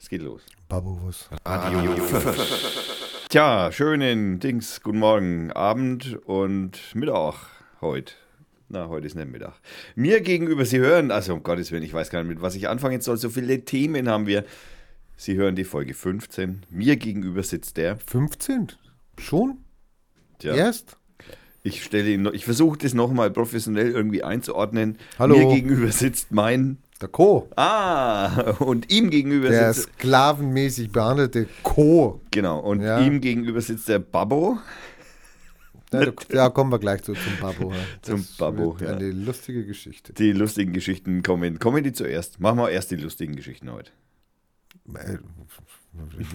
[0.00, 0.42] Es geht los.
[0.68, 1.28] Babus.
[1.44, 2.36] Radio Fürth.
[3.28, 7.34] Tja, schönen Dings, guten Morgen, Abend und Mittag
[7.80, 8.14] heute.
[8.68, 9.54] Na, heute ist nicht Mittag.
[9.96, 12.68] Mir gegenüber, Sie hören, also um Gottes Willen, ich weiß gar nicht, mit was ich
[12.68, 13.16] anfangen soll.
[13.16, 14.44] So viele Themen haben wir.
[15.16, 16.64] Sie hören die Folge 15.
[16.70, 17.96] Mir gegenüber sitzt der.
[17.98, 18.68] 15?
[19.18, 19.58] Schon?
[20.38, 20.96] Tja, Erst?
[21.64, 24.96] ich stelle ihn, noch- ich versuche das nochmal professionell irgendwie einzuordnen.
[25.18, 25.36] Hallo.
[25.36, 26.78] Mir gegenüber sitzt mein.
[27.00, 27.48] Der Co.
[27.54, 29.92] Ah, und ihm gegenüber Der sitzt.
[29.98, 32.20] sklavenmäßig behandelte Co.
[32.32, 33.00] Genau, und Ja.
[33.00, 34.58] ihm gegenüber sitzt der Babbo.
[35.92, 37.72] Ja, da, da kommen wir gleich zu, zum Babbo.
[37.72, 37.78] ja.
[38.02, 38.88] Zum Babbo, ja.
[38.90, 40.12] Eine lustige Geschichte.
[40.12, 41.58] Die lustigen Geschichten kommen.
[41.58, 42.40] Kommen die zuerst?
[42.40, 43.90] Machen wir erst die lustigen Geschichten heute.
[44.94, 45.18] Äh,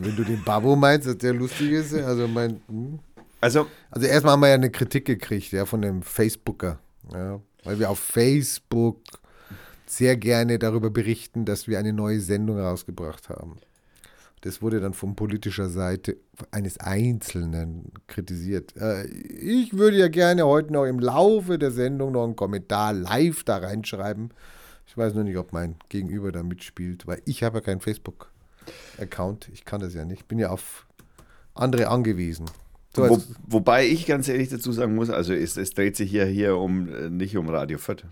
[0.01, 2.61] Wenn du den Babbo meinst, dass der lustig ist, also mein.
[2.67, 2.99] hm.
[3.41, 6.79] Also, Also erstmal haben wir ja eine Kritik gekriegt, ja, von dem Facebooker.
[7.11, 9.01] Ja, weil wir auf Facebook
[9.97, 13.57] sehr gerne darüber berichten, dass wir eine neue Sendung rausgebracht haben.
[14.41, 16.17] Das wurde dann von politischer Seite
[16.51, 18.75] eines Einzelnen kritisiert.
[18.75, 23.45] Äh, ich würde ja gerne heute noch im Laufe der Sendung noch einen Kommentar live
[23.45, 24.31] da reinschreiben.
[24.85, 29.49] Ich weiß nur nicht, ob mein Gegenüber da mitspielt, weil ich habe ja keinen Facebook-Account.
[29.53, 30.27] Ich kann das ja nicht.
[30.27, 30.87] Bin ja auf
[31.53, 32.47] andere angewiesen.
[32.95, 36.25] So, wo, wobei ich ganz ehrlich dazu sagen muss, also es, es dreht sich hier,
[36.25, 38.03] hier um äh, nicht um Radio Fürth.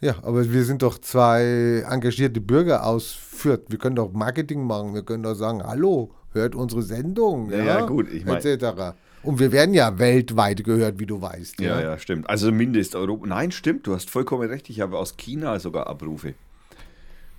[0.00, 3.62] Ja, aber wir sind doch zwei engagierte Bürger aus Fürth.
[3.68, 4.94] Wir können doch Marketing machen.
[4.94, 7.50] Wir können doch sagen, hallo, hört unsere Sendung.
[7.50, 8.94] Ja, Ja, gut, ich mein- Etc.
[9.22, 11.60] Und wir werden ja weltweit gehört, wie du weißt.
[11.60, 12.28] Ja, Ja, ja, stimmt.
[12.28, 13.26] Also Mindesteuropa.
[13.26, 14.68] Nein, stimmt, du hast vollkommen recht.
[14.70, 16.34] Ich habe aus China sogar Abrufe.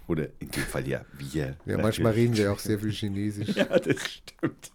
[0.08, 1.58] Oder in dem Fall ja wir.
[1.66, 3.50] Ja, manchmal reden wir auch sehr viel Chinesisch.
[3.56, 4.72] Ja, das stimmt.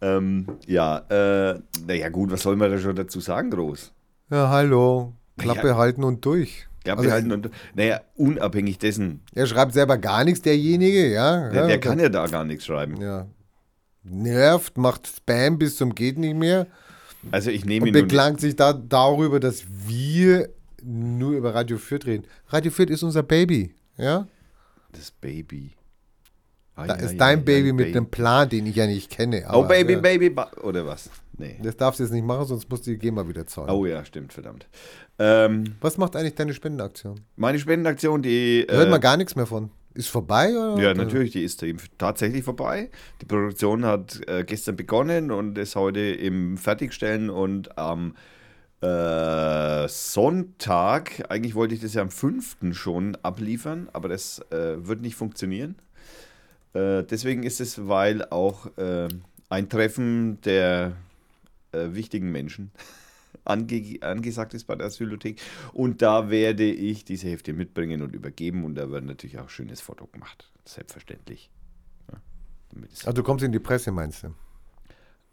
[0.00, 3.92] ähm, ja, äh, naja, gut, was soll man da schon dazu sagen, groß?
[4.30, 5.12] Ja, hallo.
[5.38, 5.76] Klappe Ja.
[5.76, 6.66] halten und durch.
[6.86, 11.50] Ja, Also, halten und, naja, unabhängig dessen, Er schreibt selber gar nichts, derjenige, ja.
[11.50, 13.00] der, der kann ja da gar nichts schreiben.
[13.00, 13.26] ja.
[14.08, 16.68] Nervt, macht Spam bis zum geht nicht mehr
[17.32, 20.48] Also ich nehme und ihn nun- beklagt sich da darüber, dass wir
[20.84, 22.24] nur über Radio Fürth reden.
[22.48, 24.28] Radio Fürth ist unser Baby, ja.
[24.92, 25.72] das Baby.
[26.76, 27.98] Ah, Da ja, ist ja, dein ja, Baby mit Baby.
[27.98, 29.44] einem Plan, den ich ja nicht kenne.
[29.48, 31.10] Oh, aber, Baby, ja, Baby, ba oder was?
[31.38, 31.58] Nee.
[31.62, 33.70] Das darfst du jetzt nicht machen, sonst musst du die GEMA wieder zahlen.
[33.70, 34.66] Oh ja, stimmt, verdammt.
[35.18, 37.20] Ähm, Was macht eigentlich deine Spendenaktion?
[37.36, 38.64] meine Spendenaktion, die.
[38.68, 39.70] Da hört äh, man gar nichts mehr von.
[39.94, 40.50] Ist vorbei?
[40.50, 40.82] Oder?
[40.82, 42.90] Ja, natürlich, die ist eben tatsächlich vorbei.
[43.22, 48.14] Die Produktion hat äh, gestern begonnen und ist heute im Fertigstellen und am
[48.82, 52.56] äh, Sonntag, eigentlich wollte ich das ja am 5.
[52.72, 55.76] schon abliefern, aber das äh, wird nicht funktionieren.
[56.76, 59.08] Äh, deswegen ist es, weil auch äh,
[59.48, 60.96] ein Treffen der
[61.72, 62.70] äh, wichtigen Menschen
[63.44, 65.40] ange angesagt ist bei der Asylothek.
[65.72, 68.64] Und da werde ich diese Hefte mitbringen und übergeben.
[68.64, 70.50] Und da wird natürlich auch ein schönes Foto gemacht.
[70.64, 71.50] Selbstverständlich.
[72.12, 72.20] Ja,
[73.04, 74.34] Also du kommst in die Presse, meinst du?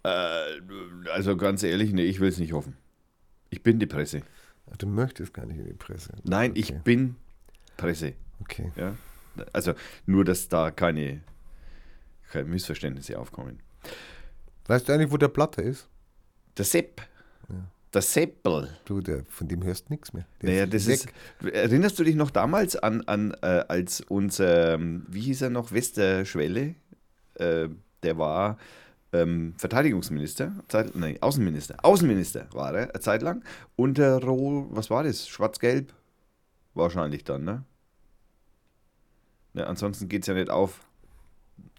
[0.04, 2.78] äh, also ganz ehrlich, nee, ich will es nicht hoffen.
[3.50, 4.22] Ich bin die Presse.
[4.72, 6.14] Ach, Du möchtest gar nicht in die Presse.
[6.24, 6.82] Nein, ich Okay.
[6.84, 7.16] bin
[7.78, 8.14] Presse.
[8.42, 8.72] Okay.
[8.76, 8.96] Ja?
[9.52, 9.74] Also
[10.06, 11.22] nur, dass da keine,
[12.32, 13.60] keine Missverständnisse aufkommen.
[14.68, 15.88] Weißt du eigentlich, wo der Platte ist?
[16.58, 17.02] Der Sepp.
[17.94, 18.70] Der Seppel.
[18.86, 20.26] Du, der, von dem hörst du nichts mehr.
[20.42, 21.14] Der Naja, das weg.
[21.42, 21.54] ist.
[21.54, 25.72] Erinnerst du dich noch damals an, an äh, als unser, ähm, wie hieß er noch,
[25.72, 26.74] Westerschwelle?
[27.36, 27.70] Äh,
[28.02, 28.58] der war
[29.12, 31.78] ähm, Verteidigungsminister, Zeit, nein, Außenminister.
[31.84, 33.44] Außenminister war er, eine Zeit lang.
[33.76, 35.28] Unter Roh, was war das?
[35.28, 35.94] Schwarz-Gelb?
[36.74, 37.64] Wahrscheinlich dann, ne?
[39.54, 40.84] Ja, ansonsten geht es ja nicht auf.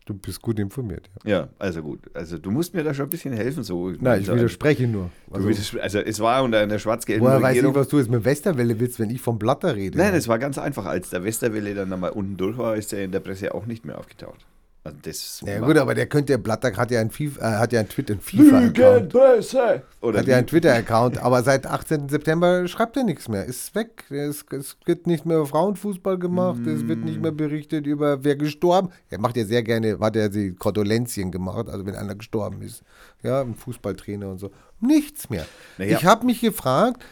[0.07, 1.09] Du bist gut informiert.
[1.25, 1.31] Ja.
[1.31, 2.01] Ja, also gut.
[2.13, 3.63] Also du musst mir da schon ein bisschen helfen.
[3.63, 3.91] So.
[3.99, 5.11] Nein, ich widerspreche nur.
[5.31, 7.71] Also, widerspr- also es war unter einer schwarz-gelben woher weiß Regierung.
[7.73, 9.97] ich, was du jetzt mit Westerwelle willst, wenn ich vom Blatter rede?
[9.97, 10.85] Nein, es war ganz einfach.
[10.85, 13.87] Als der Westerwelle dann einmal unten durch war, ist er in der Presse auch nicht
[13.87, 14.45] mehr aufgetaucht.
[14.85, 17.81] Also das Ja gut, aber der könnte, Blatter hat ja ein, FIFA, äh, hat ja
[17.81, 18.77] ein Twitter, FIFA-Account.
[18.77, 19.83] Lügenpresse!
[20.03, 22.11] Oder Hat ja einen Twitter-Account, aber seit 18.
[22.11, 23.47] September schreibt er nichts mehr.
[23.47, 24.05] Ist weg.
[24.11, 28.37] Es, es wird nicht mehr über Frauenfußball gemacht, es wird nicht mehr berichtet über wer
[28.37, 28.91] gestorben.
[29.09, 32.83] Er macht ja sehr gerne, hat er die Kondolenzien gemacht, also wenn einer gestorben ist.
[33.23, 34.51] Ja, ein Fußballtrainer und so.
[34.81, 35.47] Nichts mehr.
[35.79, 35.97] Naja.
[35.97, 37.03] Ich habe mich gefragt,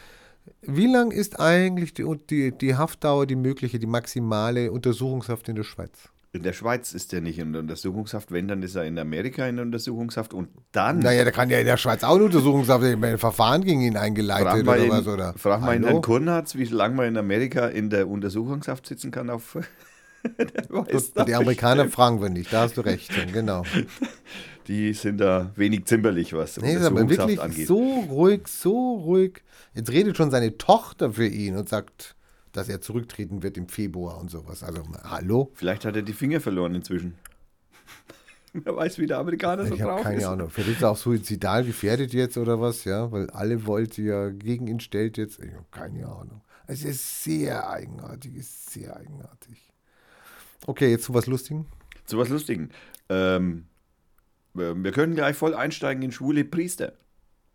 [0.61, 5.65] wie lang ist eigentlich die, die, die Haftdauer, die mögliche, die maximale Untersuchungshaft in der
[5.65, 6.12] Schweiz?
[6.35, 8.33] In der Schweiz ist er nicht in der Untersuchungshaft.
[8.33, 10.33] Wenn, dann ist er in Amerika in der Untersuchungshaft.
[10.33, 13.19] Und dann Naja, da kann ja in der Schweiz auch eine Untersuchungshaft, ich meine, ein
[13.19, 15.07] Verfahren gegen ihn eingeleitet oder in, was.
[15.07, 15.35] Oder?
[15.37, 15.93] frag mal in Hallo?
[15.95, 19.29] Herrn Kurnatz, wie lange man in Amerika in der Untersuchungshaft sitzen kann.
[19.29, 19.59] Auf
[20.39, 21.95] der weiß Die das Amerikaner bestimmt.
[21.95, 23.65] fragen wir nicht, da hast du recht, genau.
[24.69, 27.67] Die sind da wenig zimperlich, was Nee, ist aber wirklich angeht.
[27.67, 29.43] so ruhig, so ruhig.
[29.75, 32.15] Jetzt redet schon seine Tochter für ihn und sagt,
[32.53, 34.63] dass er zurücktreten wird im Februar und sowas.
[34.63, 35.51] Also, hallo?
[35.55, 37.15] Vielleicht hat er die Finger verloren inzwischen.
[38.53, 40.25] Wer weiß, wie der Amerikaner so Ich habe drauf keine ist.
[40.27, 40.51] Ahnung.
[40.51, 44.67] Vielleicht ist er auch suizidal gefährdet jetzt oder was, ja, weil alle wollte ja gegen
[44.67, 45.39] ihn stellt jetzt.
[45.39, 46.43] Ich habe keine Ahnung.
[46.67, 49.73] Es ist sehr eigenartig, ist sehr eigenartig.
[50.67, 51.67] Okay, jetzt zu was Lustigen.
[52.05, 52.71] Zu was Lustigen.
[53.09, 53.67] Ähm,
[54.55, 56.93] äh, wir können gleich voll einsteigen in schwule Priester.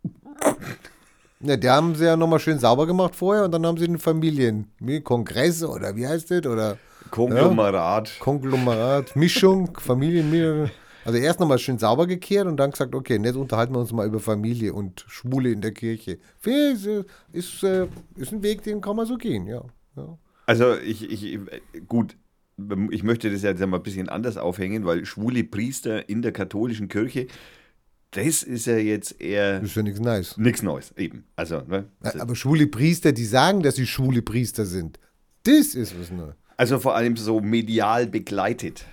[1.40, 3.98] Ja, der haben sie ja nochmal schön sauber gemacht vorher und dann haben sie den
[3.98, 6.46] Familien, wie, Kongress oder wie heißt das?
[6.46, 6.78] Oder
[7.10, 8.18] Konglomerat.
[8.18, 10.70] Konglomerat, Mischung, Familien.
[11.04, 14.06] Also erst nochmal schön sauber gekehrt und dann gesagt, okay, jetzt unterhalten wir uns mal
[14.06, 16.18] über Familie und Schwule in der Kirche.
[16.44, 17.86] Ist, äh, ist, äh,
[18.16, 19.62] ist ein Weg, den kann man so gehen, ja.
[19.96, 20.18] ja.
[20.44, 21.38] Also ich, ich,
[21.86, 22.16] gut,
[22.90, 26.32] ich möchte das jetzt ja mal ein bisschen anders aufhängen, weil schwule Priester in der
[26.32, 27.28] katholischen Kirche,
[28.12, 30.36] das ist ja jetzt eher Das ist ja nichts nice.
[30.38, 31.24] nichts Neues, eben.
[31.36, 31.88] Also, ne?
[32.18, 34.98] Aber schwule Priester, die sagen, dass sie schwule Priester sind,
[35.44, 36.34] das ist was Neues.
[36.56, 38.84] also vor allem so medial begleitet.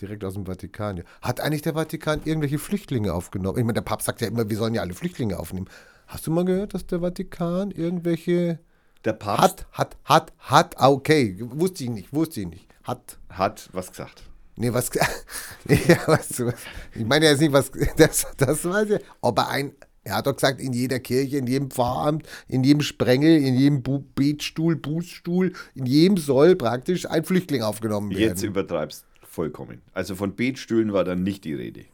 [0.00, 0.96] Direkt aus dem Vatikan.
[0.98, 1.04] Ja.
[1.20, 3.58] Hat eigentlich der Vatikan irgendwelche Flüchtlinge aufgenommen?
[3.58, 5.68] Ich meine, der Papst sagt ja immer, wir sollen ja alle Flüchtlinge aufnehmen.
[6.06, 8.58] Hast du mal gehört, dass der Vatikan irgendwelche
[9.04, 12.66] Der Papst hat, hat, hat, hat, ah, okay, wusste ich nicht, wusste ich nicht.
[12.82, 14.24] Hat, hat was gesagt.
[14.56, 14.90] Nee, was,
[15.68, 16.54] ja, was, was
[16.94, 19.72] ich meine jetzt nicht, was, das, das weiß ich, aber ein,
[20.04, 23.82] er hat doch gesagt, in jeder Kirche, in jedem Pfarramt, in jedem Sprengel, in jedem
[23.82, 28.20] Bu Betstuhl, Bußstuhl, in jedem soll praktisch ein Flüchtling aufgenommen werden.
[28.20, 29.80] Jetzt übertreibst vollkommen.
[29.94, 31.84] Also von Betstühlen war dann nicht die Rede.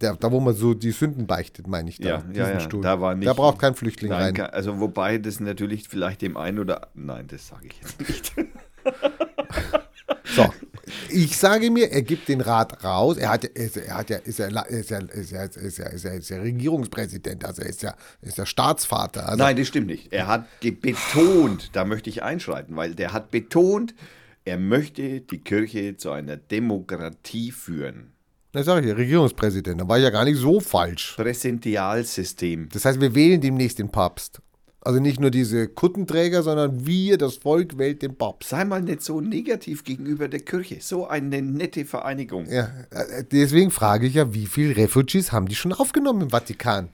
[0.00, 2.08] Der, da, wo man so die Sünden beichtet, meine ich da.
[2.08, 2.82] Ja, ja, ja, Stuhl.
[2.82, 4.34] da war nicht- Da braucht kein Flüchtling Nein, rein.
[4.34, 8.34] ka- also wobei das natürlich vielleicht dem einen oder nein, das sage ich jetzt nicht.
[10.24, 10.52] So,
[11.08, 13.16] ich sage mir, er gibt den Rat raus.
[13.16, 15.86] Er hat, ja- ist, er hat ja, ist ja, ist ja, ist ja, ist ja,
[15.86, 19.28] ist ja, ist ja Regierungspräsident, also er ist ja, ist ja Staatsvater.
[19.28, 20.12] Also, Nein, das stimmt nicht.
[20.12, 23.94] Er hat betont, da möchte ich einschreiten, weil der hat betont,
[24.44, 28.12] er möchte die Kirche zu einer Demokratie führen.
[28.52, 29.80] Da sage ich ja, Regierungspräsident.
[29.80, 31.14] Da war ich ja gar nicht so falsch.
[31.16, 32.68] Präsentialsystem.
[32.72, 34.40] Das heißt, wir wählen demnächst den Papst.
[34.86, 38.50] Also nicht nur diese Kuttenträger, sondern wir, das Volk, wählt den Papst.
[38.50, 40.76] Sei mal nicht so negativ gegenüber der Kirche.
[40.80, 42.46] So eine nette Vereinigung.
[42.48, 46.90] Ja, äh, deswegen frage ich ja, wie viele Refugees haben die schon aufgenommen im Vatikan?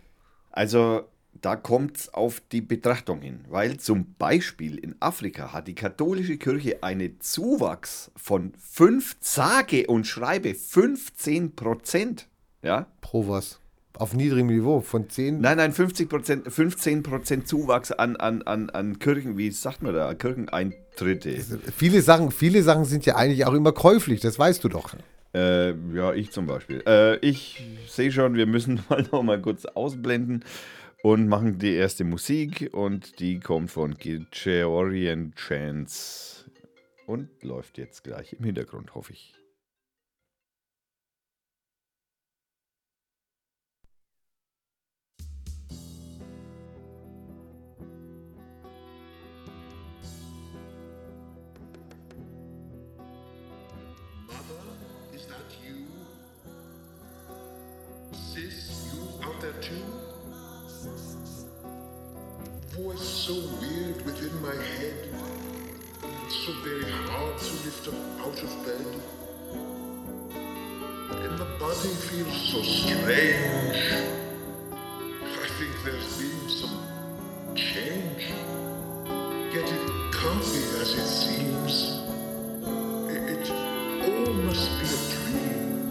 [0.51, 1.03] Also
[1.35, 6.39] da kommt es auf die Betrachtung hin, weil zum Beispiel in Afrika hat die katholische
[6.39, 12.27] Kirche einen Zuwachs von 5, sage und schreibe 15 Prozent.
[12.63, 12.87] Ja?
[13.03, 13.61] Pro was?
[13.99, 15.41] Auf niedrigem Niveau von 10.
[15.41, 19.95] Nein, nein, 50 Prozent, 15 Prozent Zuwachs an, an, an, an Kirchen, wie sagt man
[19.95, 21.39] da, Kircheneintritte.
[21.77, 24.95] Viele Sachen, viele Sachen sind ja eigentlich auch immer käuflich, das weißt du doch.
[25.35, 26.83] Äh, ja, ich zum Beispiel.
[26.87, 30.45] Äh, ich sehe schon, wir müssen mal noch mal kurz ausblenden
[31.03, 36.47] und machen die erste Musik und die kommt von Georgian Chance
[37.07, 39.35] und läuft jetzt gleich im Hintergrund, hoffe ich.
[68.21, 68.87] Out of bed.
[71.25, 73.79] And the body feels so strange.
[74.73, 76.77] I think there's been some
[77.55, 78.25] change.
[79.53, 81.75] Can't be as it seems.
[83.11, 85.89] It all must be a dream.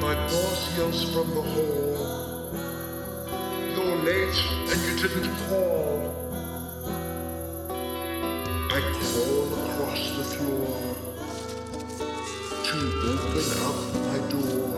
[0.00, 1.92] My boss yells from the hall.
[3.74, 4.38] You're late
[4.70, 6.27] and you didn't call.
[12.80, 14.70] Open up my door.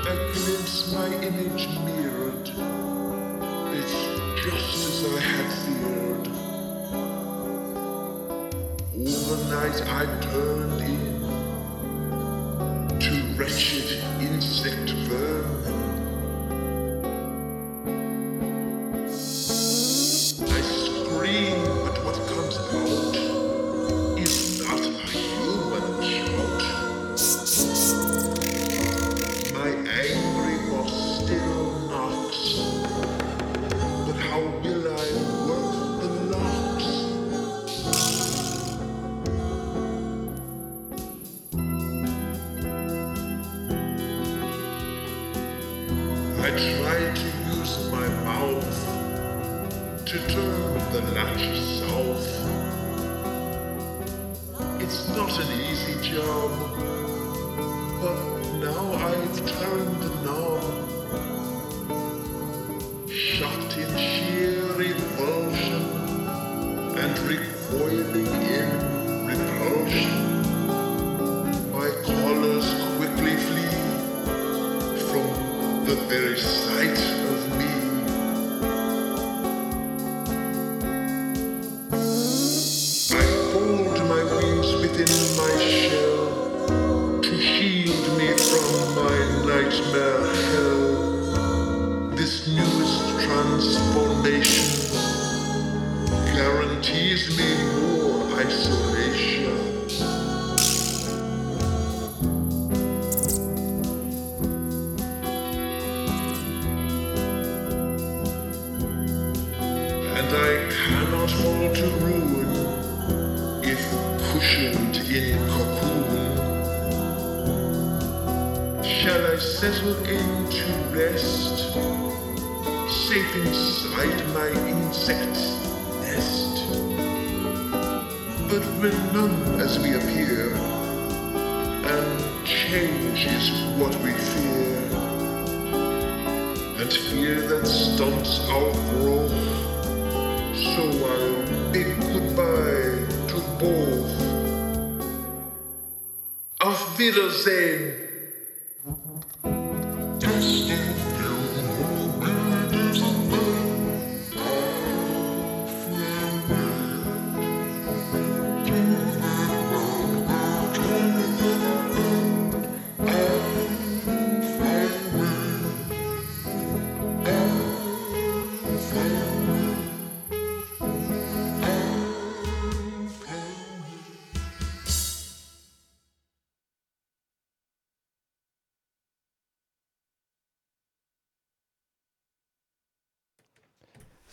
[0.00, 2.48] I glimpse my image mirrored.
[3.74, 3.96] It's
[4.44, 6.26] just as I had feared.
[8.96, 11.13] Overnight I turned in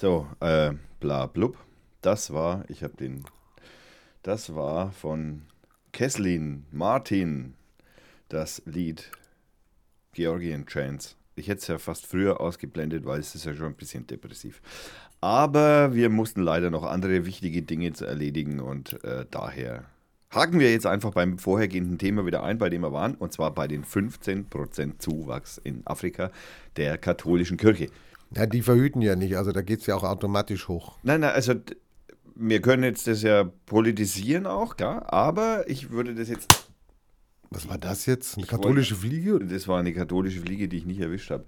[0.01, 1.59] So, äh, bla blub.
[2.01, 3.23] Das war, ich habe den,
[4.23, 5.43] das war von
[5.91, 7.53] Kesslin Martin,
[8.27, 9.11] das Lied
[10.13, 11.17] Georgian Trance.
[11.35, 14.63] Ich hätte es ja fast früher ausgeblendet, weil es ist ja schon ein bisschen depressiv.
[15.19, 19.85] Aber wir mussten leider noch andere wichtige Dinge zu erledigen und äh, daher
[20.31, 23.53] haken wir jetzt einfach beim vorhergehenden Thema wieder ein, bei dem wir waren, und zwar
[23.53, 26.31] bei den 15% Zuwachs in Afrika
[26.75, 27.89] der katholischen Kirche.
[28.35, 30.97] Ja, die verhüten ja nicht, also da geht es ja auch automatisch hoch.
[31.03, 31.53] Nein, nein, also
[32.35, 36.69] wir können jetzt das ja politisieren auch, klar, aber ich würde das jetzt,
[37.49, 38.37] Was war das jetzt?
[38.37, 39.39] Eine katholische Fliege?
[39.39, 41.45] das war eine katholische Fliege, die ich nicht erwischt habe.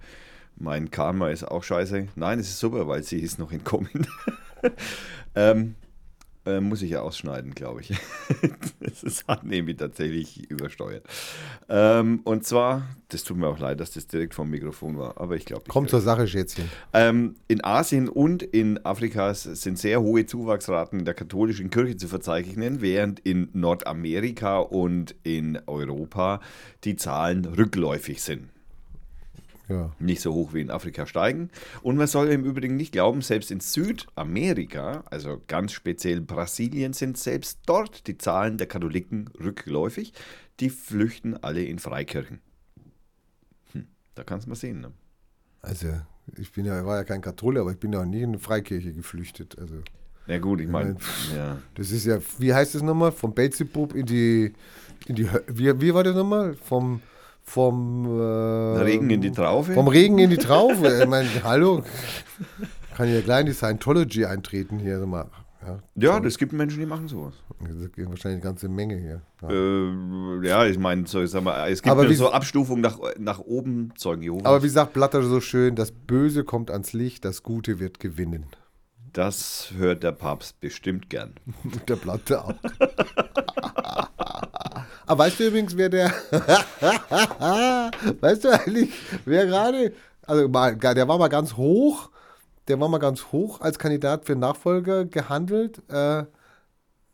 [0.56, 2.08] Mein Karma ist auch scheiße.
[2.14, 4.06] Nein, es ist super, weil sie ist noch entkommen.
[5.34, 5.74] ähm,
[6.46, 7.88] äh, muss ich ja ausschneiden, glaube ich.
[8.80, 11.04] das ist, hat nämlich tatsächlich übersteuert.
[11.68, 15.36] Ähm, und zwar, das tut mir auch leid, dass das direkt vom Mikrofon war, aber
[15.36, 16.70] ich glaube, ich Komm zur Sache, Schätzchen.
[16.92, 22.08] Ähm, in Asien und in Afrika sind sehr hohe Zuwachsraten in der katholischen Kirche zu
[22.08, 26.40] verzeichnen, während in Nordamerika und in Europa
[26.84, 28.53] die Zahlen rückläufig sind.
[29.68, 29.92] Ja.
[29.98, 31.50] Nicht so hoch wie in Afrika steigen.
[31.82, 37.16] Und man soll im Übrigen nicht glauben, selbst in Südamerika, also ganz speziell Brasilien, sind
[37.16, 40.12] selbst dort die Zahlen der Katholiken rückläufig.
[40.60, 42.40] Die flüchten alle in Freikirchen.
[43.72, 44.80] Hm, da kannst du mal sehen.
[44.80, 44.92] Ne?
[45.62, 45.88] Also,
[46.36, 48.38] ich bin ja, war ja kein Katholiker, aber ich bin ja auch nie in eine
[48.38, 49.58] Freikirche geflüchtet.
[49.58, 49.76] Also,
[50.26, 50.96] Na gut, ich meine,
[51.34, 51.58] ja.
[51.74, 53.12] das ist ja, wie heißt das nochmal?
[53.12, 54.52] Vom Beelzebub in die,
[55.06, 56.54] in die, wie, wie war das nochmal?
[56.54, 57.00] Vom,
[57.44, 59.74] vom äh, Regen in die Traufe.
[59.74, 61.00] Vom Regen in die Traufe.
[61.02, 61.84] ich meine, hallo,
[62.96, 64.98] kann ja gleich in die Scientology eintreten hier.
[64.98, 65.26] sag Mal.
[65.66, 67.34] Ja, Ja, das gibt Menschen, die machen sowas.
[67.60, 69.22] das geht wahrscheinlich eine ganze Menge hier.
[69.42, 69.48] Ja.
[69.50, 72.98] Äh, ja, ich meine, so, ich sag mal, es gibt Aber wie- so Abstufungen nach,
[73.18, 74.44] nach oben, Zeugen Jehovas.
[74.44, 78.44] Aber wie sagt Blatter so schön, das Böse kommt ans Licht, das Gute wird gewinnen.
[79.14, 81.32] das hört der Papst bestimmt gern.
[81.62, 82.54] Und der Blatter auch.
[85.06, 86.10] Aber weißt du übrigens, wer der.
[88.20, 88.92] weißt du eigentlich,
[89.24, 89.92] wer gerade.
[90.26, 92.10] Also, mal, der war mal ganz hoch.
[92.68, 95.82] Der war mal ganz hoch als Kandidat für Nachfolger gehandelt.
[95.90, 96.26] Äh, äh,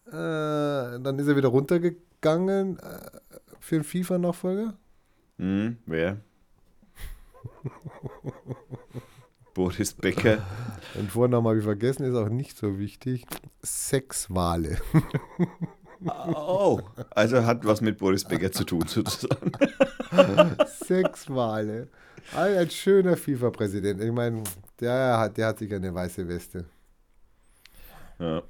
[0.09, 3.11] dann ist er wieder runtergegangen äh,
[3.59, 4.75] für einen FIFA-Nachfolger.
[5.39, 6.21] Hm, wer?
[9.55, 10.39] Boris Becker.
[10.95, 13.27] Den Vornamen habe ich vergessen, ist auch nicht so wichtig.
[13.63, 14.79] Sexwale.
[17.21, 19.53] Also hat was mit Boris Becker zu tun, sozusagen.
[20.87, 21.89] Sexwale.
[22.35, 24.03] Ein, ein schöner FIFA-Präsident.
[24.03, 24.43] Ich meine,
[24.81, 26.65] der hat, der hat sich eine weiße Weste.
[28.19, 28.43] Ja.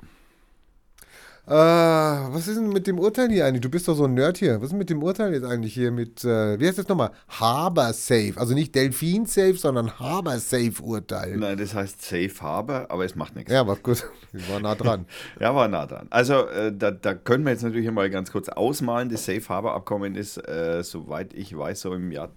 [1.50, 3.62] Äh, was ist denn mit dem Urteil hier eigentlich?
[3.62, 4.58] Du bist doch so ein Nerd hier.
[4.58, 7.10] Was ist denn mit dem Urteil jetzt eigentlich hier mit, äh, wie heißt das nochmal?
[7.26, 8.34] Harbor Safe.
[8.36, 11.36] Also nicht Delfin Safe, sondern Harbor Safe Urteil.
[11.36, 13.52] Nein, das heißt Safe Harbor, aber es macht nichts.
[13.52, 14.08] Ja, war gut.
[14.32, 15.06] Ich war nah dran.
[15.40, 16.06] Ja, war nah dran.
[16.10, 19.08] Also, äh, da, da können wir jetzt natürlich mal ganz kurz ausmalen.
[19.08, 22.30] Das Safe Harbor Abkommen ist, äh, soweit ich weiß, so im Jahr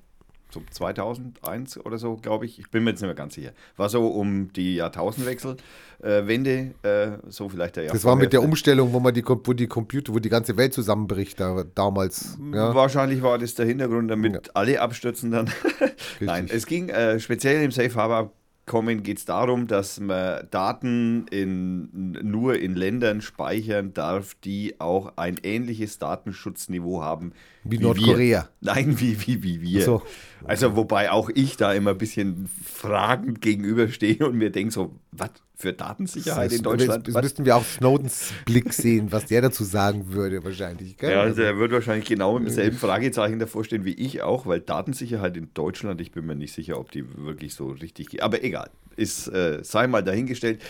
[0.54, 2.60] so 2001 oder so, glaube ich.
[2.60, 3.52] Ich bin mir jetzt nicht mehr ganz sicher.
[3.76, 8.44] War so um die Jahrtausendwechselwende, äh, so vielleicht der Jahr Das war mit der.
[8.44, 12.38] Umstellung, wo man die, wo die Computer, wo die ganze Welt zusammenbricht da, damals.
[12.54, 12.76] Ja.
[12.76, 15.50] Wahrscheinlich war das der Hintergrund, damit alle abstürzen dann.
[16.20, 18.32] Nein, es ging äh, speziell im Safe Harbor
[18.66, 25.18] Abkommen geht es darum, dass man Daten in, nur in Ländern speichern darf, die auch
[25.18, 27.34] ein ähnliches Datenschutzniveau haben
[27.64, 27.88] Wie wir.
[27.88, 28.50] Nordkorea.
[28.62, 29.84] Nein, wie, wie, wie wir.
[29.84, 30.02] So.
[30.46, 35.32] Also, wobei auch ich da immer ein bisschen fragend gegenüberstehe und mir denke so, was
[35.56, 37.08] für Datensicherheit in Deutschland?
[37.08, 37.24] Jetzt Was?
[37.24, 40.98] müssten wir auch Snowdens Blick sehen, was der dazu sagen würde, wahrscheinlich.
[40.98, 41.12] Gell?
[41.12, 44.60] Ja, also er wird wahrscheinlich genau mit demselben Fragezeichen davor stehen wie ich auch, weil
[44.60, 48.22] Datensicherheit in Deutschland, ich bin mir nicht sicher, ob die wirklich so richtig geht.
[48.22, 50.62] Aber egal, ist, äh, sei mal dahingestellt.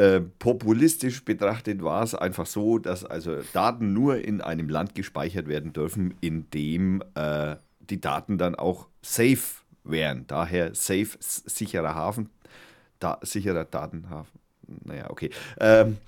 [0.00, 5.46] Äh, populistisch betrachtet war es einfach so, dass also Daten nur in einem Land gespeichert
[5.46, 10.26] werden dürfen, in dem äh, die Daten dann auch safe wären.
[10.26, 12.30] Daher safe, sicherer Hafen,
[12.98, 14.40] da, sicherer Datenhafen.
[14.86, 15.28] Naja, okay.
[15.60, 15.98] Ähm,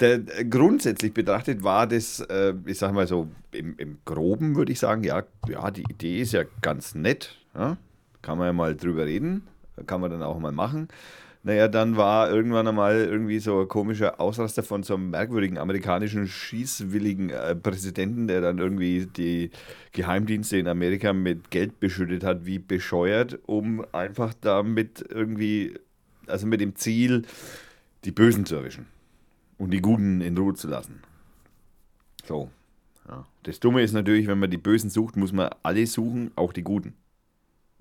[0.00, 4.72] der, der- grundsätzlich betrachtet war das, äh, ich sag mal so, im, im Groben würde
[4.72, 7.36] ich sagen, ja, ja, die Idee ist ja ganz nett.
[7.54, 7.76] Ja?
[8.22, 9.46] Kann man ja mal drüber reden,
[9.86, 10.88] kann man dann auch mal machen.
[11.46, 16.26] Naja, dann war irgendwann einmal irgendwie so ein komischer Ausraster von so einem merkwürdigen amerikanischen
[16.26, 19.50] schießwilligen äh, Präsidenten, der dann irgendwie die
[19.92, 25.74] Geheimdienste in Amerika mit Geld beschüttet hat, wie bescheuert, um einfach damit irgendwie,
[26.26, 27.26] also mit dem Ziel,
[28.06, 28.86] die Bösen zu erwischen
[29.58, 31.02] und die Guten in Ruhe zu lassen.
[32.24, 32.48] So.
[33.06, 33.26] Ja.
[33.42, 36.62] Das Dumme ist natürlich, wenn man die Bösen sucht, muss man alle suchen, auch die
[36.62, 36.94] Guten.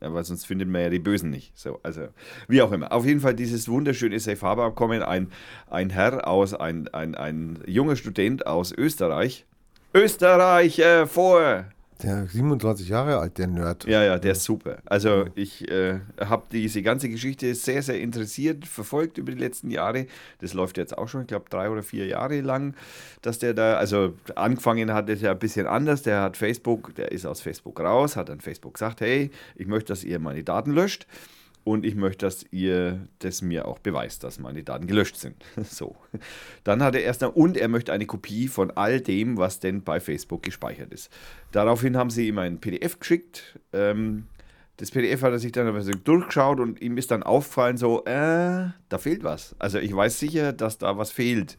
[0.05, 1.57] Weil sonst findet man ja die Bösen nicht.
[1.57, 2.07] So, also,
[2.47, 2.91] wie auch immer.
[2.91, 5.03] Auf jeden Fall dieses wunderschöne Safe Harbor Abkommen.
[5.03, 5.29] Ein,
[5.69, 9.45] ein Herr aus, ein, ein, ein junger Student aus Österreich.
[9.93, 11.65] Österreich äh, vor!
[12.03, 13.85] Der 27 Jahre alt, der Nerd.
[13.85, 14.79] Ja, ja, der ist super.
[14.85, 20.07] Also ich äh, habe diese ganze Geschichte sehr, sehr interessiert verfolgt über die letzten Jahre.
[20.39, 22.75] Das läuft jetzt auch schon, ich glaube, drei oder vier Jahre lang,
[23.21, 26.03] dass der da, also angefangen hat es ja ein bisschen anders.
[26.03, 29.93] Der hat Facebook, der ist aus Facebook raus, hat an Facebook gesagt, hey, ich möchte,
[29.93, 31.07] dass ihr meine Daten löscht.
[31.63, 35.43] Und ich möchte, dass ihr das mir auch beweist, dass meine Daten gelöscht sind.
[35.63, 35.95] So.
[36.63, 39.83] Dann hat er erst noch, und er möchte eine Kopie von all dem, was denn
[39.83, 41.09] bei Facebook gespeichert ist.
[41.51, 43.59] Daraufhin haben sie ihm ein PDF geschickt.
[43.71, 44.27] Ähm,
[44.77, 45.73] das PDF hat er sich dann
[46.03, 49.55] durchgeschaut und ihm ist dann aufgefallen, so, äh, da fehlt was.
[49.59, 51.57] Also ich weiß sicher, dass da was fehlt.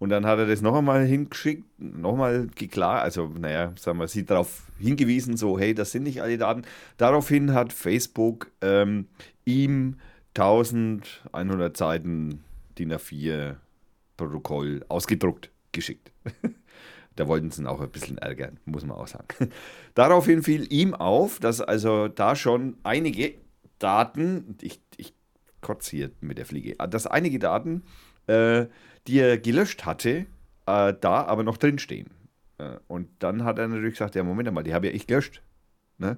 [0.00, 4.24] Und dann hat er das noch einmal hingeschickt, nochmal geklar, also naja, sagen wir, sie
[4.24, 6.62] darauf hingewiesen, so, hey, das sind nicht alle Daten.
[6.96, 9.08] Daraufhin hat Facebook ähm,
[9.44, 9.96] ihm
[10.34, 12.42] 1100 Seiten
[12.78, 13.56] DIN A4
[14.16, 16.10] Protokoll ausgedruckt geschickt.
[17.16, 19.26] da wollten sie ihn auch ein bisschen ärgern, muss man auch sagen.
[19.94, 23.34] Daraufhin fiel ihm auf, dass also da schon einige
[23.78, 25.12] Daten, ich, ich
[25.60, 27.82] kotze hier mit der Fliege, dass einige Daten,
[28.28, 28.64] äh,
[29.10, 30.26] die er gelöscht hatte,
[30.66, 32.10] äh, da aber noch drinstehen.
[32.58, 35.42] Äh, und dann hat er natürlich gesagt, ja, Moment mal, die habe ja ich gelöscht.
[35.98, 36.16] Ne?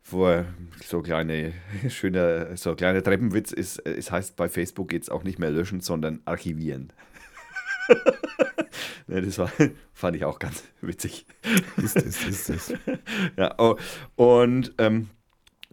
[0.00, 0.44] Vor
[0.84, 1.52] so kleine,
[1.88, 5.80] schöner, so ein kleiner Treppenwitz ist, es heißt bei Facebook jetzt auch nicht mehr löschen,
[5.80, 6.92] sondern archivieren.
[9.08, 9.50] ne, das war,
[9.92, 11.26] fand ich auch ganz witzig.
[11.78, 12.74] Ist es, ist es.
[13.36, 13.76] Ja, oh,
[14.14, 15.08] und ähm,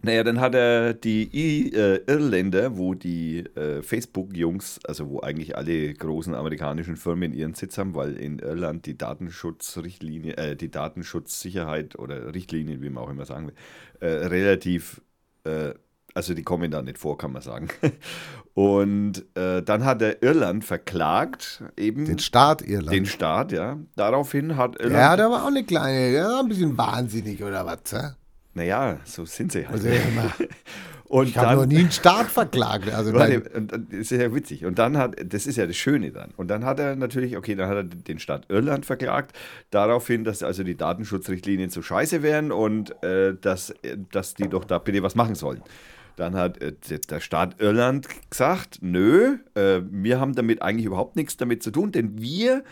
[0.02, 5.56] naja, dann hat er die I äh, Irländer, wo die äh, Facebook-Jungs, also wo eigentlich
[5.56, 11.98] alle großen amerikanischen Firmen ihren Sitz haben, weil in Irland die Datenschutzrichtlinie, äh, die Datenschutzsicherheit
[11.98, 13.54] oder Richtlinien, wie man auch immer sagen will,
[14.00, 15.02] äh, relativ,
[15.44, 15.74] äh,
[16.14, 17.68] also die kommen da nicht vor, kann man sagen.
[18.54, 22.92] Und äh, dann hat er Irland verklagt, eben Den Staat Irland.
[22.92, 23.78] den Staat, ja.
[23.96, 24.94] Daraufhin hat Irland.
[24.94, 27.92] ja, der war auch eine kleine, der war ein bisschen wahnsinnig oder was?
[27.92, 28.14] hä?
[28.54, 29.84] Naja, so sind sie halt.
[29.84, 29.88] Also,
[31.04, 32.88] und ich habe noch nie einen Staat verklagt.
[32.92, 34.64] Also Warte, das ist ja witzig.
[34.64, 36.32] Und dann hat, das ist ja das Schöne dann.
[36.36, 39.36] Und dann hat er natürlich, okay, dann hat er den Staat Irland verklagt,
[39.70, 44.64] daraufhin, dass also die Datenschutzrichtlinien so scheiße wären und äh, dass, äh, dass die doch
[44.64, 45.62] da bitte was machen sollen.
[46.16, 51.14] Dann hat äh, der- der Staat Irland gesagt, nö, äh, wir haben damit eigentlich überhaupt
[51.16, 52.64] nichts damit zu tun, denn wir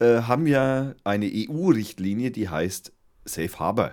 [0.00, 2.92] äh, haben ja eine EU-Richtlinie, die heißt
[3.24, 3.92] Safe Harbor.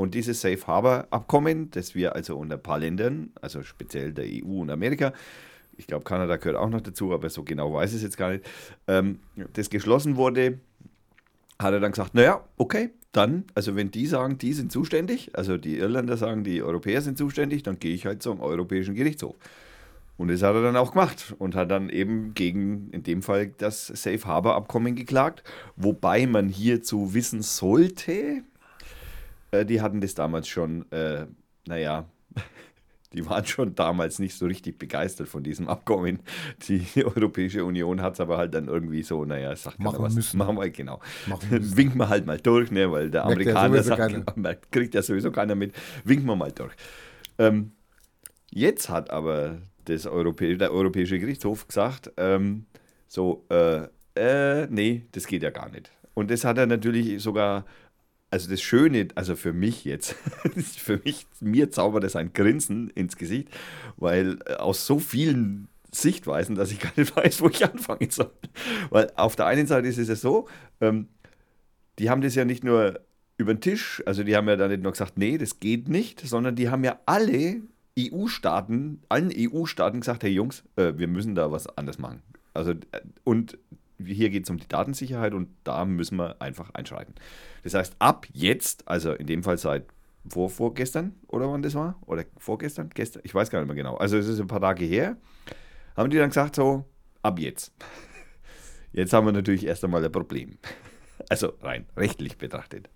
[0.00, 4.24] Und dieses Safe Harbor Abkommen, das wir also unter ein paar Ländern, also speziell der
[4.24, 5.12] EU und Amerika,
[5.76, 8.30] ich glaube, Kanada gehört auch noch dazu, aber so genau weiß ich es jetzt gar
[8.30, 8.48] nicht,
[8.88, 9.18] ähm,
[9.52, 10.58] das geschlossen wurde,
[11.58, 15.58] hat er dann gesagt, naja, okay, dann, also wenn die sagen, die sind zuständig, also
[15.58, 19.36] die Irländer sagen, die Europäer sind zuständig, dann gehe ich halt zum Europäischen Gerichtshof.
[20.16, 23.52] Und das hat er dann auch gemacht und hat dann eben gegen, in dem Fall,
[23.58, 25.44] das Safe Harbor Abkommen geklagt,
[25.76, 28.44] wobei man hierzu wissen sollte,
[29.50, 31.26] äh, die hatten das damals schon, äh,
[31.66, 32.06] naja,
[33.12, 36.20] die waren schon damals nicht so richtig begeistert von diesem Abkommen.
[36.68, 40.14] Die Europäische Union hat es aber halt dann irgendwie so, naja, sagt Machen was.
[40.14, 40.38] müssen.
[40.38, 41.00] Machen wir, genau.
[41.26, 41.48] Machen.
[41.76, 45.30] Winken wir halt mal durch, ne, weil der Merkt Amerikaner sagt, merkt- kriegt ja sowieso
[45.32, 45.74] keiner mit.
[46.04, 46.72] Winken wir mal durch.
[47.38, 47.72] Ähm,
[48.50, 52.66] jetzt hat aber das Europä der Europäische Gerichtshof gesagt, ähm,
[53.08, 55.90] so, äh, äh, nee, das geht ja gar nicht.
[56.14, 57.64] Und das hat er natürlich sogar,
[58.30, 60.12] also das Schöne, also für mich jetzt,
[60.76, 63.48] für mich, mir zaubert es ein Grinsen ins Gesicht,
[63.96, 68.30] weil äh, aus so vielen Sichtweisen, dass ich gar nicht weiß, wo ich anfangen soll.
[68.90, 70.48] Weil auf der einen Seite ist es ja so,
[70.80, 71.08] ähm,
[71.98, 73.00] die haben das ja nicht nur
[73.36, 76.20] über den Tisch, also die haben ja dann nicht nur gesagt, nee, das geht nicht,
[76.20, 77.62] sondern die haben ja alle
[77.98, 82.22] EU-Staaten, allen EU-Staaten gesagt, hey Jungs, äh, wir müssen da was anders machen.
[82.54, 83.58] Also, äh, und
[84.04, 87.14] hier geht es um die Datensicherheit und da müssen wir einfach einschreiten.
[87.62, 89.86] Das heißt, ab jetzt, also in dem Fall seit
[90.28, 93.96] vor, vorgestern oder wann das war, oder vorgestern, gestern, ich weiß gar nicht mehr genau,
[93.96, 95.16] also es ist ein paar Tage her,
[95.96, 96.84] haben die dann gesagt, so,
[97.22, 97.72] ab jetzt.
[98.92, 100.58] Jetzt haben wir natürlich erst einmal ein Problem.
[101.28, 102.88] Also rein rechtlich betrachtet.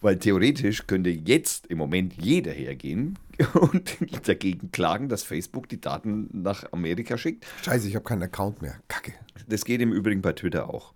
[0.00, 3.18] Weil theoretisch könnte jetzt im Moment jeder hergehen
[3.54, 3.96] und
[4.28, 7.46] dagegen klagen, dass Facebook die Daten nach Amerika schickt.
[7.62, 8.76] Scheiße, ich habe keinen Account mehr.
[8.86, 9.12] Kacke.
[9.48, 10.92] Das geht im Übrigen bei Twitter auch.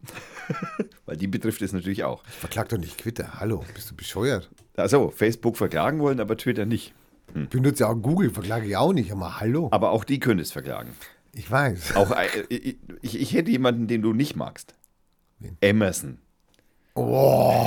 [1.07, 2.23] Weil die betrifft es natürlich auch.
[2.25, 3.41] Verklag doch nicht Twitter.
[3.41, 4.51] Hallo, bist du bescheuert?
[4.77, 6.95] Also, Facebook verklagen wollen, aber Twitter nicht.
[7.35, 9.11] Ich benutze ja auch Google, verklage ich auch nicht.
[9.11, 9.69] Aber hallo.
[9.71, 10.91] Aber auch die können es verklagen.
[11.35, 11.97] Ich weiß.
[11.97, 14.75] Auch, äh, ich, ich, ich hätte jemanden, den du nicht magst.
[15.39, 15.57] Wen?
[15.61, 16.19] Emerson.
[16.95, 17.67] Oh,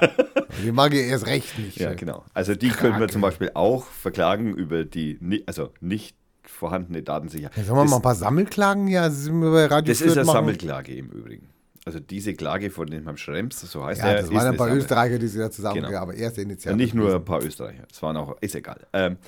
[0.62, 1.78] die mag ich erst recht nicht.
[1.78, 2.24] Ja, genau.
[2.34, 3.12] Also die können wir Krake.
[3.12, 7.56] zum Beispiel auch verklagen über die also nicht vorhandene Datensicherheit.
[7.56, 8.96] Ja, sollen wir das, mal ein paar Sammelklagen?
[8.96, 10.26] Also Radio das ist machen?
[10.26, 11.48] Sammelklage im Übrigen.
[11.84, 14.56] Also diese Klage von dem Herrn Schrems, so heißt Ja, er, das ist waren ein
[14.56, 15.54] paar Österreicher, die sich da Genau.
[15.54, 16.24] zusammengearbeitet haben.
[16.24, 16.76] Erste Ja, Initiative.
[16.76, 17.84] nicht nur ein paar Österreicher.
[17.90, 18.86] Es waren auch, ist egal.
[18.92, 19.18] Ähm,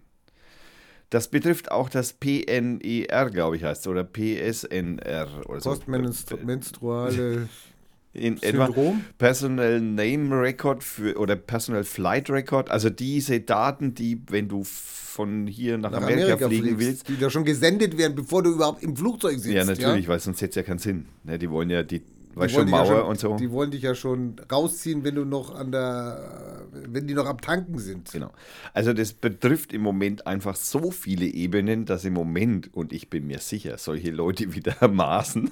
[1.11, 5.71] Das betrifft auch das PNER, glaube ich, heißt es, oder PSNR oder so.
[5.71, 7.49] Postmenstruale
[8.16, 9.05] in etwa Syndrom?
[9.19, 15.47] Personal Name Record für, oder Personal Flight Record, also diese Daten, die, wenn du von
[15.47, 18.97] hier nach, nach Amerika, fliegen willst, die da schon gesendet werden, bevor du überhaupt im
[18.97, 19.55] Flugzeug sitzt.
[19.55, 21.07] ja natürlich, weil sonst hätte es ja keinen Sinn.
[21.25, 22.03] Ne, die wollen ja die,
[22.37, 23.37] Wollen schon, dich ja Mauer schon- und so.
[23.37, 27.40] Die wollen dich ja schon rausziehen, wenn du noch an der, wenn die noch am
[27.40, 28.12] Tanken sind.
[28.12, 28.31] Genau.
[28.75, 33.27] Also das betrifft im Moment einfach so viele Ebenen, dass im Moment, und ich bin
[33.27, 35.51] mir sicher, solche Leute wie der Maaßen,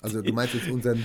[0.00, 1.02] Also du meinst jetzt unseren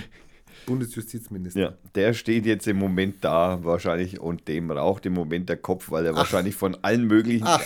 [0.65, 1.59] Bundesjustizminister.
[1.59, 5.89] ja, der steht jetzt im Moment da wahrscheinlich und dem raucht im Moment der Kopf,
[5.89, 7.63] weil er wahrscheinlich von allen möglichen, Ach.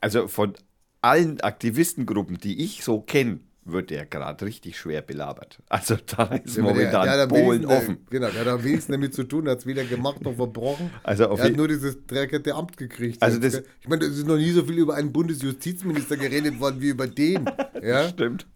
[0.00, 0.54] also von
[1.02, 5.58] allen Aktivistengruppen, die ich so kenne, wird der gerade richtig schwer belabert.
[5.68, 7.98] Also da ist Der- momentan der am Polen offen.
[8.10, 10.90] Genau, der hat am wenigsten damit zu tun, hat es weder gemacht noch verbrochen.
[11.02, 13.22] Also auf er hat nur dieses dreckerte Amt gekriegt.
[13.22, 16.80] Also das- ich meine, es ist noch nie so viel über einen Bundesjustizminister geredet worden
[16.80, 17.44] wie über den.
[17.82, 18.46] Ja, Stimmt.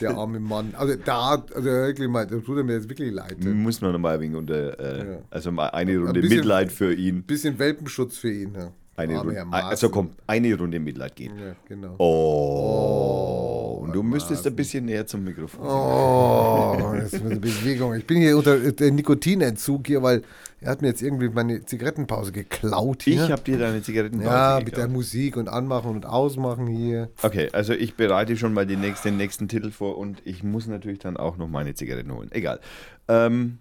[0.00, 0.74] der arme Mann.
[0.76, 3.36] Also da also wirklich mal, das tut er mir jetzt wirklich leid.
[3.44, 5.18] Ein Muss man nochmal wegen unter, äh, Ja.
[5.30, 7.22] also mal eine Runde bisschen- Mitleid für ihn.
[7.24, 8.54] bisschen Welpenschutz für ihn.
[8.54, 8.72] Ja.
[8.96, 11.38] Eine Runde, also komm, eine Runde Mitleid gehen.
[11.38, 11.94] Ja, genau.
[11.98, 15.66] Oh, Und du müsstest ein bisschen näher zum Mikrofon.
[15.66, 17.94] Oh, das ist eine Bewegung.
[17.94, 20.22] Ich bin hier unter der Nikotinentzug hier, weil
[20.60, 23.24] er hat mir jetzt irgendwie meine Zigarettenpause geklaut hier.
[23.24, 27.08] Ich habe dir deine Zigaretten ja, mit der Musik und Anmachen und Ausmachen hier.
[27.22, 30.66] Okay, also ich bereite schon mal den nächsten, den nächsten Titel vor und ich muss
[30.66, 32.28] natürlich dann auch noch meine Zigaretten holen.
[32.32, 32.60] Egal.
[33.08, 33.58] Ähm,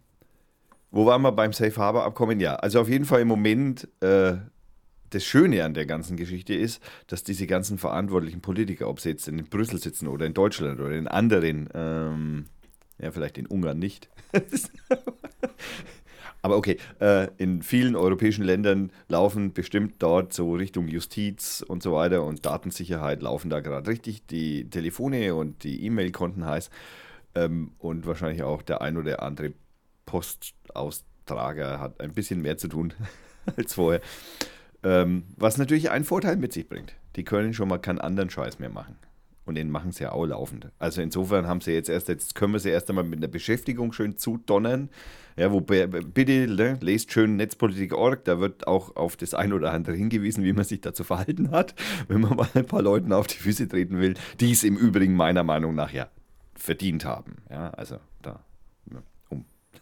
[0.91, 2.41] wo waren wir beim Safe Harbor Abkommen?
[2.41, 4.33] Ja, also auf jeden Fall im Moment äh,
[5.09, 9.27] das Schöne an der ganzen Geschichte ist, dass diese ganzen verantwortlichen Politiker, ob sie jetzt
[9.27, 12.45] in Brüssel sitzen oder in Deutschland oder in anderen, ähm,
[12.99, 14.09] ja, vielleicht in Ungarn nicht.
[16.41, 21.93] Aber okay, äh, in vielen europäischen Ländern laufen bestimmt dort so Richtung Justiz und so
[21.93, 24.25] weiter und Datensicherheit laufen da gerade richtig.
[24.27, 26.69] Die Telefone und die E-Mail-Konten heiß
[27.35, 29.53] ähm, und wahrscheinlich auch der ein oder andere
[30.05, 32.93] Postaustrager hat ein bisschen mehr zu tun
[33.57, 34.01] als vorher.
[34.83, 36.95] Ähm, was natürlich einen Vorteil mit sich bringt.
[37.15, 38.95] Die können schon mal keinen anderen Scheiß mehr machen.
[39.47, 40.67] Und den machen sie ja auch laufend.
[40.77, 43.93] Also insofern haben sie jetzt erst, jetzt können wir sie erst einmal mit einer Beschäftigung
[43.93, 44.89] schön zudonnern.
[45.37, 49.95] Ja, wo bitte ne, lest schön Netzpolitik.org, da wird auch auf das ein oder andere
[49.95, 51.75] hingewiesen, wie man sich dazu verhalten hat,
[52.09, 55.15] wenn man mal ein paar Leuten auf die Füße treten will, die es im Übrigen
[55.15, 56.09] meiner Meinung nach ja
[56.55, 57.37] verdient haben.
[57.49, 57.99] Ja, also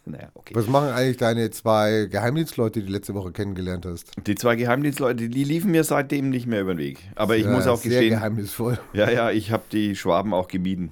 [0.05, 0.53] naja, okay.
[0.55, 4.11] Was machen eigentlich deine zwei Geheimdienstleute, die du letzte Woche kennengelernt hast?
[4.27, 6.99] Die zwei Geheimdienstleute, die liefen mir seitdem nicht mehr über den Weg.
[7.15, 8.11] Aber ich ja, muss auch sehr gestehen.
[8.11, 8.79] geheimnisvoll.
[8.93, 10.91] Ja, ja, ich habe die Schwaben auch gemieden.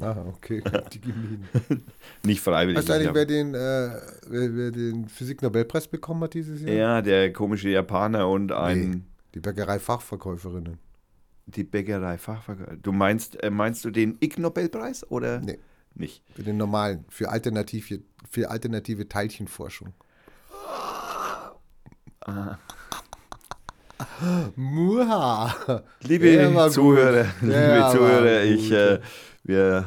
[0.00, 1.48] Ah, okay, die gemieden.
[2.24, 2.78] nicht freiwillig.
[2.78, 3.90] Weißt du eigentlich, wer den, äh,
[4.28, 6.70] wer, wer den Physik-Nobelpreis bekommen hat dieses Jahr?
[6.70, 8.90] Ja, der komische Japaner und ein.
[8.90, 9.00] Nee,
[9.34, 10.78] die Bäckerei-Fachverkäuferinnen.
[11.46, 12.82] Die Bäckerei-Fachverkäuferin.
[12.82, 15.40] Du meinst, äh, meinst du den Ig-Nobelpreis oder?
[15.40, 15.58] Nee.
[15.94, 16.22] Nicht.
[16.34, 19.94] Für den normalen, für alternative, für alternative Teilchenforschung.
[22.20, 22.58] Ah.
[24.56, 25.82] Muha.
[26.00, 29.00] Liebe Zuhörer, liebe Zuhörer, ich, äh,
[29.44, 29.84] wir,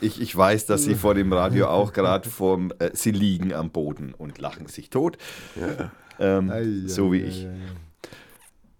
[0.00, 3.70] ich, ich weiß, dass Sie vor dem Radio auch gerade vorm, äh, Sie liegen am
[3.70, 5.16] Boden und lachen sich tot.
[5.54, 5.90] Ja.
[6.18, 7.46] Ähm, ei, so wie ei, ich.
[7.46, 7.50] Ei,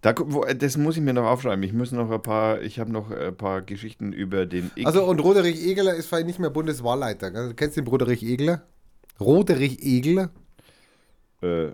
[0.01, 1.63] da, wo, äh, das muss ich mir noch aufschreiben.
[1.63, 4.71] Ich muss noch ein paar, ich habe noch ein paar Geschichten über den.
[4.75, 7.33] Ig also und Roderich Egeler ist vielleicht nicht mehr Bundeswahlleiter.
[7.33, 8.63] Also, kennst du den Roderich Egeler?
[9.19, 10.29] Roderich Egeler?
[11.41, 11.71] Äh,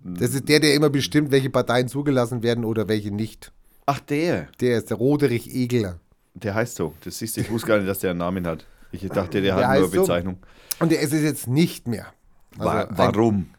[0.00, 3.52] das ist der, der immer bestimmt, welche Parteien zugelassen werden oder welche nicht.
[3.84, 4.48] Ach, der?
[4.60, 5.98] Der ist der Roderich Egeler.
[6.34, 6.94] Der heißt so.
[7.04, 8.64] Das siehst du, ich wusste gar nicht, dass der einen Namen hat.
[8.92, 10.38] Ich dachte, der, der hat nur Bezeichnung.
[10.40, 10.84] So.
[10.84, 12.06] Und der ist es jetzt nicht mehr.
[12.58, 13.50] Also warum?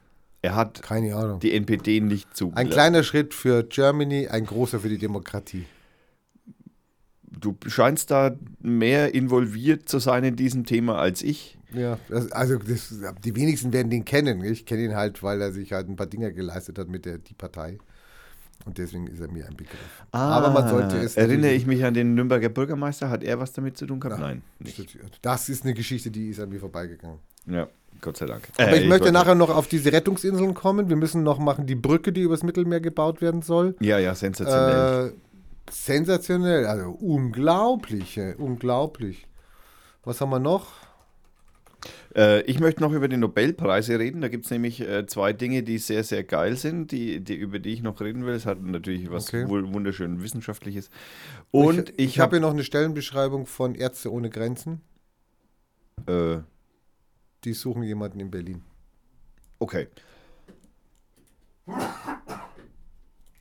[0.42, 1.40] Er hat Keine Ahnung.
[1.40, 2.68] die NPD nicht zugelassen.
[2.68, 5.66] Ein kleiner Schritt für Germany, ein großer für die Demokratie.
[7.24, 11.58] Du scheinst da mehr involviert zu sein in diesem Thema als ich.
[11.74, 14.44] Ja, das, also das, die wenigsten werden den kennen.
[14.44, 17.20] Ich kenne ihn halt, weil er sich halt ein paar Dinge geleistet hat mit der
[17.20, 17.78] die Partei.
[18.66, 19.80] Und deswegen ist er mir ein Begriff.
[20.12, 21.16] Ah, Aber man sollte es.
[21.16, 23.10] Erinnere ich mich an den Nürnberger Bürgermeister?
[23.10, 24.20] Hat er was damit zu tun gehabt?
[24.20, 24.42] Nein.
[24.60, 24.98] Nicht.
[25.22, 27.20] Das ist eine Geschichte, die ist an mir vorbeigegangen.
[27.46, 27.68] Ja.
[28.02, 28.44] Gott sei Dank.
[28.58, 30.90] Aber äh, ich, möchte nachher noch auf diese Rettungsinseln kommen.
[30.90, 33.76] Wir müssen noch machen die Brücke, die übers Mittelmeer gebaut werden soll.
[33.80, 35.10] Ja, ja, sensationell.
[35.10, 35.12] Äh,
[35.72, 39.28] sensationell, also unglaublich, äh, unglaublich.
[40.04, 40.68] Was haben wir noch?
[42.16, 44.22] Äh, ich möchte noch über die Nobelpreise reden.
[44.22, 47.60] Da gibt es nämlich äh, zwei Dinge, die sehr, sehr geil sind, die, die, über
[47.60, 48.34] die ich noch reden will.
[48.34, 49.46] Es hat natürlich was okay.
[49.48, 50.90] wunderschön Wissenschaftliches.
[51.52, 54.82] Und ich, ich, ich habe hier noch eine Stellenbeschreibung von Ärzte ohne Grenzen.
[56.08, 56.40] Äh,
[57.44, 58.64] die suchen jemanden in Berlin.
[59.60, 59.88] Okay.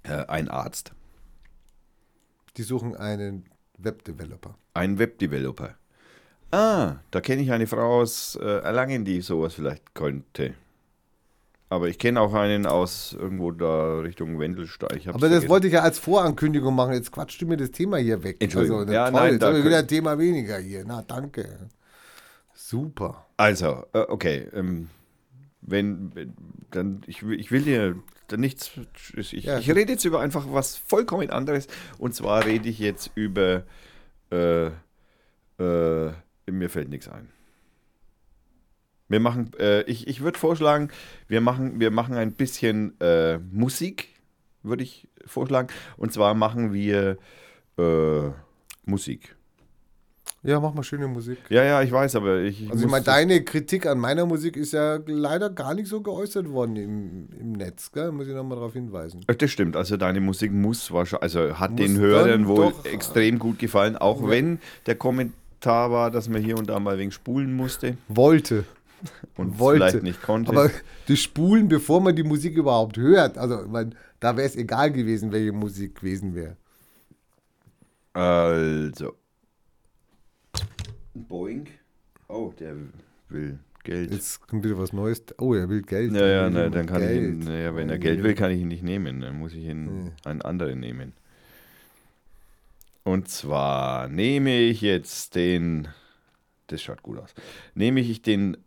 [0.03, 0.93] Äh, ein Arzt.
[2.57, 3.45] Die suchen einen
[3.79, 4.57] Webdeveloper.
[4.75, 5.77] Einen Webdeveloper.
[6.51, 10.55] Ah, da kenne ich eine Frau aus äh, Erlangen, die sowas vielleicht könnte.
[11.71, 15.07] Aber ich kenne auch einen aus irgendwo da Richtung Wendelsteig.
[15.07, 15.49] Aber das vergessen.
[15.51, 16.95] wollte ich ja als Vorankündigung machen.
[16.95, 18.39] Jetzt quatschst du mir das Thema hier weg.
[18.41, 18.81] Entschuldigung.
[18.81, 20.85] Also, ja, toll, nein, jetzt habe ich wieder ein Thema weniger hier.
[20.87, 21.69] Na, danke.
[22.69, 23.27] Super.
[23.39, 24.47] Also, äh, okay.
[24.53, 24.91] Ähm,
[25.63, 26.35] wenn,
[26.71, 28.73] dann, ich, ich will dir dann nichts.
[29.17, 29.59] Ich, ja.
[29.59, 31.67] ich rede jetzt über einfach was vollkommen anderes.
[31.97, 33.63] Und zwar rede ich jetzt über.
[34.31, 36.13] Äh, äh,
[36.47, 37.31] mir fällt nichts ein.
[39.09, 40.91] Wir machen, äh, ich, ich würde vorschlagen,
[41.27, 44.11] wir machen, wir machen ein bisschen äh, Musik,
[44.63, 45.69] würde ich vorschlagen.
[45.97, 47.17] Und zwar machen wir
[47.79, 48.31] äh,
[48.85, 49.38] Musik.
[50.49, 51.37] Ja, mach mal schöne Musik.
[51.51, 52.71] Ja, ja, ich weiß, aber ich.
[52.71, 56.49] Also, ich meine, deine Kritik an meiner Musik ist ja leider gar nicht so geäußert
[56.49, 58.13] worden im, im Netz, gell?
[58.13, 59.21] Muss ich nochmal darauf hinweisen.
[59.27, 63.39] Das stimmt, also deine Musik muss wahrscheinlich, also hat muss den Hörern wohl doch, extrem
[63.39, 64.31] gut gefallen, auch ja.
[64.31, 67.99] wenn der Kommentar war, dass man hier und da mal wegen spulen musste.
[68.09, 68.65] Wollte.
[69.37, 69.85] Und wollte.
[69.85, 70.51] vielleicht nicht konnte.
[70.51, 70.71] Aber
[71.09, 75.31] die Spulen, bevor man die Musik überhaupt hört, also man, da wäre es egal gewesen,
[75.31, 76.57] welche Musik gewesen wäre.
[78.15, 79.18] Also.
[81.25, 81.67] Boeing.
[82.29, 82.75] Oh, der
[83.29, 84.11] will Geld.
[84.13, 85.23] Jetzt kommt wieder was Neues.
[85.39, 86.13] Oh, er will Geld.
[86.13, 87.45] ja, ja, na, dann kann ich ihn, Geld.
[87.49, 89.21] naja, wenn er Oh, Geld will, kann ich ihn nicht nehmen.
[89.21, 90.13] Dann muss ich ihn Hm.
[90.25, 91.13] einen anderen nehmen.
[93.05, 95.89] Und zwar nehme ich jetzt den,
[96.67, 97.35] das schaut gut aus,
[97.75, 98.59] nehme ich den,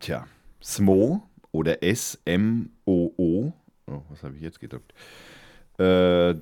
[0.00, 0.26] tja,
[0.62, 3.52] Smo oder S-M-O-O,
[3.86, 4.92] oh, was habe ich jetzt gedrückt,
[5.78, 6.34] äh,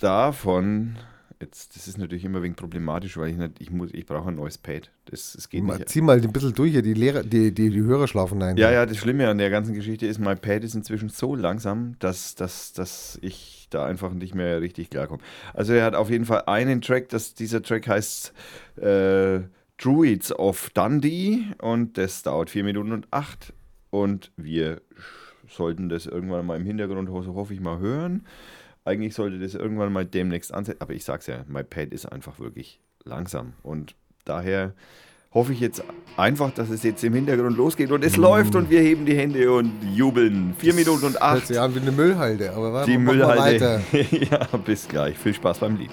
[0.00, 0.96] davon,
[1.40, 4.36] jetzt, das ist natürlich immer wenig problematisch, weil ich nicht, ich muss, ich brauche ein
[4.36, 5.88] neues Pad, das, das geht Mal, nicht.
[5.88, 8.56] zieh mal ein bisschen durch hier, die, Lehrer, die, die, die Hörer schlafen ein.
[8.56, 11.96] Ja, ja, das Schlimme an der ganzen Geschichte ist, mein Pad ist inzwischen so langsam,
[11.98, 15.22] dass, dass, dass ich da einfach nicht mehr richtig klarkomme.
[15.52, 18.32] Also er hat auf jeden Fall einen Track, das, dieser Track heißt
[18.76, 19.40] äh,
[19.78, 23.52] Druids of Dundee und das dauert 4 Minuten und 8
[23.90, 24.80] und wir
[25.48, 28.26] sollten das irgendwann mal im Hintergrund, so hoffe ich mal, hören.
[28.84, 32.38] Eigentlich sollte das irgendwann mal demnächst ansetzen, aber ich sag's ja, mein Pad ist einfach
[32.38, 33.94] wirklich langsam und
[34.24, 34.74] daher
[35.32, 35.82] hoffe ich jetzt
[36.16, 39.50] einfach, dass es jetzt im Hintergrund losgeht und es läuft und wir heben die Hände
[39.52, 40.54] und jubeln.
[40.58, 41.46] Vier Minuten und Hört acht.
[41.46, 43.40] sich an wie eine Müllhalde, aber warte, Die Müllhalde.
[43.40, 43.80] weiter.
[44.50, 45.16] ja, bis gleich.
[45.18, 45.90] Viel Spaß beim Lied.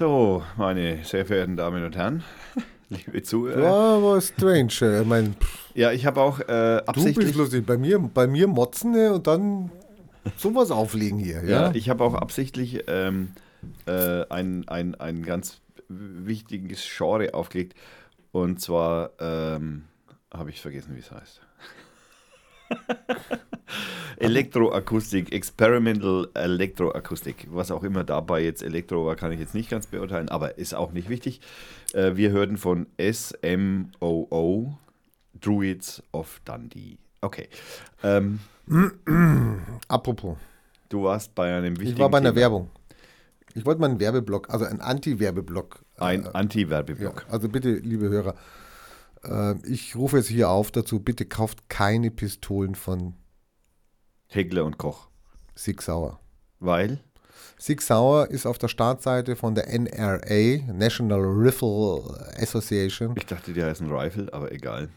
[0.00, 2.24] So, meine sehr verehrten Damen und Herren,
[2.88, 3.62] liebe Zuhörer.
[3.62, 4.72] Ja, war strange.
[4.80, 5.36] äh, Ich mein,
[5.74, 7.26] Ja, ich habe auch äh, du absichtlich.
[7.26, 7.66] bist lustig.
[7.66, 9.70] Bei mir, bei mir motzen ne, und dann
[10.38, 11.44] sowas auflegen hier.
[11.44, 13.32] Ja, Ja, ich habe auch absichtlich ähm,
[13.84, 17.74] äh, ein, ein, ein ganz wichtiges Genre aufgelegt.
[18.32, 19.84] Und zwar ähm,
[20.32, 21.42] habe ich vergessen, wie es heißt.
[24.16, 27.46] Elektroakustik, Experimental Elektroakustik.
[27.50, 30.74] Was auch immer dabei jetzt Elektro war, kann ich jetzt nicht ganz beurteilen, aber ist
[30.74, 31.40] auch nicht wichtig.
[31.94, 34.78] Äh, wir hörten von SMOO,
[35.40, 36.98] Druids of Dundee.
[37.22, 37.48] Okay.
[38.02, 38.40] Ähm,
[39.88, 40.36] Apropos,
[40.88, 42.40] du warst bei einem wichtigen ich war bei einer Thema.
[42.40, 42.70] Werbung.
[43.54, 45.80] Ich wollte mal einen Werbeblock, also einen Anti-Werbeblock.
[45.96, 47.26] Ein Ja, Anti-Werbeblock.
[47.28, 48.34] also bitte, liebe Hörer,
[49.24, 53.14] äh, ich rufe jetzt hier auf dazu, bitte kauft keine Pistolen von
[54.32, 55.08] Heckler und Koch.
[55.56, 56.20] Sig Sauer.
[56.60, 57.00] Weil?
[57.58, 63.14] Sig Sauer ist auf der Startseite von der NRA, National Rifle Association.
[63.16, 64.88] Ich dachte, die heißen Rifle, aber egal.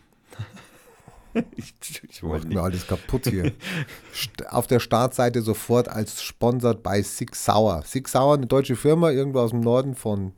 [1.56, 1.74] ich,
[2.08, 3.54] ich wollte Macht mir alles kaputt hier.
[4.50, 7.82] Auf der Startseite sofort als sponsored bei Sig Sauer.
[7.86, 10.34] Sig Sauer, eine deutsche Firma, irgendwo aus dem Norden von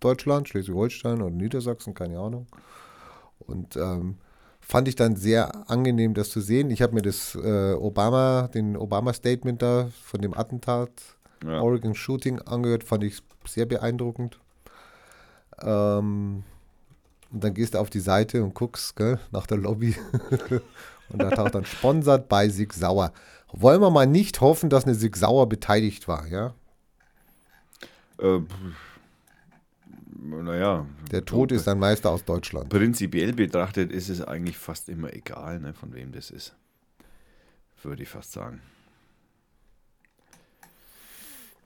[0.00, 2.46] Deutschland, Schleswig-Holstein oder Niedersachsen, keine Ahnung.
[3.40, 4.18] Und ähm,
[4.68, 6.70] fand ich dann sehr angenehm, das zu sehen.
[6.70, 10.90] Ich habe mir das äh, Obama, den Obama-Statement da von dem Attentat,
[11.42, 11.62] Ja.
[11.62, 14.38] Oregon Shooting angehört, fand ich sehr beeindruckend.
[15.62, 16.44] Ähm,
[17.30, 19.96] und dann gehst du auf die Seite und guckst gell, nach der Lobby.
[21.08, 23.12] und da taucht dann sponsert bei Sig Sauer.
[23.52, 26.54] Wollen wir mal nicht hoffen, dass eine Sig Sauer beteiligt war, ja?
[28.18, 28.87] Äh, pff,
[30.28, 30.86] naja.
[31.10, 32.68] Der Tod ist ein Meister aus Deutschland.
[32.68, 36.54] Prinzipiell betrachtet ist es eigentlich fast immer egal, ne, von wem das ist.
[37.82, 38.60] Würde ich fast sagen.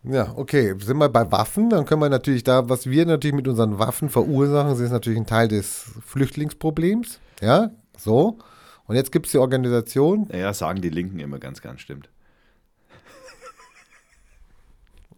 [0.05, 0.75] Ja, okay.
[0.79, 1.71] Sind wir bei Waffen?
[1.71, 5.27] Dann können wir natürlich da, was wir natürlich mit unseren Waffen verursachen, ist natürlich ein
[5.27, 7.21] Teil des Flüchtlingsproblems.
[7.41, 8.39] Ja, so.
[8.87, 12.11] Und jetzt gibt es die Organisation, Naja, sagen die Linken immer ganz, ganz stimmt.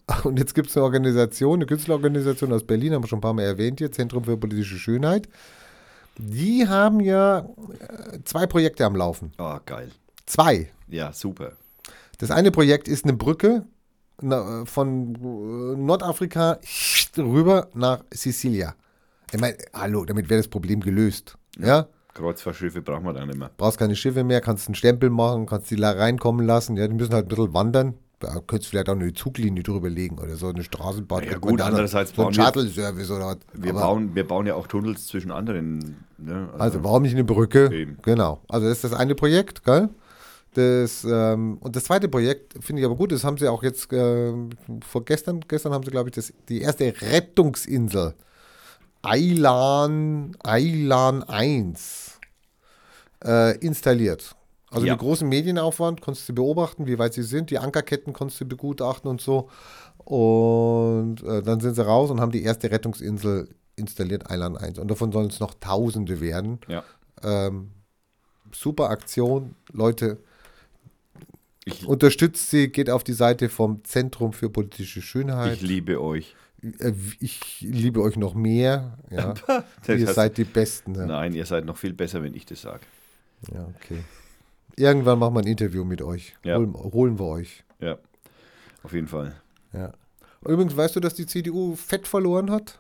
[0.25, 3.33] Und jetzt gibt es eine Organisation, eine Künstlerorganisation aus Berlin, haben wir schon ein paar
[3.33, 5.29] Mal erwähnt hier, Zentrum für politische Schönheit.
[6.17, 9.33] Die haben ja äh, zwei Projekte am Laufen.
[9.39, 9.91] Ah, geil.
[10.27, 10.71] Zwei.
[10.89, 11.53] Ja, super.
[12.19, 13.65] Das eine Projekt ist eine Brücke
[14.21, 16.59] na, von äh, Nordafrika
[17.17, 18.75] rüber nach Sicilia.
[19.33, 21.37] Ich meine, hallo, damit wäre das Problem gelöst.
[21.59, 21.89] Ja?
[22.13, 23.51] Kreuzfahrtschiffe brauchen wir dann immer.
[23.57, 26.77] Brauchst keine Schiffe mehr, kannst einen Stempel machen, kannst die da reinkommen lassen.
[26.77, 27.95] Ja, die müssen halt ein bisschen wandern.
[28.21, 31.25] Da könntest du vielleicht auch eine Zuglinie drüber legen oder so, eine Straßenbahn.
[31.25, 33.37] Ja, gut, andererseits so ein bauen wir- Shuttle-Service oder was.
[33.53, 35.97] Wir, Aber- bauen, wir bauen ja auch Tunnels zwischen anderen.
[36.19, 36.49] Ne?
[36.59, 37.71] Also warum nicht eine Brücke?
[37.73, 37.99] Eben.
[38.03, 38.41] Genau.
[38.49, 39.89] Also das ist das eine Projekt, gell?
[40.55, 43.89] Das, ähm, und das zweite Projekt finde ich aber gut, das haben sie auch jetzt
[43.93, 44.51] ähm,
[44.87, 48.15] vor gestern, gestern haben sie, glaube ich, das, die erste Rettungsinsel
[49.03, 52.19] Eilan, Eilan 1
[53.25, 54.35] äh, installiert.
[54.75, 54.95] Also Ja.
[54.95, 59.09] mit großem Medienaufwand konntest du beobachten, wie weit sie sind, die Ankerketten konntest du begutachten
[59.11, 59.49] und so.
[60.05, 64.79] Und äh, dann sind sie raus und haben die erste Rettungsinsel installiert, Eilan 1.
[64.79, 66.59] Und davon sollen es noch Tausende werden.
[66.68, 66.85] Ja.
[67.22, 67.70] Ähm,
[68.53, 70.18] super Aktion, Leute.
[71.64, 75.55] Ich, Unterstützt sie, geht auf die Seite vom Zentrum für politische Schönheit.
[75.55, 76.37] ich liebe euch.
[76.62, 78.99] Äh, ich liebe euch noch mehr.
[79.11, 79.35] Ja.
[79.89, 80.95] Ihr heißt- seid die Besten.
[80.95, 81.07] Ja.
[81.07, 82.83] Nein, ihr seid noch viel besser, wenn ich das sage.
[83.53, 84.03] ja, okay.
[84.77, 86.35] Irgendwann machen wir ein Interview mit euch.
[86.45, 86.57] Ja.
[86.57, 87.64] Holen, holen wir euch.
[87.81, 87.99] Ja,
[88.83, 89.35] auf jeden Fall.
[89.72, 89.93] Ja.
[90.47, 92.79] Übrigens, weißt du, dass die CDU Fett verloren hat?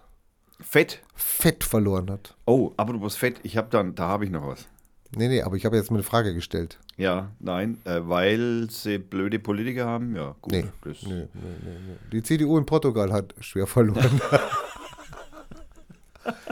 [0.60, 1.02] Fett.
[1.14, 2.36] Fett verloren hat.
[2.46, 4.66] Oh, apropos Fett, ich habe dann, da habe ich noch was.
[5.16, 6.78] Nee, nee, aber ich habe jetzt mal eine Frage gestellt.
[6.96, 10.16] Ja, nein, äh, weil sie blöde Politiker haben.
[10.16, 10.52] Ja, gut.
[10.52, 11.96] Nee, nee, nee, nee.
[12.12, 14.20] Die CDU in Portugal hat schwer verloren.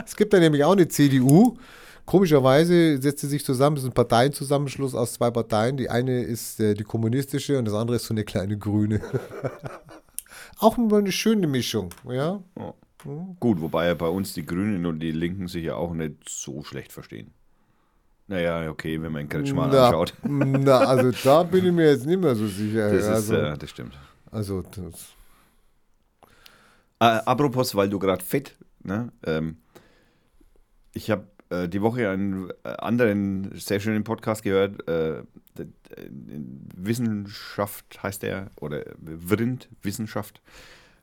[0.05, 1.57] es gibt da nämlich auch eine CDU.
[2.05, 5.77] Komischerweise setzt sie sich zusammen, das ist ein Parteienzusammenschluss aus zwei Parteien.
[5.77, 9.01] Die eine ist äh, die kommunistische und das andere ist so eine kleine grüne.
[10.59, 12.41] auch mal eine schöne Mischung, ja.
[12.57, 12.73] Ja.
[13.39, 16.63] Gut, wobei ja bei uns die Grünen und die Linken sich ja auch nicht so
[16.63, 17.33] schlecht verstehen.
[18.27, 20.13] Naja, okay, wenn man Kretschmann na, anschaut.
[20.23, 22.91] na, also da bin ich mir jetzt nicht mehr so sicher.
[22.91, 23.97] Das, also, ist, äh, das stimmt.
[24.31, 25.09] also das,
[26.99, 29.11] Äh, apropos, weil du gerade fett, ne?
[29.25, 29.57] Ähm,
[30.93, 34.87] ich habe äh, die Woche einen äh, anderen sehr schönen Podcast gehört.
[34.87, 35.23] Äh,
[36.75, 40.41] Wissenschaft heißt der, oder Vrind Wissenschaft.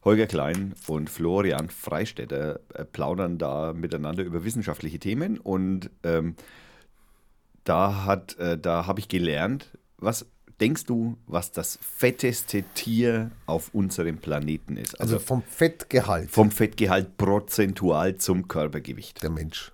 [0.03, 6.37] Holger Klein und Florian Freistetter äh, plaudern da miteinander über wissenschaftliche Themen und ähm,
[7.65, 10.27] da hat, äh, da habe ich gelernt, was
[10.59, 14.99] denkst du, was das fetteste Tier auf unserem Planeten ist?
[15.01, 19.23] Also Also, vom Fettgehalt vom Fettgehalt prozentual zum Körpergewicht.
[19.23, 19.73] der Mensch.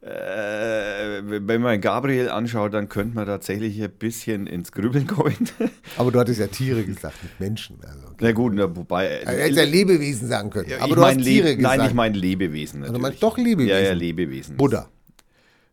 [0.00, 5.34] Äh, wenn man Gabriel anschaut, dann könnte man tatsächlich ein bisschen ins Grübeln kommen.
[5.96, 7.78] Aber du hattest ja Tiere gesagt, nicht Menschen.
[7.84, 8.16] Also, okay.
[8.20, 9.06] Na gut, na, wobei.
[9.06, 10.72] Er hätte ja Lebewesen sagen können.
[10.78, 11.76] Aber ich du hast Tiere Leb- gesagt.
[11.78, 12.82] Nein, ich meine Lebewesen.
[12.82, 13.20] Also du Natürlich.
[13.20, 13.70] meinst doch Lebewesen.
[13.70, 14.56] Ja, ja, Lebewesen.
[14.56, 14.88] Buddha.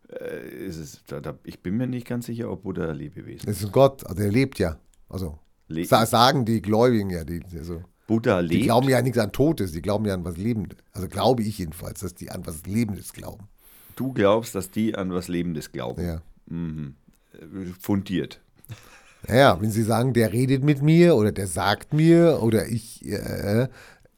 [0.08, 3.58] Äh, ist es, da, da, ich bin mir nicht ganz sicher, ob Buddha Lebewesen Das
[3.58, 4.78] ist ein Gott, also er lebt ja.
[5.08, 8.64] Also Le sa- sagen die Gläubigen ja, die, also, Buddha die lebt.
[8.64, 10.78] glauben ja nichts an Totes, die glauben ja an was Lebendes.
[10.92, 13.48] Also glaube ich jedenfalls, dass die an was Lebendes glauben.
[13.96, 16.04] Du glaubst, dass die an was Lebendes glauben.
[16.06, 16.22] Ja.
[16.48, 16.94] Mhm.
[17.80, 18.40] Fundiert.
[19.28, 23.66] Ja, wenn sie sagen, der redet mit mir oder der sagt mir oder ich, äh,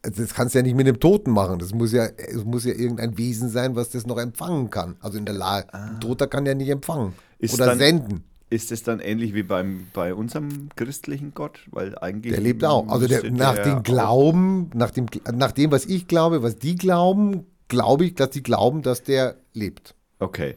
[0.03, 1.59] das kannst du ja nicht mit einem Toten machen.
[1.59, 4.97] Das muss ja, es muss ja irgendein Wesen sein, was das noch empfangen kann.
[5.01, 5.73] Also in der Lage.
[5.73, 7.23] Ein Toter kann ja nicht empfangen Ah.
[7.39, 8.25] Ist oder dann- senden.
[8.51, 11.59] Ist es dann ähnlich wie beim, bei unserem christlichen Gott?
[11.71, 12.33] Weil eigentlich.
[12.33, 12.89] Der lebt auch.
[12.89, 15.05] Also der, nach dem Glauben, nach dem,
[15.35, 19.37] nach dem, was ich glaube, was die glauben, glaube ich, dass die glauben, dass der
[19.53, 19.95] lebt.
[20.19, 20.57] Okay.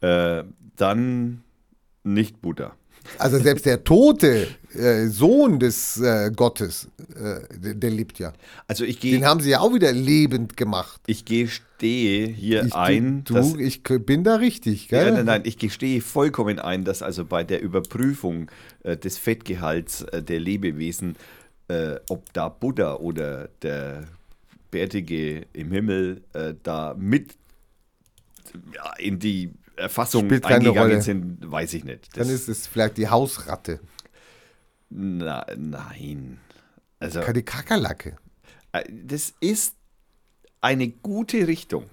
[0.00, 0.44] Äh,
[0.76, 1.42] dann
[2.02, 2.74] nicht Buddha.
[3.18, 8.32] Also selbst der tote äh, Sohn des äh, Gottes, äh, der, der lebt ja.
[8.66, 11.00] Also ich Den gehe haben sie ja auch wieder lebend gemacht.
[11.06, 15.06] ich gestehe hier Ich, ein, du, dass ich bin da richtig, gell?
[15.06, 18.50] Ja, nein, nein, ich gestehe vollkommen ein, dass also bei der Überprüfung
[18.84, 21.16] äh, des Fettgehalts äh, der Lebewesen,
[21.68, 24.04] äh, ob da Buddha oder der
[24.70, 27.36] Bärtige im Himmel äh, da mit
[28.74, 31.02] ja, in die Erfassung Spielt keine eingegangen Rolle.
[31.02, 32.16] sind, weiß ich nicht.
[32.16, 33.80] Dann ist es vielleicht die Hausratte,
[34.90, 36.38] na, nein.
[36.98, 38.16] Also, keine Kakerlake.
[38.72, 39.74] äh, das ist
[40.60, 41.84] eine gute Richtung.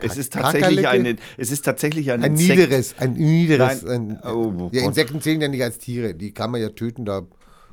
[0.00, 3.82] Es ist tatsächlich eine, es ist tatsächlich ein, Ein niederes, ein niederes.
[3.82, 4.20] Nein.
[4.22, 4.88] Ein, Oh, ja, Gott.
[4.90, 6.14] Insekten zählen ja nicht als Tiere.
[6.14, 7.26] Die kann man ja töten, da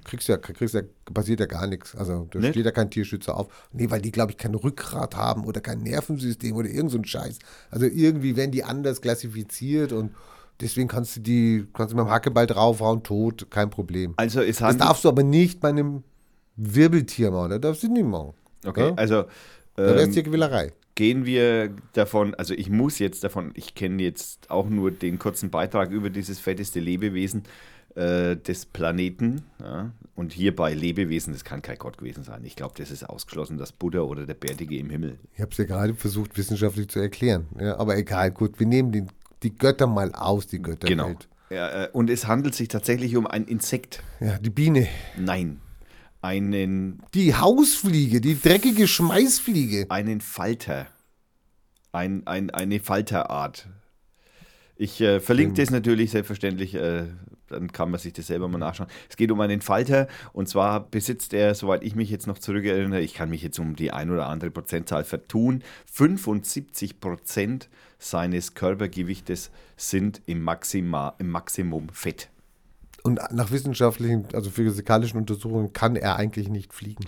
[0.05, 0.81] kriegst ja, kriegst ja,
[1.13, 1.95] passiert ja gar nichts.
[1.95, 2.51] Also da Nicht?
[2.51, 3.47] steht ja kein Tierschützer auf.
[3.73, 7.05] Nee, weil die, glaube ich, kein Rückgrat haben oder kein Nervensystem oder irgend so ein
[7.05, 7.39] Scheiß.
[7.71, 10.11] Also irgendwie werden die anders klassifiziert und
[10.61, 14.13] deswegen kannst du die, kannst du mit dem Hackeball draufhauen, tot, kein Problem.
[14.15, 16.03] Also es Das darfst du aber nicht bei einem
[16.55, 17.49] Wirbeltier machen.
[17.51, 18.33] Das darfst du nicht machen.
[18.65, 18.93] Okay, Ja?
[18.95, 19.23] also
[19.75, 20.71] Da wäre ähm, Tierquälerei.
[20.95, 25.49] gehen wir davon, also ich muss jetzt davon, ich kenne jetzt auch nur den kurzen
[25.49, 27.43] Beitrag über dieses fetteste Lebewesen
[27.95, 29.43] äh, des Planeten.
[29.59, 29.91] Ja?
[30.15, 32.43] Und hier bei Lebewesen, das kann kein Gott gewesen sein.
[32.45, 35.17] Ich glaube, das ist ausgeschlossen, dass Buddha oder der Bärtige im Himmel.
[35.33, 37.47] Ich habe es ja gerade versucht, wissenschaftlich zu erklären.
[37.59, 39.07] Ja, aber egal, gut, wir nehmen den,
[39.43, 40.97] die Götter mal aus, die Götterwelt.
[40.97, 41.15] Genau.
[41.49, 44.01] Ja, äh, und es handelt sich tatsächlich um ein Insekt.
[44.19, 44.87] Ja, die Biene.
[45.17, 45.59] Nein,
[46.21, 49.85] einen, Die Hausfliege, die dreckige Schmeißfliege.
[49.89, 50.87] einen Falter.
[51.91, 53.67] Ein, ein, eine Falterart.
[54.75, 57.05] Ich äh, verlinke das natürlich selbstverständlich, äh,
[57.47, 58.89] dann kann man sich das selber mal nachschauen.
[59.09, 63.01] Es geht um einen Falter und zwar besitzt er, soweit ich mich jetzt noch zurückerinnere,
[63.01, 67.69] ich kann mich jetzt um die ein oder andere Prozentzahl vertun, 75 Prozent
[67.99, 72.29] seines Körpergewichtes sind im, Maxima, im Maximum Fett.
[73.03, 77.05] Und nach wissenschaftlichen, also physikalischen Untersuchungen kann er eigentlich nicht fliegen.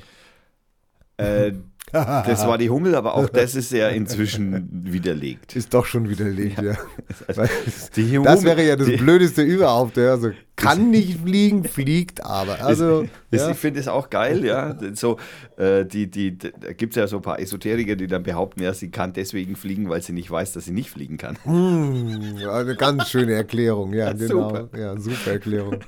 [1.17, 1.53] Äh,
[1.91, 5.55] das war die Hummel, aber auch das ist ja inzwischen widerlegt.
[5.55, 6.75] Ist doch schon widerlegt, ja.
[7.27, 7.49] Also, Weil-
[7.95, 9.97] die das wäre ja das Blödeste überhaupt.
[9.97, 10.11] Ja.
[10.11, 12.61] Also kann nicht fliegen, fliegt aber.
[12.63, 13.51] Also, Das, ja.
[13.51, 14.75] Ich finde es auch geil, ja.
[14.93, 15.17] So,
[15.55, 18.73] äh, die, die, da gibt es ja so ein paar Esoteriker, die dann behaupten, ja,
[18.73, 21.37] sie kann deswegen fliegen, weil sie nicht weiß, dass sie nicht fliegen kann.
[21.43, 24.49] Hm, eine ganz schöne Erklärung, ja, Ja, genau.
[24.49, 24.69] super.
[24.77, 25.79] Ja, super Erklärung.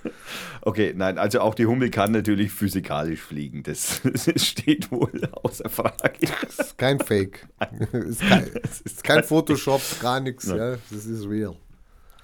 [0.61, 3.63] Okay, nein, also auch die Hummel kann natürlich physikalisch fliegen.
[3.63, 5.11] Das, das steht wohl
[5.43, 6.13] außer Frage.
[6.47, 7.47] ist kein Fake.
[7.91, 8.45] ist kein,
[8.85, 10.45] ist kein Photoshop, gar nichts.
[10.47, 11.55] Ja, das ist real.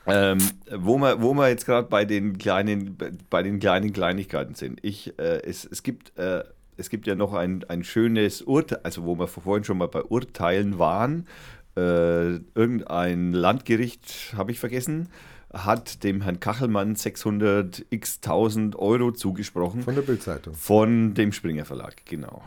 [0.07, 0.37] Ähm,
[0.71, 2.97] wo wir, wo wir jetzt gerade bei den kleinen,
[3.29, 4.79] bei den kleinen Kleinigkeiten sind.
[4.83, 6.43] Ich, äh, es, es gibt, äh,
[6.77, 10.03] es gibt ja noch ein, ein schönes Urteil, also wo wir vorhin schon mal bei
[10.03, 11.27] Urteilen waren.
[11.75, 15.09] Äh, irgendein Landgericht, habe ich vergessen,
[15.53, 19.81] hat dem Herrn Kachelmann 600 x 1000 Euro zugesprochen.
[19.81, 20.53] Von der Bildzeitung.
[20.53, 22.43] Von dem Springer Verlag, genau.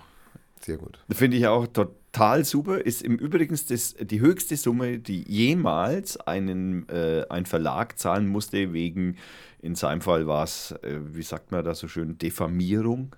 [0.68, 0.98] Sehr gut.
[1.10, 2.78] Finde ich auch total super.
[2.78, 8.74] Ist im Übrigen das, die höchste Summe, die jemals einen, äh, ein Verlag zahlen musste,
[8.74, 9.16] wegen,
[9.62, 13.16] in seinem Fall war es, äh, wie sagt man da so schön, Diffamierung.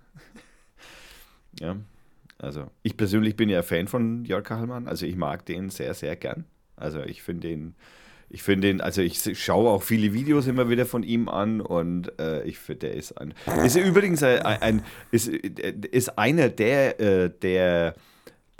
[1.60, 1.74] ja,
[2.38, 6.14] also ich persönlich bin ja Fan von Jörg Kachelmann, also ich mag den sehr, sehr
[6.14, 6.44] gern.
[6.76, 7.74] Also ich finde den,
[8.30, 12.18] ich finde den, also ich schaue auch viele Videos immer wieder von ihm an und
[12.20, 17.30] äh, ich finde, der ist ein, ist übrigens ein, ein ist, ist einer der, äh,
[17.42, 17.94] der,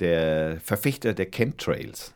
[0.00, 2.12] der Verfechter der Chemtrails.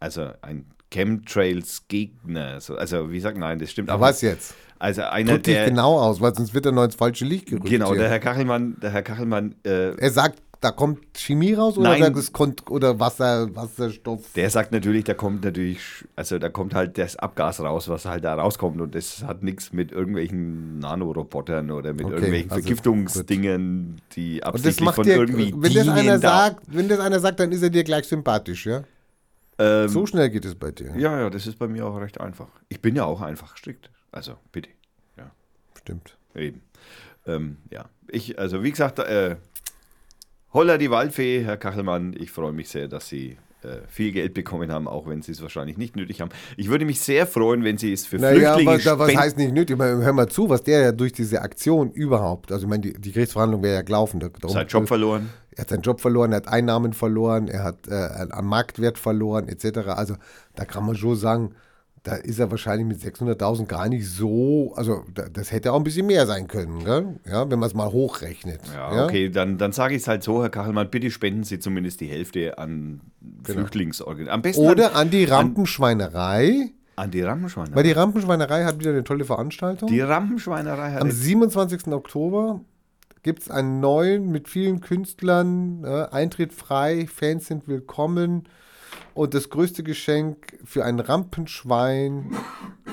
[0.00, 2.60] Also ein Chemtrails-Gegner.
[2.60, 4.54] So, also, wie sagt, nein, das stimmt Aber was jetzt?
[4.78, 5.66] Also, einer dich der.
[5.66, 7.68] genau aus, weil sonst wird er noch ins falsche Licht gerückt.
[7.68, 11.98] Genau, der Herr Kachelmann, der Herr Kachelmann, äh, Er sagt, da kommt Chemie raus oder,
[11.98, 12.14] Nein.
[12.32, 14.32] kommt, oder Wasser, Wasserstoff?
[14.34, 15.80] der sagt natürlich, da kommt natürlich,
[16.16, 19.72] also da kommt halt das Abgas raus, was halt da rauskommt und das hat nichts
[19.72, 25.04] mit irgendwelchen Nanorobotern oder mit Okay, irgendwelchen also, Vergiftungsdingen, die Und das absichtlich macht von
[25.04, 27.84] dir, irgendwie wenn das, einer da- sagt, wenn das einer sagt, dann ist er dir
[27.84, 28.84] gleich sympathisch, ja?
[29.58, 30.94] Ähm, So schnell geht es bei dir.
[30.96, 32.48] Ja, ja, das ist bei mir auch recht einfach.
[32.68, 33.90] Ich bin ja auch einfach gestrickt.
[34.12, 34.70] Also, bitte.
[35.16, 35.30] Ja,
[35.78, 36.16] Stimmt.
[36.34, 36.62] eben.
[37.26, 39.36] Ähm, ja, ich, also wie gesagt, äh,
[40.52, 42.14] Holla die Waldfee, Herr Kachelmann.
[42.18, 45.40] Ich freue mich sehr, dass Sie äh, viel Geld bekommen haben, auch wenn Sie es
[45.42, 46.30] wahrscheinlich nicht nötig haben.
[46.56, 49.52] Ich würde mich sehr freuen, wenn Sie es für Naja, Flüchtlinge was, was heißt nicht
[49.54, 49.78] nötig?
[49.78, 52.92] Meine, Hör mal zu, was der ja durch diese Aktion überhaupt, also ich meine, die,
[52.94, 54.18] die Gerichtsverhandlung wäre ja gelaufen.
[54.18, 55.30] da- darum- Sein Job verloren.
[55.52, 59.46] Er hat seinen Job verloren, er hat Einnahmen verloren, er hat äh, am Marktwert verloren,
[59.48, 59.78] etc.
[59.88, 60.14] Also
[60.54, 61.54] da kann man schon sagen,
[62.02, 65.84] da ist er wahrscheinlich mit 600.000 gar nicht so, also da, das hätte auch ein
[65.84, 67.20] bisschen mehr sein können, gell?
[67.30, 68.60] Ja, wenn man es mal hochrechnet.
[68.74, 72.00] Ja, okay, dann, dann sage ich es halt so, Herr Kachelmann, bitte spenden Sie zumindest
[72.00, 73.00] die Hälfte an
[73.44, 74.32] Flüchtlingsorganisationen.
[74.32, 74.72] Am besten Genau.
[74.72, 77.76] Oder an, an die Rampenschweinerei, an die Rampenschweinerei.
[77.76, 79.88] weil die Rampenschweinerei hat wieder eine tolle Veranstaltung.
[79.88, 81.88] die Rampenschweinerei hat Am jetzt 27.
[81.88, 82.60] Oktober
[83.22, 88.44] gibt es einen neuen mit vielen Künstlern, äh, Eintritt frei, Fans sind willkommen.
[89.20, 92.34] Und das größte Geschenk für ein Rampenschwein,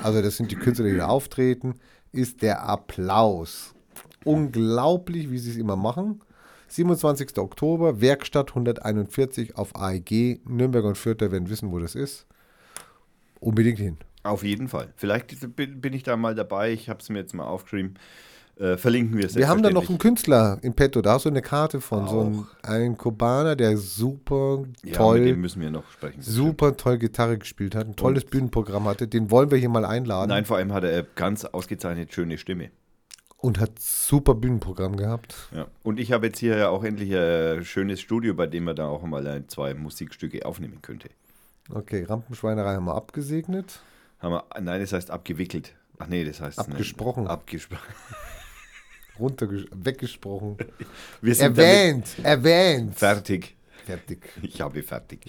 [0.02, 1.76] also das sind die Künstler, die da auftreten,
[2.12, 3.74] ist der Applaus.
[4.26, 6.20] Unglaublich, wie sie es immer machen.
[6.66, 7.38] 27.
[7.38, 10.46] Oktober, Werkstatt 141 auf AEG.
[10.46, 12.26] Nürnberg und Fürth werden wissen, wo das ist.
[13.40, 13.96] Unbedingt hin.
[14.22, 14.92] Auf jeden Fall.
[14.96, 16.72] Vielleicht bin ich da mal dabei.
[16.72, 17.94] Ich habe es mir jetzt mal aufgeschrieben.
[18.58, 19.98] Äh, verlinken wir es Wir haben da noch einen.
[19.98, 24.58] Künstler in petto, da hast du eine Karte von, so einem, ein Kubaner, der super
[24.58, 26.20] Ja, mit dem toll, müssen wir noch sprechen.
[26.20, 29.06] super toll Gitarre gespielt hat, ein tolles Bühnenprogramm hatte.
[29.06, 32.70] Den wollen wir hier mal einladen Nein, vor allem hat er ganz ausgezeichnet schöne Stimme.
[33.36, 35.36] und hat super Bühnenprogramm gehabt.
[35.54, 35.68] Ja.
[35.84, 38.88] Und ich habe jetzt hier ja auch endlich ein schönes Studio, bei dem man da
[38.88, 41.10] auch mal ein, zwei Musikstücke aufnehmen könnte.
[41.72, 43.80] Okay, Rampenschweinerei haben wir abgesegnet.
[44.18, 45.74] Haben wir, nein, das heißt abgewickelt.
[46.00, 47.28] Ach nee, das heißt Abgesprochen.
[47.28, 47.82] Abgesprochen.
[49.18, 50.56] Runter, weggesprochen.
[51.22, 52.80] Erwähnt, erwähnt.
[52.80, 53.54] damit fertig.
[53.88, 54.18] Fertig.
[54.42, 55.20] Ich habe fertig.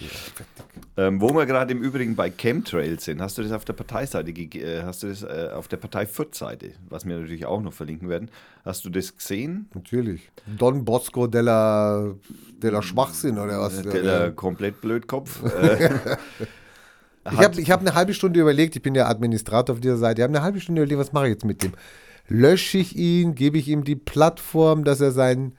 [0.98, 4.32] Ähm, wo wir gerade im Übrigen bei Chemtrails sind, hast du das auf der Parteiseite,
[4.32, 8.10] äh, hast du das äh, auf der Partei Fürth-Seite, was wir natürlich auch noch verlinken
[8.10, 8.30] werden,
[8.66, 9.70] hast du das gesehen?
[9.74, 10.30] Natürlich.
[10.46, 12.14] Don Bosco della,
[12.62, 13.82] della Schwachsinn oder was?
[13.82, 15.42] Der, der komplett Blödkopf.
[15.54, 15.90] äh,
[17.32, 20.22] Ich habe ich hab eine halbe Stunde überlegt, ich bin ja Administrator auf dieser Seite,
[20.22, 21.72] ich habe eine halbe Stunde überlegt, was mache ich jetzt mit dem?
[22.30, 25.54] Lösche ich ihn, gebe ich ihm die Plattform, dass er sein,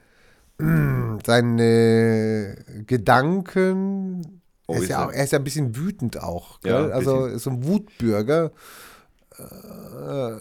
[1.27, 2.57] seine
[2.87, 7.27] Gedanken, Oh, er, ist ja auch, er ist ja ein bisschen wütend auch, Ja, also
[7.27, 8.53] ist so ein Wutbürger.
[9.37, 10.37] Äh,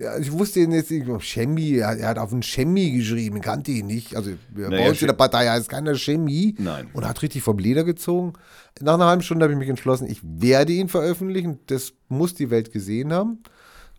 [0.00, 3.72] ja, ich wusste ihn jetzt nicht, Chemie, er, er hat auf einen Chemie geschrieben, kannte
[3.72, 4.14] ihn nicht.
[4.14, 6.54] Also bei Naja, uns in der Partei heißt keiner Chemie.
[6.58, 6.88] Nein.
[6.92, 8.34] Und hat richtig vom Leder gezogen.
[8.80, 11.58] Nach einer halben Stunde habe ich mich entschlossen, ich werde ihn veröffentlichen.
[11.66, 13.42] Das muss die Welt gesehen haben.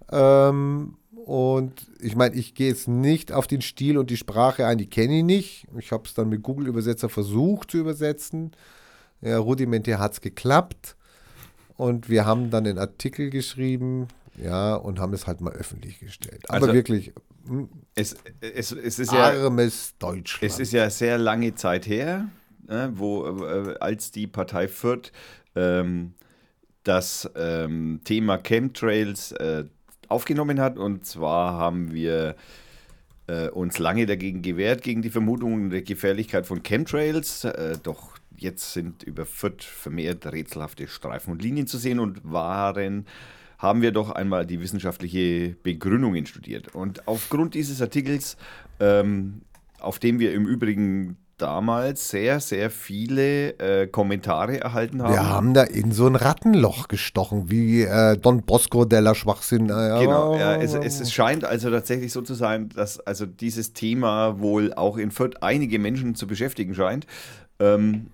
[0.10, 0.96] Ähm,
[1.30, 4.90] und ich meine, ich gehe jetzt nicht auf den Stil und die Sprache ein, die
[4.90, 5.68] kenne ich nicht.
[5.78, 8.50] Ich habe es dann mit Google-Übersetzer versucht zu übersetzen.
[9.22, 10.96] Ja, rudimentär hat es geklappt.
[11.78, 14.08] Und wir haben dann den Artikel geschrieben,
[14.44, 16.50] ja, und haben es halt mal öffentlich gestellt.
[16.50, 17.14] Aber Also- wirklich,
[17.46, 19.26] hm, es, es, es ist ja.
[19.26, 20.52] armes Deutschland.
[20.52, 22.28] Es ist ja sehr lange Zeit her,
[22.68, 25.12] äh, wo, äh, als die Partei Fürth
[25.56, 26.16] ähm,
[26.84, 29.66] das ähm, Thema Chemtrails äh,
[30.10, 30.78] aufgenommen hat.
[30.78, 32.36] Und zwar haben wir
[33.28, 37.46] äh, uns lange dagegen gewehrt, gegen die Vermutungen der Gefährlichkeit von Chemtrails.
[37.46, 43.06] Äh, doch jetzt sind über Fürth vermehrt rätselhafte Streifen und Linien zu sehen und waren
[43.60, 46.74] haben wir doch einmal die wissenschaftliche Begründungen studiert.
[46.74, 48.38] Und aufgrund dieses Artikels,
[48.80, 49.42] ähm,
[49.80, 55.14] auf dem wir im Übrigen damals sehr, sehr viele äh, Kommentare erhalten haben.
[55.14, 59.70] Wir haben da in so ein Rattenloch gestochen, wie äh, Don Bosco della Schwachsinn.
[59.70, 64.40] Äh, Genau, ja, es, es, scheint also tatsächlich so zu sein, dass also dieses Thema
[64.40, 67.08] wohl auch in Fürth einige Menschen zu beschäftigen scheint.
[67.60, 68.08] Ähm,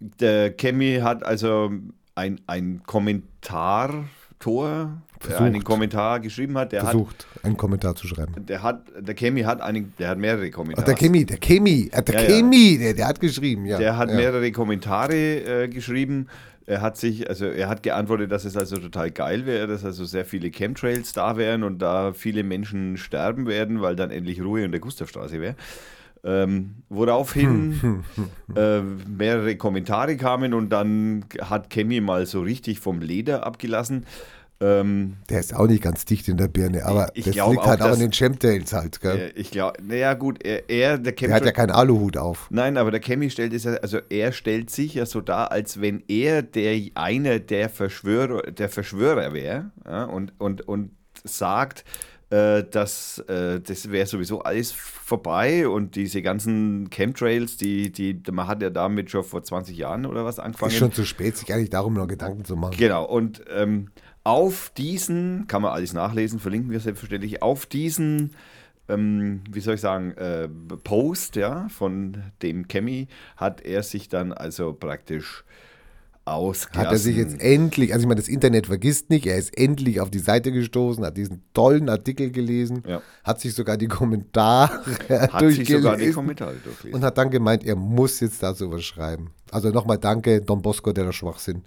[0.00, 1.70] der Kemi hat also
[2.14, 4.04] ein, ein Kommentartor,
[4.44, 5.42] der Versucht.
[5.42, 6.72] einen Kommentar geschrieben hat.
[6.72, 8.34] Der hat, versucht, einen Kommentar zu schreiben.
[8.46, 10.86] der hat, der Kemi hat einen, der hat mehrere Ach, Kommentare.
[10.86, 12.26] der Chemie, der Chemie, äh, der Ja, ja.
[12.26, 13.78] Chemie, der, der hat geschrieben, ja.
[13.78, 14.16] Der hat ja.
[14.16, 15.14] mehrere Kommentare
[15.64, 16.28] äh, geschrieben.
[16.66, 20.04] Er hat sich, also er hat geantwortet, dass es also total geil wäre, dass also
[20.04, 24.62] sehr viele Chemtrails da wären und da viele Menschen sterben werden, weil dann endlich Ruhe
[24.62, 25.56] in der Gustavstraße wäre.
[26.22, 28.04] Ähm, woraufhin
[28.54, 34.04] äh, mehrere Kommentare kamen und dann hat Kemi mal so richtig vom Leder abgelassen.
[34.62, 37.62] Ähm, Der ist auch nicht ganz dicht in der Birne, aber Ich das glaub liegt
[37.62, 39.32] auch, halt auch an den Chemtails halt, gell?
[39.34, 42.46] ich glaube, naja gut, er, er der Kemi Der hat ja keinen Aluhut auf.
[42.50, 45.80] Nein, aber der Kemi stellt es ja, also er stellt sich ja so dar, als
[45.80, 50.90] wenn er der einer der Verschwörer, der Verschwörer wäre ja, und, und, und
[51.24, 51.84] sagt,
[52.30, 58.46] äh, dass äh, das wäre sowieso alles vorbei und diese ganzen Chemtrails, die, die, man
[58.46, 60.70] hat ja damit schon vor 20 Jahren oder was angefangen.
[60.70, 62.76] Ist schon zu spät, sich eigentlich darum noch Gedanken zu machen.
[62.76, 63.88] Genau, und ähm,
[64.22, 68.30] auf diesen, kann man alles nachlesen, verlinken wir selbstverständlich, auf diesen,
[68.88, 70.48] ähm, wie soll ich sagen, äh,
[70.84, 75.44] Post ja, von dem Chemie hat er sich dann also praktisch
[76.30, 76.86] ausgelassen.
[76.86, 80.00] Hat er sich jetzt endlich, also ich meine, das Internet vergisst nicht, er ist endlich
[80.00, 83.02] auf die Seite gestoßen, hat diesen tollen Artikel gelesen, Ja.
[83.24, 84.70] hat sich sogar die Kommentare
[85.08, 86.94] hat sich sogar die durchgelesen Kommentare durchgelesen.
[86.94, 89.30] und hat dann gemeint, er muss jetzt dazu was schreiben.
[89.50, 91.62] Also nochmal danke, Don Bosco, der da Schwachsinn.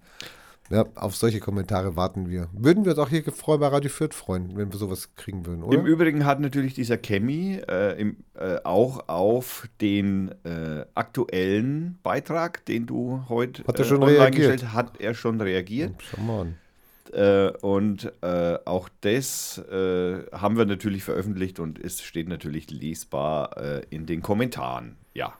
[0.69, 2.47] Ja, auf solche Kommentare warten wir.
[2.53, 5.61] Würden wir uns auch hier gefreut bei Radio Fürth freuen, wenn wir sowas kriegen würden,
[5.63, 5.77] oder?
[5.77, 12.65] Im Übrigen hat natürlich dieser Chemie äh, im, äh, auch auf den äh, aktuellen Beitrag,
[12.65, 14.51] den du heute Hat er äh, schon online reagiert?
[14.51, 15.93] gestellt hat, er schon reagiert.
[15.99, 16.55] Schau mal an.
[17.11, 23.57] Äh, und äh, auch das äh, haben wir natürlich veröffentlicht und es steht natürlich lesbar
[23.57, 24.95] äh, in den Kommentaren.
[25.13, 25.33] Ja.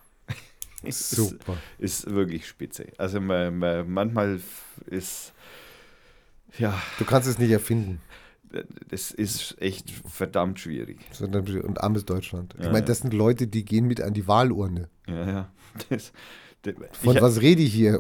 [0.92, 1.58] Super.
[1.78, 2.88] Ist, ist wirklich spitze.
[2.98, 4.40] Also man, man, manchmal
[4.88, 5.34] ist,
[6.58, 8.02] ja, Du kannst es nicht erfinden.
[8.90, 11.00] das ist echt verdammt schwierig.
[11.20, 12.54] Und armes Deutschland.
[12.58, 12.86] Ich Ja, meine, ja.
[12.86, 14.90] das sind Leute, die gehen mit an die Wahlurne.
[15.08, 15.52] Ja, ja.
[15.90, 16.12] Das,
[16.94, 18.00] Von ich, was rede ich hier?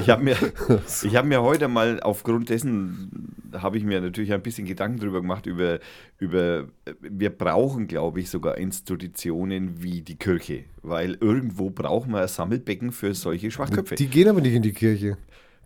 [0.00, 0.36] Ich habe mir,
[1.02, 5.22] ich hab mir heute mal aufgrund dessen, habe ich mir natürlich ein bisschen Gedanken darüber
[5.22, 5.78] gemacht, über,
[6.18, 6.66] über
[7.00, 12.92] wir brauchen, glaube ich, sogar Institutionen wie die Kirche, weil irgendwo brauchen wir ein Sammelbecken
[12.92, 13.94] für solche Schwachköpfe.
[13.94, 15.16] Die gehen aber nicht in die Kirche.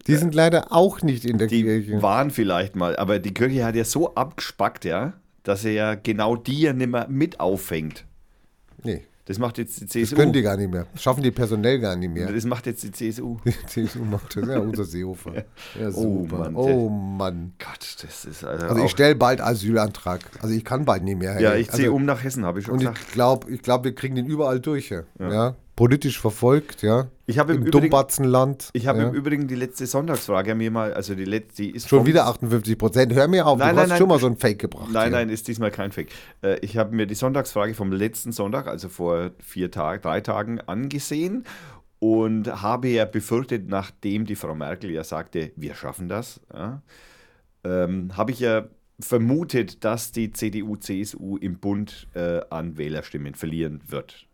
[0.06, 2.00] Die sind leider auch nicht in der Die Kirche.
[2.02, 6.36] waren vielleicht mal, aber die Kirche hat ja so abgespackt, ja, dass er ja genau
[6.36, 8.04] die ja nicht mehr mit auffängt.
[8.84, 10.16] Nee, Das macht jetzt die das CSU.
[10.16, 10.86] können die gar nicht mehr.
[10.92, 12.30] Das schaffen die personell gar nicht mehr.
[12.32, 13.38] Das macht jetzt die CSU.
[13.44, 14.48] Die CSU macht das.
[14.48, 15.44] Ja, unser Seehofer.
[15.80, 16.38] Ja, super.
[16.38, 17.52] Mann, oh Mann.
[17.58, 20.20] Gott, das ist also, Also ich stelle bald Asylantrag.
[20.40, 21.40] Also ich kann bald nicht mehr.
[21.40, 21.62] Ja, ey.
[21.62, 23.00] ich ziehe also, um nach Hessen, habe ich schon Und gesagt.
[23.04, 24.90] ich glaube, ich glaub, wir kriegen den überall durch.
[24.90, 25.02] Ja.
[25.18, 25.56] Ja.
[25.76, 27.08] Politisch verfolgt, ja.
[27.26, 28.70] Ich habe im Im Übrigen- Dumbatzenland.
[28.72, 29.08] Ich habe ja.
[29.08, 32.26] im Übrigen die letzte Sonntagsfrage mir mal, also die letzte, die ist Schon vom- wieder
[32.26, 33.12] 58 Prozent.
[33.12, 33.98] Hör mir auf, Nein, du nein, hast nein.
[33.98, 34.88] schon mal so ein Fake gebracht.
[34.90, 35.10] Nein, hier.
[35.18, 36.08] nein, ist diesmal kein Fake.
[36.42, 40.60] Äh, ich habe mir die Sonntagsfrage vom letzten Sonntag, also vor vier Tagen, drei Tagen
[40.62, 41.44] angesehen
[41.98, 46.80] und habe ja befürchtet, nachdem die Frau Merkel ja sagte, wir schaffen das, ja,
[47.64, 48.64] ähm, habe ich ja
[48.98, 54.25] vermutet, dass die CDU, CSU im Bund äh, an Wählerstimmen verlieren wird.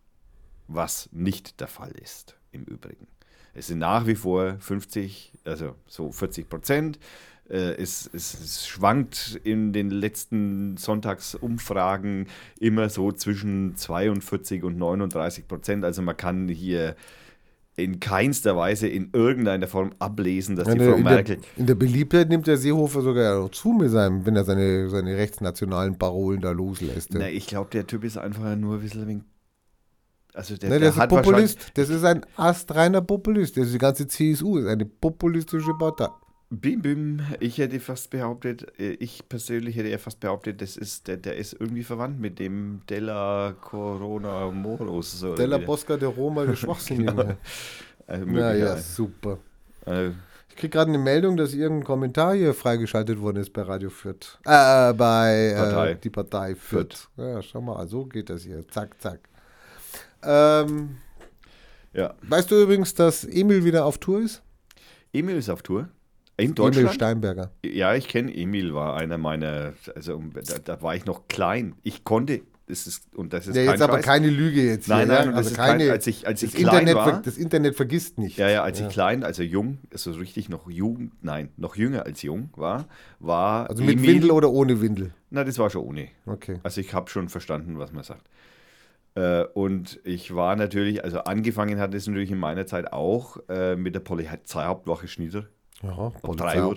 [0.74, 3.06] Was nicht der Fall ist, im Übrigen.
[3.54, 6.98] Es sind nach wie vor 50, also so 40 Prozent.
[7.50, 15.48] Äh, Es, es, es schwankt in den letzten Sonntagsumfragen immer so zwischen 42 und 39
[15.48, 15.84] Prozent.
[15.84, 16.96] Also man kann hier
[17.76, 21.66] in keinster Weise in irgendeiner Form ablesen, dass die der, Frau in, der, Merkel in
[21.66, 25.96] der Beliebtheit nimmt der Seehofer sogar noch zu, mit seinem, wenn er seine, seine rechtsnationalen
[25.96, 27.14] Parolen da loslässt.
[27.14, 29.24] Na, ich glaube, der Typ ist einfach nur ein bisschen.
[30.34, 31.08] Also der, Ne, der der ist.
[31.08, 31.72] Populist.
[31.74, 33.56] Das ist ein astreiner Populist.
[33.56, 36.08] Das ist die ganze CSU ist eine populistische Partei.
[36.48, 37.20] Bim, bim.
[37.40, 41.36] Ich hätte fast behauptet, äh, ich persönlich hätte ja fast behauptet, das ist, der, der
[41.36, 45.22] ist irgendwie verwandt mit dem Della Corona Moros.
[45.24, 47.36] oder Della Bosca de Roma, der Schwachsinnige.
[48.06, 48.82] Äh, Na ja, möglicherweise.
[48.82, 49.38] super.
[49.86, 50.08] Äh,
[50.50, 54.38] Ich kriege gerade eine Meldung, dass irgendein Kommentar hier freigeschaltet worden ist bei Radio Fürth.
[54.44, 55.90] Äh, bei Partei.
[55.92, 57.08] Äh, die Partei Fürth.
[57.16, 58.66] Ja, schau mal, so geht das hier.
[58.68, 59.20] Zack, zack.
[60.24, 60.96] Ähm,
[61.92, 62.14] ja.
[62.22, 64.42] weißt du übrigens, dass Emil wieder auf Tour ist?
[65.12, 65.88] Emil ist auf Tour.
[66.36, 66.94] In Emil Deutschland?
[66.94, 67.52] Steinberger.
[67.64, 71.74] Ja, ich kenne Emil, war einer meiner, also da, da war ich noch klein.
[71.82, 74.88] Ich konnte, das ist, und das ist Ja, jetzt aber keine Lüge jetzt.
[74.88, 75.34] Nein, hier, nein, ja?
[75.34, 75.84] also ist keine.
[75.84, 77.22] kein, als ich, als ich klein Internet, war.
[77.22, 78.38] das Internet vergisst nicht.
[78.38, 82.22] Ja, ja, als ich klein, also jung, also richtig noch jung, nein, noch jünger als
[82.22, 82.86] jung war,
[83.20, 85.12] war Also mit Emil, Windel oder ohne Windel?
[85.30, 86.08] Na, das war schon ohne.
[86.24, 86.60] Okay.
[86.62, 88.26] Also ich habe schon verstanden, was man sagt.
[89.14, 93.76] Äh, und ich war natürlich, also angefangen hat es natürlich in meiner Zeit auch äh,
[93.76, 95.46] mit der Polizeihauptwache Schnieder.
[95.82, 96.12] Ja,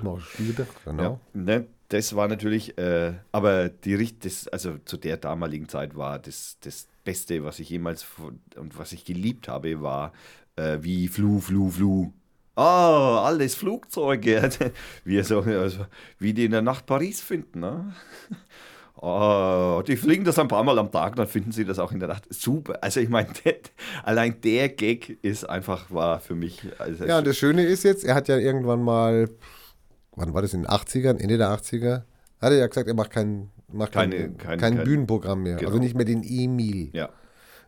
[0.03, 1.03] noch Schmiede, genau.
[1.03, 5.95] Ja, ne, das war natürlich, äh, aber die Richt- das, also zu der damaligen Zeit
[5.95, 8.05] war das, das Beste, was ich jemals
[8.57, 10.11] und was ich geliebt habe, war
[10.55, 12.11] äh, wie Flu, Flu, Flu.
[12.55, 14.49] Ah, alles Flugzeuge.
[15.03, 15.86] wie, so, also,
[16.19, 17.59] wie die in der Nacht Paris finden.
[17.59, 17.93] Ne?
[18.97, 21.99] Oh, die fliegen das ein paar Mal am Tag, dann finden sie das auch in
[21.99, 22.25] der Nacht.
[22.33, 22.79] Super.
[22.81, 23.27] Also ich meine,
[24.03, 26.61] allein der Gag ist einfach, war für mich.
[26.79, 29.29] Also Ja, und das Schöne ist jetzt, er hat ja irgendwann mal,
[30.15, 32.03] wann war das, in den 80ern, Ende der 80er,
[32.41, 35.43] hat er ja gesagt, er macht kein, macht kein, Keine- kein, kein- kein kein- Bühnenprogramm
[35.43, 35.57] mehr.
[35.57, 35.67] Genau.
[35.69, 36.89] Also nicht mehr den Emil.
[36.93, 37.09] ja.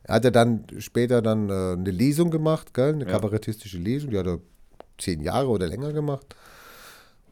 [0.03, 2.93] Er hat ja dann später dann äh, eine Lesung gemacht, gell?
[2.93, 3.11] eine Ja.
[3.11, 4.39] kabarettistische Lesung, die hat er
[4.97, 6.33] zehn Jahre oder länger gemacht.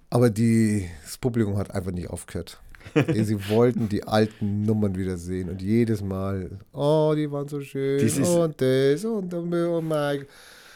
[0.10, 2.60] Aber die, das Publikum hat einfach nicht aufgehört.
[2.94, 8.00] Sie wollten die alten Nummern wieder sehen und jedes Mal, oh, die waren so schön
[8.00, 10.26] Dieses- und das und oh mein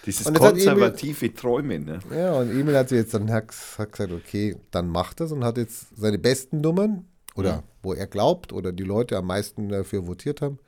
[0.06, 1.86] Dieses Und hat Emil- konservative Träumen.
[1.86, 2.00] Ne?
[2.16, 5.58] Ja, und Emil hat jetzt dann hat, hat gesagt, okay, dann macht das und hat
[5.58, 7.06] jetzt seine besten Nummern
[7.36, 10.60] oder wo er glaubt oder die Leute am meisten dafür votiert haben,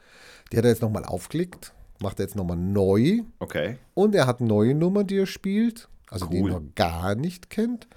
[0.52, 3.78] die hat er jetzt nochmal aufgelegt, macht er jetzt nochmal neu Okay.
[3.94, 6.52] und er hat neue Nummern, die er spielt, also die Cool.
[6.52, 7.88] er noch gar nicht kennt.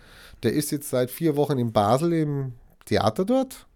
[0.42, 2.53] Der ist jetzt seit vier Wochen in Basel im
[2.85, 3.66] Theater dort,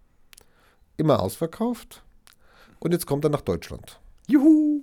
[0.97, 2.03] immer ausverkauft
[2.79, 3.99] und jetzt kommt er nach Deutschland.
[4.27, 4.81] Juhu.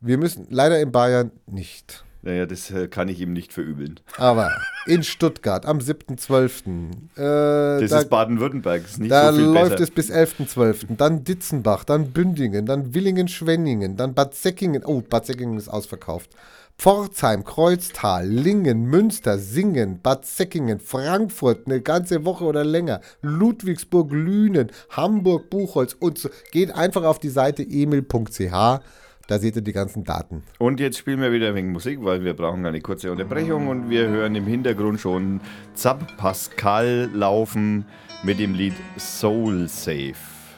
[0.00, 2.04] Wir müssen leider in Bayern nicht.
[2.24, 3.98] Naja, das äh, kann ich ihm nicht verübeln.
[4.16, 4.50] Aber
[4.86, 6.90] in Stuttgart am 7.12.
[7.16, 9.82] Äh, Das da ist Baden-Württemberg, ist nicht da so viel läuft besser.
[9.82, 10.96] es bis 11.12.
[10.96, 14.84] Dann Ditzenbach, dann Bündingen, dann Willingen-Schwenningen, dann Bad Säckingen.
[14.84, 16.30] Oh, Bad Säckingen ist ausverkauft.
[16.78, 24.70] Pforzheim, Kreuztal, Lingen, Münster, Singen, Bad Säckingen, Frankfurt, eine ganze Woche oder länger, Ludwigsburg, Lünen,
[24.90, 26.28] Hamburg, Buchholz und so.
[26.50, 30.42] Geht einfach auf die Seite emil.ch, da seht ihr die ganzen Daten.
[30.58, 34.08] Und jetzt spielen wir wieder wenig Musik, weil wir brauchen eine kurze Unterbrechung und wir
[34.08, 35.40] hören im Hintergrund schon
[35.74, 37.84] Zap Pascal laufen
[38.24, 40.14] mit dem Lied Soul Safe.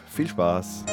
[0.06, 0.84] Viel Spaß.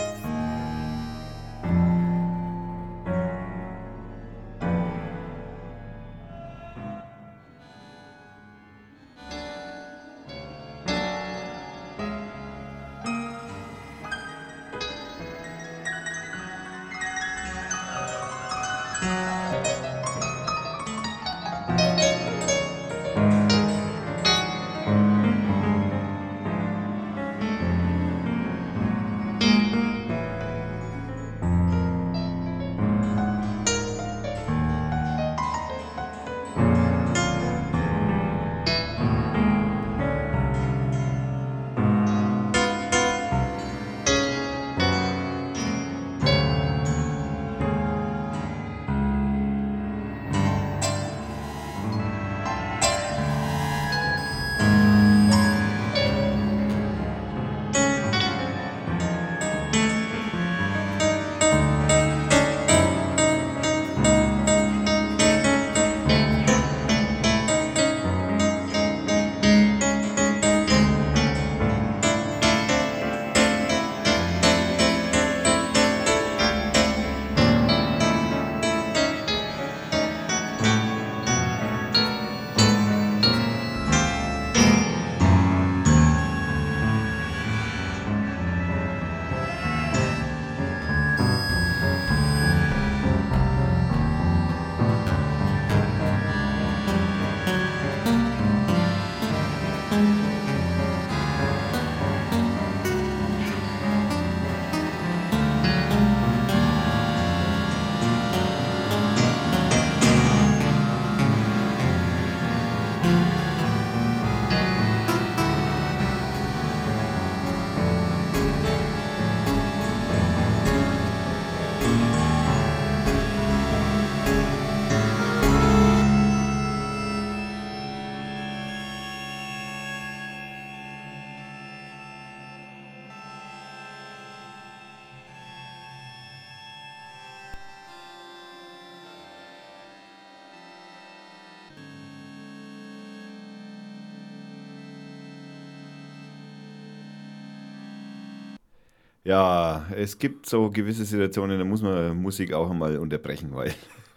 [149.31, 153.73] Ja, es gibt so gewisse Situationen, da muss man Musik auch einmal unterbrechen, weil,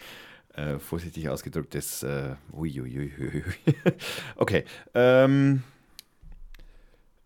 [0.56, 3.44] äh, vorsichtig ausgedrückt, das, äh, uiuiuiui.
[4.36, 5.62] Okay, ähm,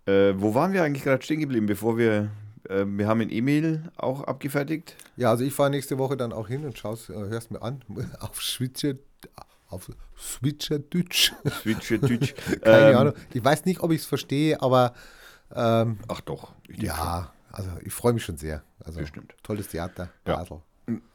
[0.04, 2.30] äh, wo waren wir eigentlich gerade stehen geblieben, bevor wir,
[2.68, 4.94] äh, wir haben ein E-Mail auch abgefertigt?
[5.16, 7.82] Ja, also ich fahre nächste Woche dann auch hin und schaust, äh, hörst mir an
[8.20, 8.96] auf Switcher,
[9.70, 11.32] auf Switcher Deutsch.
[11.62, 12.34] Switcher Deutsch.
[12.60, 13.14] Keine Ähm, Ahnung.
[13.32, 14.92] Ich weiß nicht, ob ich es verstehe, aber
[15.54, 16.52] ähm, Ach doch.
[16.68, 18.62] ja, also ich freue mich schon sehr.
[18.84, 19.34] Also Bestimmt.
[19.42, 20.36] tolles Theater, Ja.
[20.36, 20.46] Basel.
[20.46, 20.62] schon.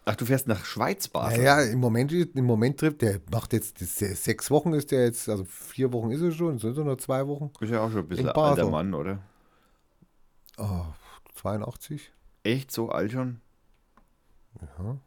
[0.05, 1.39] Ach, du fährst nach Schweiz, Basel?
[1.39, 5.27] Naja, im Moment, im Moment trifft der macht jetzt das, sechs Wochen ist der jetzt,
[5.27, 7.49] also vier Wochen ist er schon, sind so noch zwei Wochen.
[7.59, 8.69] Bist ja auch schon ein bisschen alter.
[8.69, 9.19] Mann, oder?
[10.57, 10.85] Oh,
[11.35, 12.11] 82.
[12.43, 13.41] Echt so alt schon?
[14.61, 14.97] Ja.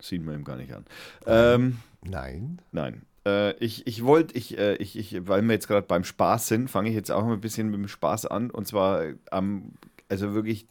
[0.00, 0.84] Sieht man ihm gar nicht an.
[1.26, 2.60] Ähm, Nein.
[2.72, 3.06] nein.
[3.26, 6.68] Äh, ich ich wollte, ich, äh, ich, ich, weil wir jetzt gerade beim Spaß sind,
[6.68, 8.50] fange ich jetzt auch mal ein bisschen mit dem Spaß an.
[8.50, 9.72] Und zwar äh, am,
[10.14, 10.66] also wirklich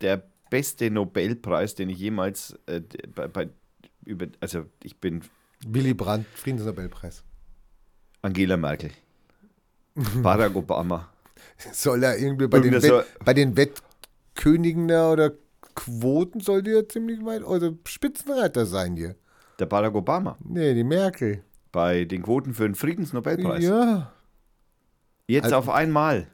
[0.00, 2.80] der beste Nobelpreis, den ich jemals äh,
[3.14, 3.48] bei, bei
[4.04, 5.22] über, also ich bin
[5.66, 7.22] Willy Brandt, Friedensnobelpreis.
[8.22, 8.90] Angela Merkel,
[10.22, 11.08] Barack Obama.
[11.72, 15.32] Soll er irgendwie bei den, Wett, bei den Wettkönigen oder
[15.74, 19.14] Quoten soll die ja ziemlich weit, also Spitzenreiter sein hier.
[19.58, 21.42] Der Barack Obama Nee, die Merkel.
[21.72, 23.62] bei den Quoten für den Friedensnobelpreis.
[23.64, 24.12] Ja.
[25.28, 26.26] Jetzt Also- auf einmal.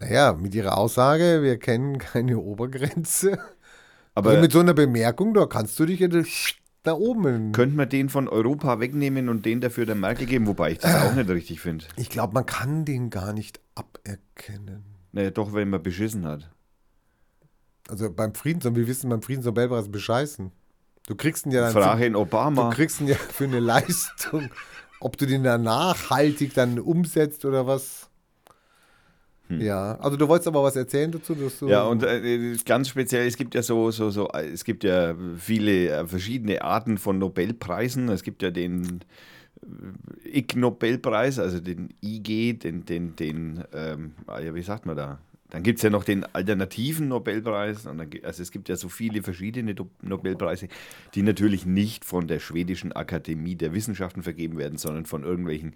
[0.00, 3.38] Naja, mit ihrer Aussage, wir kennen keine Obergrenze.
[4.14, 6.08] Aber also mit so einer Bemerkung, da kannst du dich ja
[6.82, 7.52] da oben.
[7.52, 10.94] könnte man den von Europa wegnehmen und den dafür der Merkel geben, wobei ich das
[11.02, 11.84] auch nicht richtig finde.
[11.96, 14.84] Ich glaube, man kann den gar nicht aberkennen.
[15.12, 16.50] Naja, doch, wenn man beschissen hat.
[17.88, 20.52] Also beim Friedens, wir wissen beim Friedensnobelpreis bescheißen.
[21.06, 22.70] Du kriegst ihn ja dann Frage für, in du Obama.
[22.70, 24.50] kriegst ihn ja für eine Leistung,
[25.00, 28.07] ob du den dann nachhaltig dann umsetzt oder was.
[29.50, 31.72] Ja, also du wolltest aber was erzählen dazu, dass du Hm.
[31.72, 35.14] Ja, und äh, ganz speziell, es gibt ja so, so, so, äh, es gibt ja
[35.38, 38.08] viele äh, verschiedene Arten von Nobelpreisen.
[38.08, 39.00] Es gibt ja den
[39.62, 44.96] äh, Ig Nobelpreis, also den IG, den, den, den, ähm, ah ja, wie sagt man
[44.96, 45.18] da?
[45.50, 47.86] Dann gibt es ja noch den alternativen Nobelpreis.
[47.86, 50.68] Und dann, also es gibt ja so viele verschiedene Nobelpreise,
[51.14, 55.72] die natürlich nicht von der schwedischen Akademie der Wissenschaften vergeben werden, sondern von irgendwelchen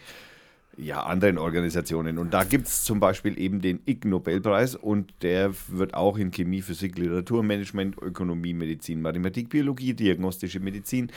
[0.76, 2.18] ja, anderen Organisationen.
[2.18, 6.30] Und da gibt es zum Beispiel eben den Ig Nobelpreis und der wird auch in
[6.30, 11.10] Chemie, Physik, Literaturmanagement, Ökonomie, Medizin, Mathematik, Biologie, diagnostische Medizin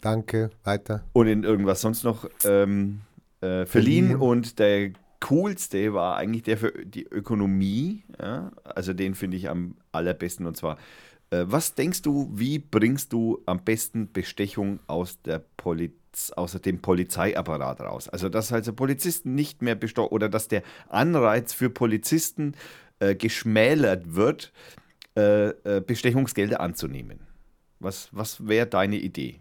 [0.00, 1.04] Danke, weiter.
[1.12, 3.00] und in irgendwas sonst noch ähm,
[3.40, 4.16] äh, verliehen.
[4.16, 8.02] Und der coolste war eigentlich der für die Ökonomie.
[8.20, 8.52] Ja?
[8.64, 10.46] Also den finde ich am allerbesten.
[10.46, 10.78] Und zwar,
[11.30, 15.92] äh, was denkst du, wie bringst du am besten Bestechung aus der Poliz
[16.36, 18.08] aus dem Polizeiapparat raus?
[18.08, 22.54] Also, dass also Polizisten nicht mehr bestochen oder dass der Anreiz für Polizisten
[22.98, 24.52] äh, geschmälert wird,
[25.16, 27.20] äh, äh, Bestechungsgelder anzunehmen.
[27.78, 29.40] Was, was wäre deine Idee?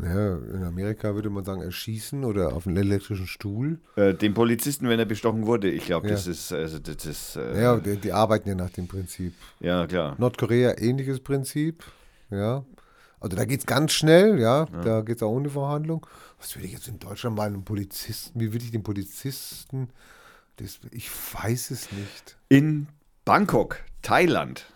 [0.00, 3.80] Ja, in Amerika würde man sagen, erschießen oder auf einen elektrischen Stuhl.
[3.96, 5.68] Äh, den Polizisten, wenn er bestochen wurde.
[5.70, 6.12] Ich glaube, Ja.
[6.12, 7.80] das ist, also das ist, äh, Ja, ja.
[7.80, 9.34] die, die arbeiten ja nach dem Prinzip.
[9.58, 10.14] klar.
[10.18, 11.82] Nordkorea ähnliches Prinzip.
[12.30, 12.64] Ja.
[13.20, 14.66] Also da geht es ganz schnell, ja.
[14.84, 16.06] Da geht es auch ohne Verhandlung.
[16.38, 19.88] Was würde ich jetzt in Deutschland mal einen Polizisten, wie würde ich den Polizisten,
[20.56, 22.36] das, ich weiß es nicht.
[22.48, 22.88] In
[23.24, 24.66] Bangkok, Thailand.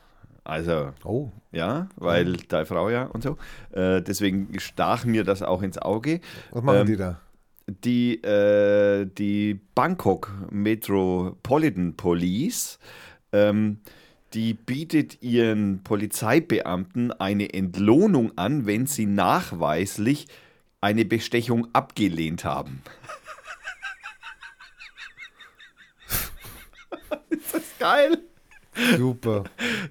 [0.45, 3.37] Also, Oh, ja, weil deine Frau ja und so.
[3.71, 6.21] Äh, deswegen stach mir das auch ins Auge.
[6.51, 7.21] was machen Ähm, die da?
[7.69, 12.79] Die, äh, die Bangkok Metropolitan Police,
[13.33, 13.79] ähm,
[14.35, 20.27] die bietet ihren Polizeibeamten eine Entlohnung an, wenn sie nachweislich
[20.81, 22.83] eine Bestechung abgelehnt haben.
[27.31, 28.19] Ist das geil?
[28.97, 29.45] Super.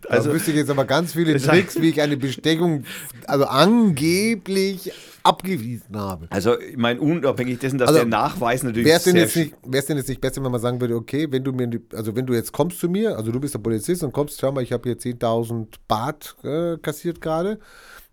[0.09, 2.85] Also- da wüsste ich jetzt aber ganz viele Tricks, wie ich eine Bestechung,
[3.27, 4.91] also angeblich
[5.23, 6.27] abgewiesen habe.
[6.29, 9.35] Also, ich meine, unabhängig dessen, dass Also, der Nachweis natürlich Wäre es denn, sehr jetzt
[9.35, 12.15] nicht- wär's denn jetzt nicht besser, wenn man sagen würde, okay, wenn du mir, also
[12.15, 14.63] wenn du jetzt kommst zu mir, also du bist der Polizist und kommst, schau mal,
[14.63, 17.59] ich habe hier 10.000 Bart äh, kassiert gerade,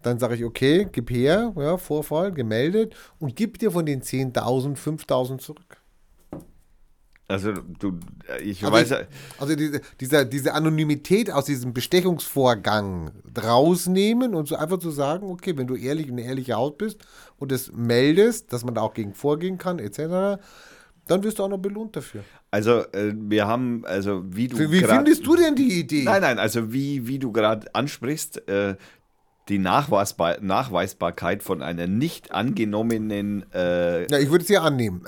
[0.02, 4.76] dann sage ich, okay, gib her, ja, Vorfall, gemeldet und gib dir von den 10.000
[4.78, 5.77] 5.000 zurück.
[7.30, 7.98] Also, du,
[8.42, 9.06] ich Also, weiß, ich,
[9.40, 13.10] also diese, dieser, diese Anonymität aus diesem Bestechungsvorgang
[13.42, 17.00] rausnehmen und so einfach zu sagen, okay, wenn du ehrlich eine ehrliche Haut bist
[17.36, 20.40] und es meldest, dass man da auch gegen vorgehen kann, etc.,
[21.06, 22.22] dann wirst du auch noch belohnt dafür.
[22.50, 24.58] also, äh, wir haben, also, wie du.
[24.58, 26.04] Wie, wie grad- findest du denn die Idee?
[26.04, 28.76] Nein, nein, also, wie, wie du gerade ansprichst, äh,
[29.48, 33.50] die Nachweisbar Nachweisbarkeit von einer nicht angenommenen.
[33.54, 35.02] Äh, Ja, ich würde es ja annehmen.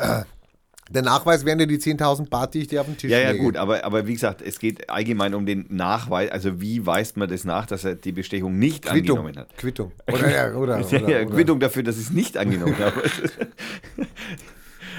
[0.92, 3.30] Der Nachweis wären ja die 10.000 Bart, die ich dir auf den Tisch ja, ja,
[3.30, 3.44] lege.
[3.44, 6.30] gut, aber, aber wie gesagt, es geht allgemein um den Nachweis.
[6.32, 9.18] Also, wie weist man das nach, dass er die Bestechung nicht Quittung.
[9.18, 9.56] angenommen hat?
[9.56, 9.92] Quittung.
[10.12, 11.34] Oder, ja, oder, Ja, oder, ja, oder.
[11.34, 13.02] Quittung dafür, dass ich es nicht angenommen habe.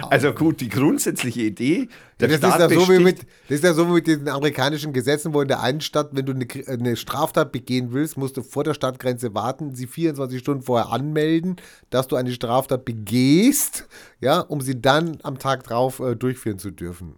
[0.10, 1.90] Also gut, die grundsätzliche Idee,
[2.20, 4.28] der Das ist, Staat ja so wie mit, das ist ja so wie mit den
[4.28, 8.38] amerikanischen Gesetzen, wo in der einen Stadt, wenn du eine, eine Straftat begehen willst, musst
[8.38, 11.58] du vor der Stadtgrenze warten, sie 24 Stunden vorher anmelden,
[11.90, 13.88] dass du eine Straftat begehst,
[14.20, 17.16] ja, um sie dann am Tag drauf äh, durchführen zu dürfen.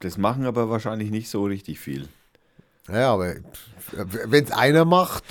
[0.00, 2.08] Das machen aber wahrscheinlich nicht so richtig viel.
[2.88, 3.34] Naja, aber
[3.92, 5.24] wenn es einer macht,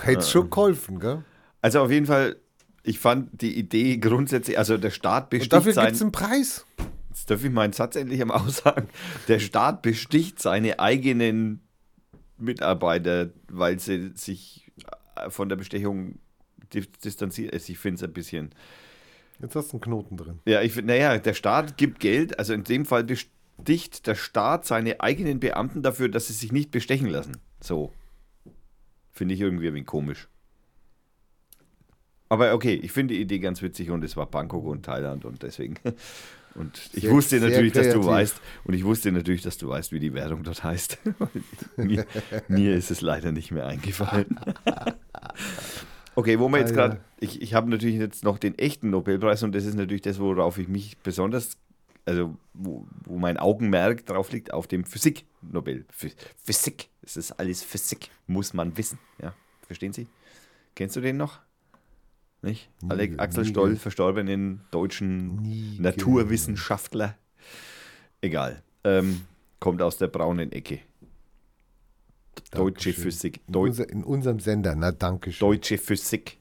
[0.00, 1.24] hätte es schon geholfen, gell?
[1.60, 2.36] Also auf jeden Fall,
[2.84, 6.12] ich fand die Idee grundsätzlich, also der Staat Und besticht dafür gibt sein, es einen
[6.12, 6.64] Preis.
[7.08, 8.88] jetzt darf ich meinen Satz endlich einmal aussagen,
[9.28, 11.60] der Staat besticht seine eigenen
[12.38, 14.70] Mitarbeiter, weil sie sich
[15.16, 16.18] äh, von der Bestechung
[16.72, 17.52] di- distanziert.
[17.54, 18.50] Also Ich finde es ein bisschen.
[19.40, 20.38] Jetzt hast du einen Knoten drin.
[20.46, 24.64] Ja, ich finde, naja, der Staat gibt Geld, also in dem Fall besticht der Staat
[24.66, 27.38] seine eigenen Beamten dafür, dass sie sich nicht bestechen lassen.
[27.60, 27.92] So.
[29.10, 30.28] Finde ich irgendwie ein wenig komisch.
[32.28, 35.42] Aber okay, ich finde die Idee ganz witzig und es war Bangkok und Thailand und
[35.42, 35.76] deswegen.
[36.56, 39.90] Und ich Sehr- wusste natürlich, dass du weißt, und ich wusste natürlich, dass du weißt,
[39.90, 40.98] wie die Währung dort heißt.
[41.76, 42.06] mir,
[42.46, 44.38] mir ist es leider nicht mehr eingefallen.
[46.16, 46.88] Okay, wo wir jetzt Alter.
[46.90, 50.20] gerade, ich, ich habe natürlich jetzt noch den echten Nobelpreis und das ist natürlich das,
[50.20, 51.56] worauf ich mich besonders,
[52.04, 55.84] also wo, wo mein Augenmerk drauf liegt, auf dem Physik-Nobel.
[55.92, 56.14] Phy-
[56.44, 59.00] Physik, es ist alles Physik, muss man wissen.
[59.20, 59.34] Ja,
[59.66, 60.06] verstehen Sie?
[60.76, 61.40] Kennst du den noch?
[62.44, 62.68] Nicht?
[62.88, 67.16] Alec, Axel Stoll, verstorbenen deutschen Nie Naturwissenschaftler.
[68.20, 68.62] Egal.
[68.84, 69.22] Ähm,
[69.60, 70.80] kommt aus der braunen Ecke.
[72.50, 72.92] Deutsche Dankeschön.
[72.94, 73.40] Physik.
[73.46, 75.48] In, Deu unser, in unserem Sender, na danke schön.
[75.48, 76.38] Deutsche Physik.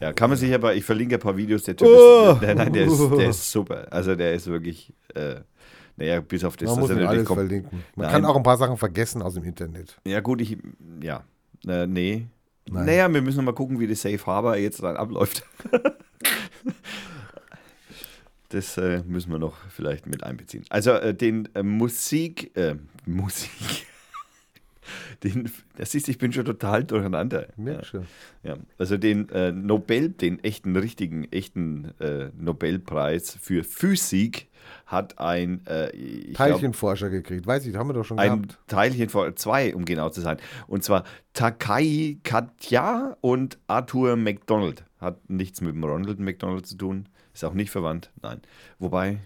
[0.00, 2.32] Ja, kann man sich aber, ich verlinke ein paar Videos, der Typ Oh.
[2.32, 3.86] ist, nein, nein, der ist, der ist super.
[3.92, 5.36] Also der ist wirklich, äh,
[5.96, 7.38] naja, bis auf das, Man muss er alles kommt.
[7.38, 7.84] verlinken.
[7.94, 8.12] Man Nein.
[8.12, 9.96] kann auch ein paar Sachen vergessen aus dem Internet.
[10.04, 10.58] Ja gut, ich,
[11.00, 11.22] ja,
[11.66, 12.26] äh, nee.
[12.70, 12.86] Nein.
[12.86, 15.44] Naja, wir müssen noch mal gucken, wie das Safe Harbor jetzt dann abläuft.
[18.48, 20.64] das äh, müssen wir noch vielleicht mit einbeziehen.
[20.70, 23.86] Also äh, den äh, Musik, äh, Musik,
[25.24, 27.48] den, das ist, ich bin schon total durcheinander.
[27.58, 27.84] Ja.
[27.84, 28.06] schon.
[28.42, 34.48] Ja, also den äh, Nobel, den echten, richtigen, echten äh, Nobelpreis für Physik
[34.94, 37.46] hat ein äh, ich glaub, Teilchenforscher gekriegt.
[37.46, 38.58] Weiß ich, haben wir doch schon ein gehabt.
[38.66, 40.38] Teilchen vor zwei, um genau zu sein.
[40.66, 44.84] Und zwar Takai Katja und Arthur McDonald.
[44.98, 47.08] Hat nichts mit dem Ronald McDonald zu tun.
[47.34, 48.10] Ist auch nicht verwandt.
[48.22, 48.40] Nein.
[48.78, 49.18] Wobei,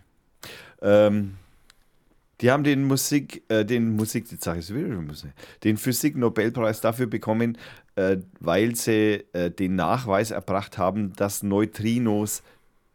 [0.83, 1.35] ähm,
[2.41, 5.03] die haben den Musik, äh, den Musik, jetzt sage ich wieder,
[5.65, 7.59] den Physik-Nobelpreis dafür bekommen,
[7.97, 12.43] äh, weil sie äh, den Nachweis erbracht haben, dass Neutrinos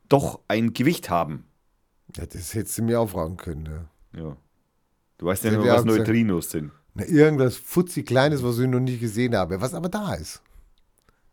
[0.07, 1.45] doch ein Gewicht haben.
[2.17, 3.87] Ja, das hättest du mir auch fragen können.
[4.13, 4.21] Ja.
[4.21, 4.37] Ja.
[5.17, 6.71] Du weißt ja wir was haben gesagt- Neutrinos sind.
[6.95, 10.41] Na, irgendwas futzi Kleines, was ich noch nicht gesehen habe, was aber da ist.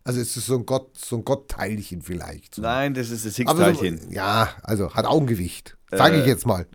[0.05, 2.55] Also es ist so ein Gott, so ein Gottteilchen vielleicht.
[2.55, 2.63] So.
[2.63, 4.01] Nein, das ist das Higgs-Teilchen.
[4.01, 5.77] so, ja, also hat Augengewicht.
[5.91, 6.67] Sage ich Äh, jetzt mal.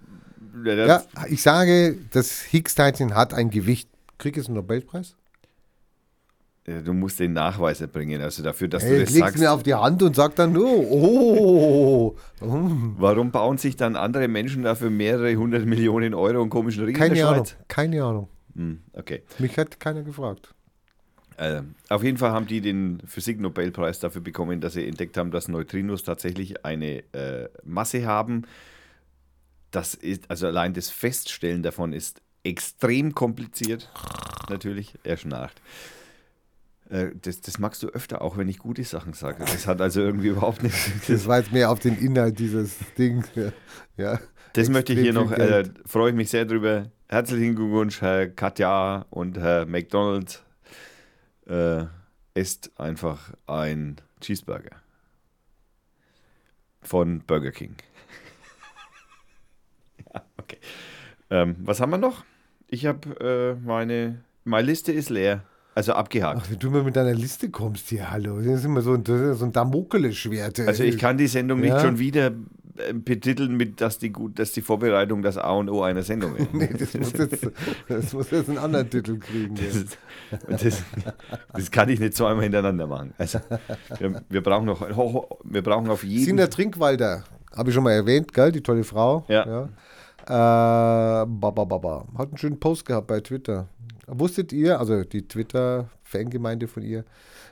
[0.64, 3.90] Ja, ich sage, das Higgs-Teilchen hat ein Gewicht.
[4.20, 5.16] Krieg ich einen Nobelpreis?
[6.68, 9.38] Ja, du musst den Nachweis erbringen, also dafür, dass Hey, du das leg's sagst.
[9.40, 12.96] mir auf die Hand und sag dann, oh, oh.
[12.98, 17.00] Warum bauen sich dann andere Menschen dafür mehrere hundert Millionen Euro und komischen Ring in
[17.00, 17.58] keine der Ahnung, Schweiz?
[17.68, 18.30] keine Ahnung.
[18.56, 19.24] Hm, okay.
[19.38, 20.54] Mich hat keiner gefragt.
[21.38, 25.50] Äh, auf jeden Fall haben die den Physik-Nobelpreis dafür bekommen, dass sie entdeckt haben, dass
[25.50, 28.44] Neutrinos tatsächlich eine äh, Masse haben.
[29.72, 33.92] Das ist, also allein das Feststellen davon ist extrem kompliziert.
[34.50, 35.62] Natürlich, er schnarcht.
[36.90, 39.40] Äh, das, das magst du öfter, auch wenn ich gute Sachen sage.
[39.40, 40.92] Das hat also irgendwie überhaupt nichts.
[41.08, 43.28] Das war jetzt mehr auf den Inhalt dieses Dings.
[43.98, 44.20] Ja.
[44.52, 46.92] Das möchte ich hier noch, äh, freue ich mich sehr drüber.
[47.08, 50.44] Herzlichen Glückwunsch, Herr Katja und Herr McDonald.
[51.48, 51.86] Äh,
[52.34, 54.82] ist einfach ein Cheeseburger
[56.82, 57.76] von Burger King.
[60.14, 60.58] ja, okay.
[61.30, 62.26] Ähm, was haben wir noch?
[62.68, 65.44] Ich habe äh, meine, meine Liste ist leer,
[65.76, 66.42] also abgehakt.
[66.42, 68.38] Ach, wenn du mal mit deiner Liste kommst hier, hallo.
[68.40, 70.62] Das ist immer so ein, so ein Damoklesschwert.
[70.62, 71.82] Also ich kann die Sendung nicht Ja.
[71.82, 72.28] schon wieder
[72.78, 76.36] äh, betiteln mit, dass die, gut, dass die Vorbereitung das A und O einer Sendung
[76.38, 76.48] ist.
[76.54, 77.50] Nee, das muss jetzt,
[77.90, 79.56] das muss jetzt einen anderen Titel kriegen.
[79.56, 80.84] Das, das,
[81.54, 83.14] das kann ich nicht zweimal hintereinander machen.
[83.18, 83.40] Also,
[84.00, 84.82] wir, wir brauchen noch,
[85.44, 88.52] wir brauchen auf jeden Sina Trinkwalder, habe ich schon mal erwähnt, gell?
[88.54, 89.26] Die tolle Frau.
[89.28, 89.46] Ja.
[89.46, 89.70] ja.
[90.28, 92.06] Äh, ba, ba, ba, ba.
[92.18, 93.68] Hat einen schönen Post gehabt bei Twitter.
[94.08, 97.06] Wusstet ihr, also die Twitter-Fangemeinde von ihr,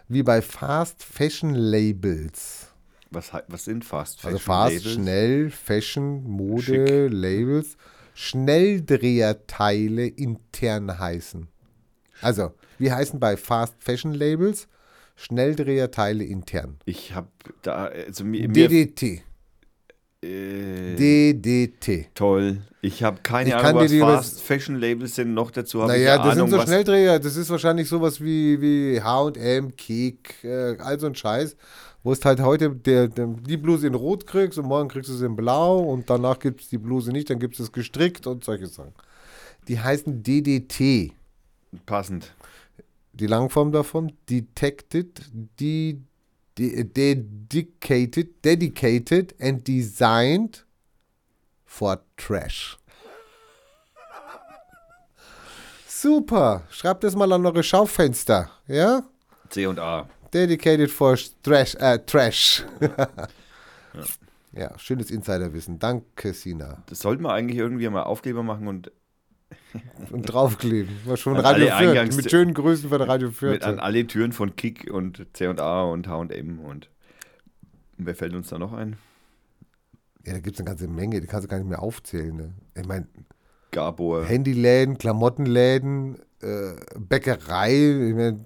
[0.07, 2.73] wie bei Fast Fashion Labels,
[3.09, 4.93] was, was sind Fast Fashion also Fast, Labels?
[4.93, 7.11] schnell, Fashion, Mode, Schick.
[7.11, 7.77] Labels,
[8.15, 11.47] Schnelldreherteile intern heißen.
[12.21, 14.67] Also, wie heißen bei Fast Fashion Labels?
[15.15, 16.77] Schnelldreherteile intern.
[16.85, 17.27] Ich habe
[17.61, 19.23] da, also mir, mir DDT.
[20.23, 22.09] Äh, DDT.
[22.15, 22.61] toll.
[22.81, 25.33] Ich habe keine Ich Ahnung, was die Fast Fashion Labels sind.
[25.33, 27.19] Noch dazu habe ich Naja, eine das Ahnung, sind so Schnelldreher.
[27.19, 31.55] Das ist wahrscheinlich sowas wie, wie H&M, Kek, äh, all so ein Scheiß.
[32.03, 35.13] Wo es halt heute der, der, die Bluse in Rot kriegst und morgen kriegst du
[35.13, 38.27] sie in Blau und danach gibt es die Bluse nicht, dann gibt es es gestrickt
[38.27, 38.91] und solche Sachen.
[39.69, 41.13] Die heißen DDT.
[41.85, 42.33] passend.
[43.13, 45.21] Die Langform davon, Detected,
[45.59, 45.99] de, de,
[46.57, 50.63] dedicated, dedicated and designed
[51.65, 52.77] for trash.
[55.87, 56.63] Super.
[56.69, 58.49] Schreibt das mal an eure Schaufenster.
[58.67, 59.03] Ja?
[59.49, 60.09] C und A.
[60.33, 61.75] Dedicated for Trash.
[61.75, 62.65] Äh, Trash.
[64.51, 64.71] ja.
[64.77, 65.79] schönes Insiderwissen.
[65.79, 66.83] Danke, Sina.
[66.87, 68.91] Das sollten wir eigentlich irgendwie mal Aufkleber machen und
[70.11, 70.91] Und draufkleben.
[71.05, 72.15] War schon An Radio Fürth.
[72.15, 73.63] Mit schönen Grüßen von Radio Fürth.
[73.63, 76.07] an alle Türen von Kick und C und A und
[77.97, 78.97] wer fällt uns da noch ein?
[80.25, 81.19] Ja, da gibt es eine ganze Menge.
[81.19, 82.35] Die kannst du gar nicht mehr aufzählen.
[82.35, 82.53] Ne?
[82.75, 83.07] Ich meine,
[83.71, 84.25] Gabor.
[84.25, 88.07] Handyläden, Klamottenläden, äh, Bäckerei.
[88.09, 88.45] Ich meine,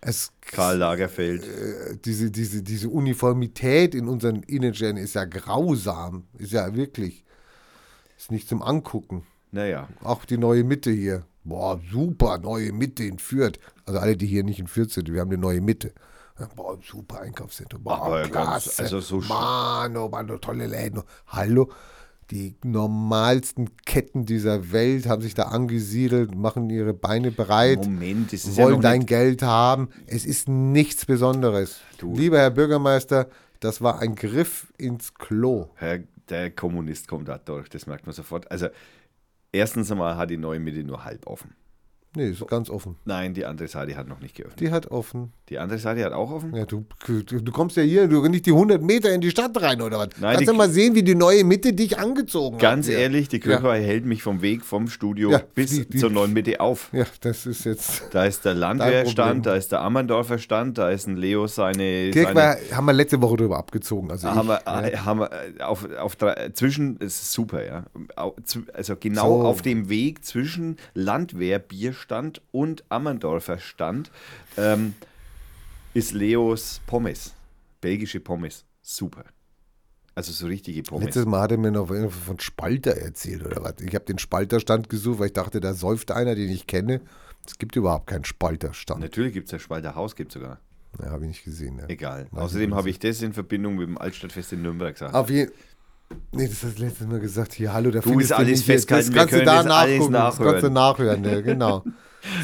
[0.00, 1.44] es Karl Lagerfeld.
[1.44, 6.24] äh, diese, diese, diese Uniformität in unseren Innenstädten ist ja grausam.
[6.38, 7.24] Ist ja wirklich.
[8.16, 9.24] Ist nicht zum Angucken.
[9.52, 11.24] Naja, Auch die neue Mitte hier.
[11.44, 13.58] Boah, super, neue Mitte in Fürth.
[13.86, 15.92] Also alle, die hier nicht in Fürth sind, wir haben eine neue Mitte.
[16.38, 17.82] Ja, Boah, super Einkaufszentrum.
[17.82, 21.02] Boah, Aber ganz- also so sch- Mann, oh Mann, oh, tolle Läden.
[21.26, 21.70] Hallo,
[22.30, 28.44] die normalsten Ketten dieser Welt haben sich da angesiedelt, machen ihre Beine bereit, Moment, das
[28.44, 29.88] ist ja wollen noch dein Geld haben.
[30.06, 31.80] Es ist nichts Besonderes.
[31.98, 32.14] Du.
[32.14, 33.28] Lieber Herr Bürgermeister,
[33.58, 35.70] das war ein Griff ins Klo.
[35.74, 38.50] Herr, der Kommunist kommt da durch, das merkt man sofort.
[38.50, 38.68] Also,
[39.52, 41.54] erstens einmal hat die neue Mitte nur halb offen.
[42.16, 42.96] Nee, ist ganz offen.
[43.04, 44.58] Nein, die andere Seite hat noch nicht geöffnet.
[44.60, 45.32] Die hat offen.
[45.48, 46.54] Die andere Seite hat auch offen?
[46.54, 49.80] Ja, du, du, kommst ja hier, du nicht die 100 Meter in die Stadt rein,
[49.80, 50.08] oder was?
[50.20, 52.90] Nein, Kannst du mal sehen, wie die neue Mitte dich angezogen Ganz hat.
[52.94, 53.00] hier.
[53.02, 56.32] ehrlich, die Kirche hält mich vom Weg vom Studio Ja, bis die- die- zur neuen
[56.32, 56.90] Mitte auf.
[56.92, 58.02] Ja, das ist jetzt.
[58.12, 58.54] Da ist der.
[58.54, 62.10] Landwehrstand, da ist der Ammerndorfer Stand, da ist ein Leo seine.
[62.10, 64.10] Dirk seine haben wir letzte Woche drüber abgezogen.
[64.10, 64.80] Also haben wir, ich, ja.
[64.88, 67.84] äh, haben wir äh, auf, auf drei, zwischen, es ist super, ja.
[68.16, 69.46] Also genau So.
[69.46, 70.76] auf dem Weg zwischen
[72.00, 74.10] Landwehrbierstand und Ammerndorfer Stand
[74.56, 74.94] ähm,
[75.94, 77.34] ist Leos Pommes.
[77.80, 78.64] Belgische Pommes.
[78.82, 79.24] Super.
[80.14, 81.06] Also so richtige Pommes.
[81.06, 83.74] Letztes Mal hat er mir noch von Spalter erzählt, oder was?
[83.80, 87.00] Ich habe den Spalterstand gesucht, weil ich dachte, da säuft einer, den ich kenne.
[87.46, 89.00] Es gibt überhaupt keinen Spalterstand.
[89.00, 90.60] Natürlich gibt es ja Spalter Haus, gibt sogar.
[90.98, 91.76] Ja, habe ich nicht gesehen.
[91.76, 91.84] Ne?
[91.88, 92.26] Egal.
[92.32, 95.14] Weiß Außerdem habe ich das in Verbindung mit dem Altstadtfest in Nürnberg gesagt.
[95.14, 95.52] Auf jeden
[96.32, 97.52] Nee, das hast du letztes Mal gesagt.
[97.54, 98.74] Hier, hallo, da Du, findest alles hier.
[98.74, 100.12] festgehalten, Das wir kannst du da nachgucken.
[100.12, 101.20] Das kannst du nachhören.
[101.22, 101.42] ne?
[101.42, 101.84] genau.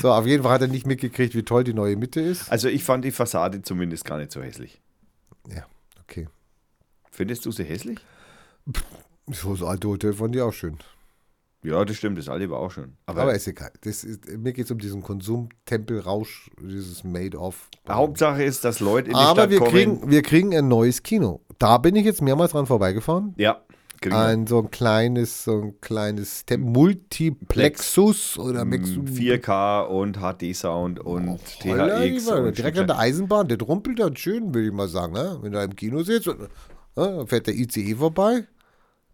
[0.01, 2.51] So, auf jeden Fall hat er nicht mitgekriegt, wie toll die neue Mitte ist.
[2.51, 4.81] Also ich fand die Fassade zumindest gar nicht so hässlich.
[5.55, 5.67] Ja,
[6.01, 6.29] okay.
[7.11, 7.99] Findest du sie hässlich?
[9.31, 10.79] So das alte Hotel fand ich auch schön.
[11.67, 12.97] Ja, das stimmt, das alte war auch schön.
[13.07, 13.73] Aber, Aber ist egal.
[13.83, 17.69] Das ist, mir geht es um diesen Konsumtempelrausch, dieses Made-of.
[17.89, 19.71] Hauptsache ist, dass Leute in die Aber Stadt wir kommen.
[19.71, 21.41] kriegen, wir kriegen ein neues Kino.
[21.59, 23.35] Da bin ich jetzt mehrmals dran vorbeigefahren.
[23.37, 23.61] ja.
[24.11, 29.01] Ein so ein kleines, so ein kleines Tem Multiplexus oder Mexu.
[29.01, 32.25] 4K und HD-Sound und Holla, THX.
[32.27, 35.15] lieber, Und direkt an der Eisenbahn, der rumpelt dann schön, würde ich mal sagen.
[35.15, 35.39] Ne?
[35.41, 36.49] Wenn du im Kino sitzt und
[36.97, 38.47] äh, fährt der ICE vorbei,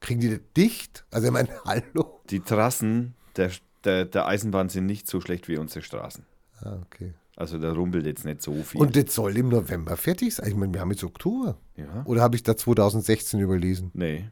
[0.01, 1.05] kriegen die das dicht?
[1.11, 2.20] Also ich meine, hallo.
[2.33, 3.51] Die Trassen der,
[3.85, 6.25] der, der Eisenbahn sind nicht so schlecht wie unsere Straßen.
[6.61, 7.15] Ah, okay.
[7.37, 8.81] Also da rumpelt jetzt nicht so viel.
[8.81, 10.49] Und das soll im November fertig sein.
[10.49, 11.57] Ich meine, wir haben jetzt Oktober.
[11.77, 12.03] ja?
[12.05, 13.91] Oder habe ich da 2016 überlesen?
[13.95, 14.29] Nee.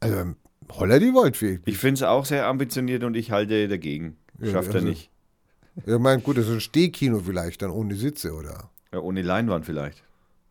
[0.00, 0.34] Also,
[0.70, 1.60] holla die Waldfee.
[1.64, 4.16] Ich finde es auch sehr ambitioniert und ich halte dagegen.
[4.40, 5.10] Ja, Schafft er also- nicht.
[5.86, 8.70] Ich meine, gut, das ist ein Stehkino vielleicht, dann ohne Sitze, oder?
[8.92, 10.04] Ja, ohne Leinwand vielleicht.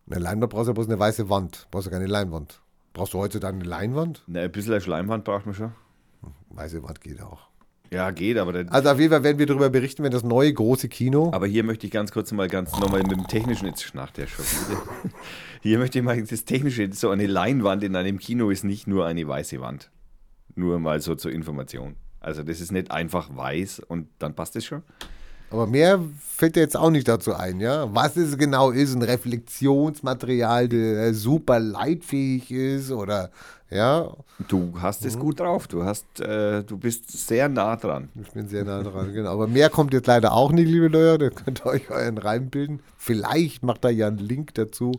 [0.10, 1.68] Eine Leinwand brauchst du ja bloß eine weiße Wand.
[1.72, 2.62] Brauchst du keine Leinwand.
[2.92, 4.24] Brauchst du heutzutage eine Leinwand?
[4.28, 5.72] Na, ein bisschen eine Schleimwand braucht man schon.
[6.50, 7.48] Weiße Wand geht auch.
[7.92, 10.52] Ja, geht, aber, der, Also auf jeden Fall werden wir darüber berichten, wenn das neue
[10.52, 11.32] große Kino.
[11.32, 14.26] aber hier möchte ich ganz kurz mal ganz nochmal mit dem technischen, jetzt schnarcht der
[14.28, 14.82] schon wieder.
[15.62, 19.06] Hier möchte ich mal das technische, so eine Leinwand in einem Kino ist nicht nur
[19.06, 19.92] eine weiße Wand.
[20.56, 21.96] Nur mal so zur Information.
[22.20, 24.82] Also das ist nicht einfach weiß und dann passt es schon.
[25.52, 26.00] Aber mehr
[26.36, 27.94] fällt dir jetzt auch nicht dazu ein, ja?
[27.94, 33.30] Was es genau ist, ein Reflexionsmaterial, der super leitfähig ist oder
[33.70, 34.12] ja,
[34.48, 35.68] Du hast es gut drauf.
[35.68, 38.10] Du hast, äh, du bist sehr nah dran.
[38.22, 39.32] ich bin sehr nah dran, genau.
[39.32, 41.30] Aber mehr kommt jetzt leider auch nicht, liebe Leute.
[41.30, 42.80] Da könnt ihr euch euren Reim bilden.
[42.98, 44.92] Vielleicht macht da ja einen Link dazu.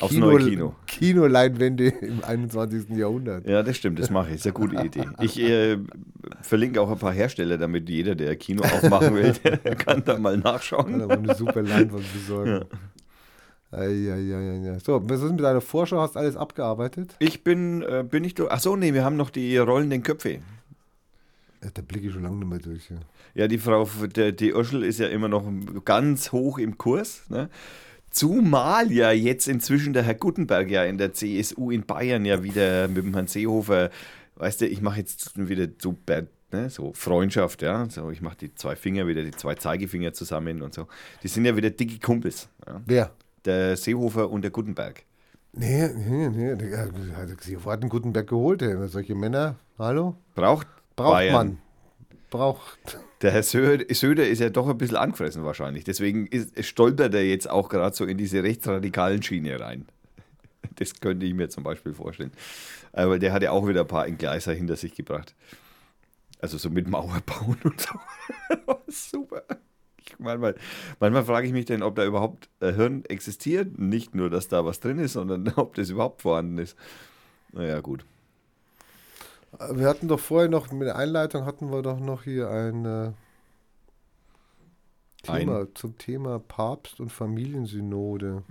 [0.00, 0.74] Aufs neue Kino.
[0.86, 2.90] Kinoleinwände im 21.
[2.90, 3.46] Jahrhundert.
[3.48, 4.36] Ja, das stimmt, das mache ich.
[4.36, 5.04] Ist eine gute Idee.
[5.20, 5.76] Ich äh,
[6.40, 9.32] verlinke auch ein paar Hersteller, damit jeder, der Kino aufmachen will,
[9.78, 10.87] kann da mal nachschauen.
[10.92, 12.50] Wollen wir eine super Leinwand besorgen.
[13.72, 13.84] Ja.
[13.84, 14.80] Ja, ja, ja, ja.
[14.80, 16.00] So, was ist mit deiner Vorschau?
[16.00, 17.14] Hast du alles abgearbeitet?
[17.18, 18.50] Ich bin, äh, bin ich durch.
[18.50, 20.38] Achso, nee, wir haben noch die rollenden Köpfe.
[21.62, 22.88] Ja, da blicke ich schon lange nicht mehr durch.
[22.88, 22.96] Ja.
[23.34, 23.86] Ja, die Frau,
[24.16, 25.44] der, die Urschel ist ja immer noch
[25.84, 27.22] ganz hoch im Kurs.
[27.28, 27.50] Ne?
[28.10, 32.88] Zumal ja jetzt inzwischen der Herr Guttenberg ja in der CSU in Bayern ja wieder
[32.88, 33.90] mit dem Herrn Seehofer,
[34.36, 38.36] weißt du, ich mache jetzt wieder so, Ber- ne, so Freundschaft, ja, so ich mache
[38.38, 40.86] die zwei Finger wieder, die zwei Zeigefinger zusammen und so.
[41.22, 42.48] Die sind ja wieder dicke Kumpels.
[42.66, 42.80] Ja?
[42.86, 43.10] Wer?
[43.44, 45.04] Der Seehofer und der Guttenberg.
[45.52, 46.54] Nee, nee, nee.
[46.56, 48.62] Der hat sich sofort einen guten Berg geholt.
[48.62, 48.88] Ey.
[48.88, 50.16] Solche Männer, hallo?
[50.34, 51.32] Braucht, Braucht Bayern.
[51.34, 51.58] man.
[52.30, 52.98] braucht.
[53.22, 55.84] Der Herr Söder, Söder ist ja doch ein bisschen angefressen wahrscheinlich.
[55.84, 59.86] Deswegen ist, stolpert er jetzt auch gerade so in diese rechtsradikalen Schiene rein.
[60.76, 62.30] Das könnte ich mir zum Beispiel vorstellen.
[62.92, 65.34] Aber der hat ja auch wieder ein paar Entgleiser hinter sich gebracht.
[66.40, 67.98] Also so mit Mauer bauen und so.
[68.88, 69.42] Super.
[69.98, 70.54] Ich, manchmal,
[71.00, 73.78] manchmal frage ich mich denn, ob da überhaupt ein Hirn existiert.
[73.78, 76.76] Nicht nur, dass da was drin ist, sondern ob das überhaupt vorhanden ist.
[77.52, 78.04] Naja, gut.
[79.72, 83.12] Wir hatten doch vorher noch, mit der Einleitung hatten wir doch noch hier ein äh,
[85.22, 88.44] Thema Ein- zum Thema Papst und Familiensynode.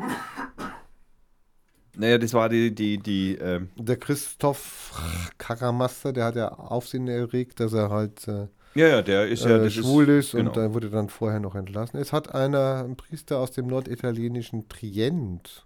[1.99, 5.02] Naja, das war die, die, die, ähm, Der Christoph
[5.40, 9.57] Karamaster, der hat ja Aufsehen erregt, dass er halt äh, ja, ja, der ist ja,
[9.57, 10.49] äh, schwul ist, genau.
[10.49, 11.99] und da wurde dann vorher noch entlassen.
[11.99, 15.65] Es hat einer, ein Priester aus dem norditalienischen Trient.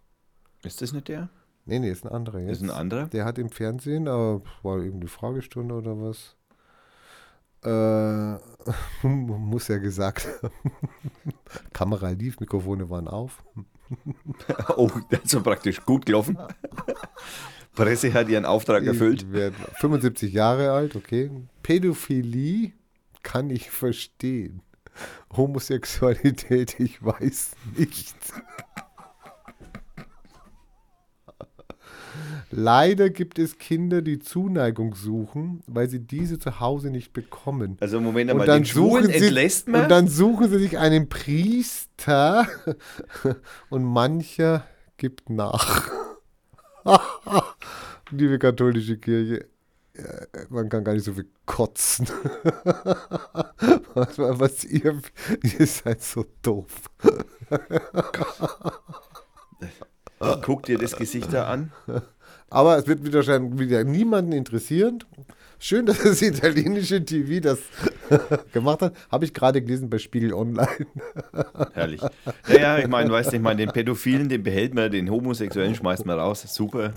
[0.63, 1.29] Ist das nicht der?
[1.65, 2.61] Nee, nee, ist ein anderer jetzt.
[2.61, 3.07] Ist ein anderer?
[3.07, 6.37] Der hat im Fernsehen, aber war irgendwie Fragestunde oder was.
[7.65, 10.27] Äh, muss ja gesagt.
[11.73, 13.43] Kamera lief, Mikrofone waren auf.
[14.77, 16.37] Oh, der ist so praktisch gut gelaufen.
[17.75, 19.23] Presse hat ihren Auftrag erfüllt.
[19.23, 21.31] Ich werd 75 Jahre alt, okay.
[21.63, 22.73] Pädophilie
[23.23, 24.61] kann ich verstehen.
[25.35, 28.15] Homosexualität, ich weiß nicht.
[32.51, 37.77] Leider gibt es Kinder, die Zuneigung suchen, weil sie diese zu Hause nicht bekommen.
[37.79, 39.83] Also Moment Und einmal, dann, den Schwulen suchen sie, entlässt man?
[39.83, 42.45] und dann suchen sie sich einen Priester
[43.69, 44.65] und mancher
[44.97, 45.89] gibt nach.
[48.11, 49.45] Liebe katholische Kirche,
[49.93, 52.07] äh, man kann gar nicht so viel kotzen.
[53.93, 55.01] was, was ihr,
[55.41, 56.89] ihr seid so doof.
[60.41, 61.71] Guck dir das Gesicht da an.
[62.51, 63.23] Aber es wird wieder,
[63.57, 65.03] wieder niemanden interessieren.
[65.57, 67.59] Schön, dass das italienische TV das
[68.51, 68.93] gemacht hat.
[69.09, 70.67] Habe ich gerade gelesen bei Spiegel Online.
[71.73, 72.01] Herrlich.
[72.49, 76.05] Naja, ich meine, weißt du, ich meine, den Pädophilen, den behält man, den Homosexuellen schmeißt
[76.05, 76.43] man raus.
[76.53, 76.93] Super.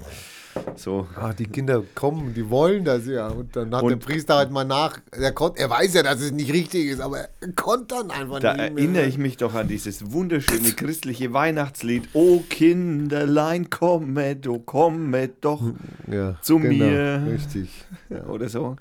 [0.76, 1.06] So.
[1.16, 3.28] Ah, die Kinder kommen, die wollen das ja.
[3.28, 4.98] Und dann hat Und- der Priester halt mal nach.
[5.10, 8.40] Er, konnt, er weiß ja, dass es nicht richtig ist, aber er konnte dann einfach
[8.40, 8.74] Da nicht.
[8.74, 8.84] mehr.
[8.84, 12.08] erinnere ich mich doch an dieses wunderschöne christliche Weihnachtslied.
[12.14, 15.62] O Kinderlein, kommet, o kommet doch
[16.10, 17.26] ja, zu genau, mir.
[17.32, 17.70] Richtig.
[18.28, 18.76] oder so.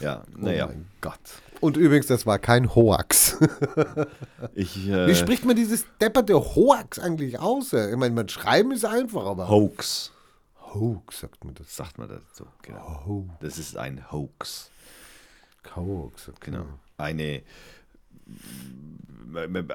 [0.00, 0.66] Ja, Oh naja.
[0.66, 1.18] mein Gott.
[1.60, 3.38] Und übrigens, das war kein Hoax.
[4.54, 7.72] Ich, äh, Wie spricht man dieses depperte Hoax eigentlich aus?
[7.72, 10.12] Ich meine, man schreiben ist einfach, aber Hoax,
[10.78, 11.74] Hoax sagt man das.
[11.76, 12.46] sagt man dazu.
[12.62, 13.02] Genau.
[13.06, 14.70] Ho Das ist ein Hoax.
[15.74, 16.28] Hoax.
[16.28, 16.38] Okay.
[16.52, 16.66] Genau.
[16.96, 17.42] Eine,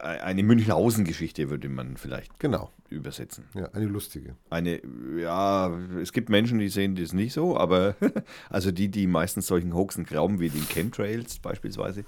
[0.01, 2.71] eine Münchhausen-Geschichte würde man vielleicht Genau.
[2.89, 3.45] übersetzen.
[3.53, 4.35] Ja, eine lustige.
[4.49, 4.81] Eine,
[5.17, 5.69] ja,
[6.01, 7.95] es gibt Menschen, die sehen das nicht so, aber
[8.49, 12.03] also die, die meistens solchen Hoaxen glauben, wie den Chemtrails beispielsweise.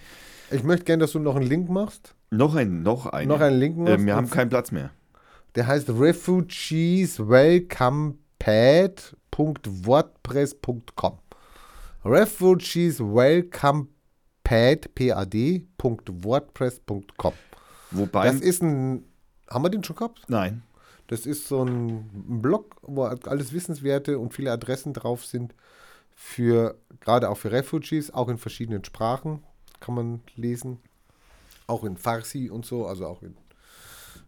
[0.52, 2.16] Ich möchte gerne, dass du noch einen Link machst.
[2.32, 3.28] Noch ein, noch ein.
[3.28, 3.94] Noch einen Link machst?
[3.94, 4.92] Äh, wir haben keinen Platz mehr.
[5.56, 11.20] Der heißt Refugees Welcome Pad.wordpress.com.
[12.04, 13.88] Refugees Welcome
[14.44, 17.34] Pad, pad.wordpress.com.
[17.92, 19.06] Wobei, Das ist ein,
[19.50, 20.24] haben wir den schon gehabt?
[20.28, 20.64] nein,
[21.08, 22.10] Das ist so ein
[22.42, 25.56] Blog, wo alles Wissenswerte und viele Adressen drauf sind
[26.14, 29.42] für, gerade auch für Refugees, auch in verschiedenen Sprachen
[29.80, 30.80] kann man lesen.
[31.68, 33.38] Auch in Farsi und so, also auch in,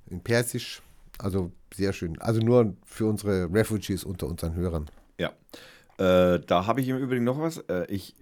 [0.10, 0.82] in Persisch.
[1.20, 2.20] Also sehr schön.
[2.22, 4.90] Also nur für unsere Refugees unter unseren Hörern.
[5.18, 5.32] ja.
[5.98, 7.58] Äh, da habe ich im Übrigen noch was.
[7.70, 8.16] Äh, ich,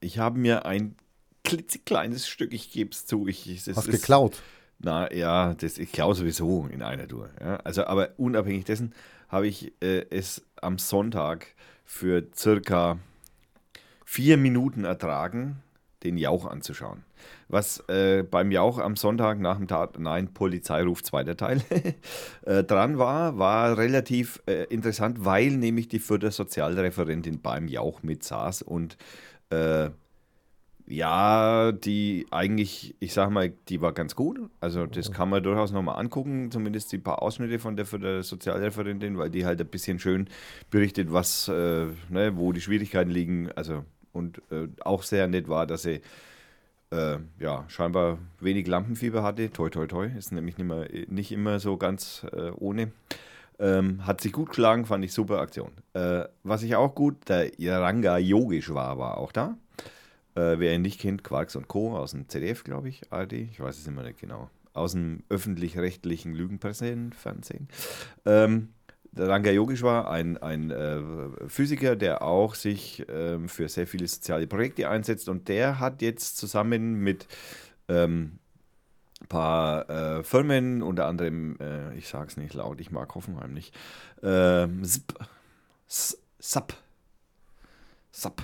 [0.00, 0.96] ich habe mir ein
[1.44, 4.42] klitzekleines Stück, ich gebe es zu, ich, es Hast ist- geklaut.
[4.78, 7.30] Na ja, das, ich klaue sowieso in einer Tour.
[7.40, 7.56] Ja?
[7.56, 8.94] Also, aber unabhängig dessen
[9.28, 11.46] habe ich äh, es am Sonntag
[11.86, 12.98] für circa
[14.04, 15.62] vier Minuten ertragen,
[16.02, 17.04] den Jauch anzuschauen.
[17.48, 21.62] Was äh, beim Jauch am Sonntag nach dem Tat, nein, Polizeiruf zweiter Teil,
[22.46, 28.24] äh, dran war, war relativ äh, interessant, weil nämlich die vierte Sozialreferentin beim Jauch mit
[28.24, 28.96] saß und
[29.50, 29.90] äh,
[30.90, 34.40] ja, die eigentlich, ich sag mal, die war ganz gut.
[34.58, 38.24] Also das kann man durchaus nochmal angucken, zumindest die paar Ausschnitte von der, von der
[38.24, 40.28] Sozialreferentin, weil die halt ein bisschen schön
[40.68, 43.52] berichtet, was, äh, ne, wo die Schwierigkeiten liegen.
[43.52, 46.00] Also und äh, auch sehr nett war, dass sie
[46.90, 49.50] äh, ja scheinbar wenig Lampenfieber hatte.
[49.50, 52.92] Toi toi toi, ist nämlich nicht, mehr, nicht immer so ganz äh, ohne.
[53.58, 55.72] Ähm, hat sich gut geschlagen, fand ich super Aktion.
[55.92, 59.58] Äh, was ich auch gut, der Iranga Yogeshwar war auch da.
[60.34, 61.96] Äh, wer ihn nicht kennt, Quarks und Co.
[61.96, 64.48] aus dem ZDF, glaube ich, ARD, ich weiß es immer nicht genau.
[64.72, 67.68] Aus dem öffentlich-rechtlichen Lügenpressefernsehen.
[68.24, 68.68] Ähm,
[69.16, 71.00] Ranga Yogeshwar, ein, ein äh,
[71.48, 75.28] Physiker, der auch sich ähm, für sehr viele soziale Projekte einsetzt.
[75.28, 77.26] Und der hat jetzt zusammen mit
[77.88, 78.38] ähm,
[79.20, 83.52] ein paar äh, Firmen, unter anderem, äh, ich sage es nicht laut, ich mag Hoffenheim
[83.52, 83.74] nicht,
[84.22, 85.14] ähm, SIP,
[85.88, 86.74] S- SAP,
[88.12, 88.42] SAP,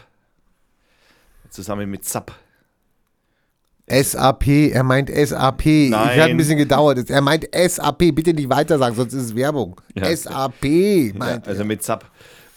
[1.48, 2.32] zusammen mit SAP.
[3.88, 5.66] SAP, er meint SAP.
[5.66, 6.20] Ich Nein.
[6.20, 7.08] hat ein bisschen gedauert.
[7.08, 9.80] Er meint SAP, bitte nicht weiter sagen, sonst ist es Werbung.
[9.94, 10.14] Ja.
[10.14, 11.66] SAP Ja, meint also er.
[11.66, 12.04] mit SAP.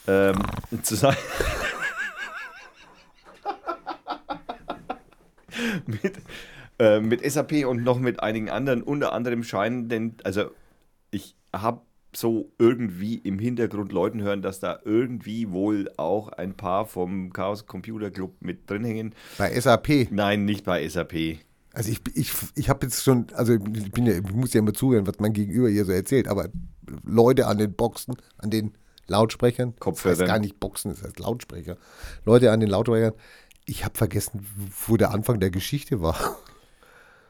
[0.08, 0.36] Ähm,
[0.82, 1.18] zusammen
[5.86, 6.14] mit,
[6.80, 10.50] äh, mit SAP und noch mit einigen anderen, unter anderem scheinen denn, also
[11.12, 11.82] ich habe
[12.16, 17.66] so irgendwie im Hintergrund Leuten hören, dass da irgendwie wohl auch ein paar vom Chaos
[17.66, 19.16] Computer Club mit drin hängen.
[19.38, 20.12] Bei SAP.
[20.12, 21.40] Nein, nicht bei SAP.
[21.74, 24.74] Also ich, ich, ich habe jetzt schon, also ich, bin ja, ich muss ja immer
[24.74, 26.50] zuhören, was mein Gegenüber hier so erzählt, aber
[27.04, 28.74] Leute an den Boxen, an den
[29.08, 30.20] Lautsprechern, das Kopfhörern.
[30.20, 31.78] heißt gar nicht Boxen, das heißt Lautsprecher,
[32.26, 33.14] Leute an den Lautsprechern,
[33.66, 34.48] ich habe vergessen,
[34.88, 36.38] wo der Anfang der Geschichte war.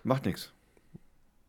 [0.04, 0.54] Macht nichts.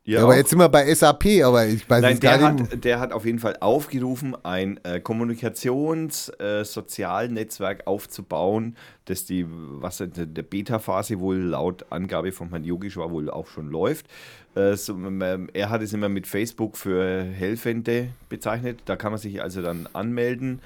[0.05, 2.73] Ja, aber jetzt sind wir bei SAP, aber ich weiß Nein, jetzt gar der nicht.
[2.73, 10.13] hat, der hat auf jeden Fall aufgerufen, ein äh, Kommunikations-Sozialnetzwerk aufzubauen, das die, was in
[10.15, 14.07] der Beta-Phase wohl laut Angabe von Herrn Yogeshwar wohl auch schon läuft.
[14.55, 18.81] Äh, so, ähm, er hat es immer mit Facebook für Helfende bezeichnet.
[18.87, 20.63] Da kann man sich also dann anmelden.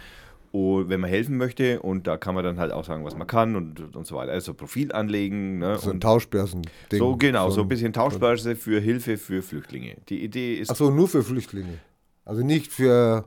[0.54, 3.26] Und wenn man helfen möchte, und da kann man dann halt auch sagen, was man
[3.26, 4.30] kann und, und so weiter.
[4.30, 5.58] Also Profil anlegen.
[5.58, 5.78] Ne?
[5.78, 6.62] So ein und Tauschbörsen.
[6.92, 9.96] so genau, so ein bisschen Tauschbörse für Hilfe für Flüchtlinge.
[10.08, 11.80] Die Idee ist Achso, nur für Flüchtlinge.
[12.24, 13.24] Also nicht für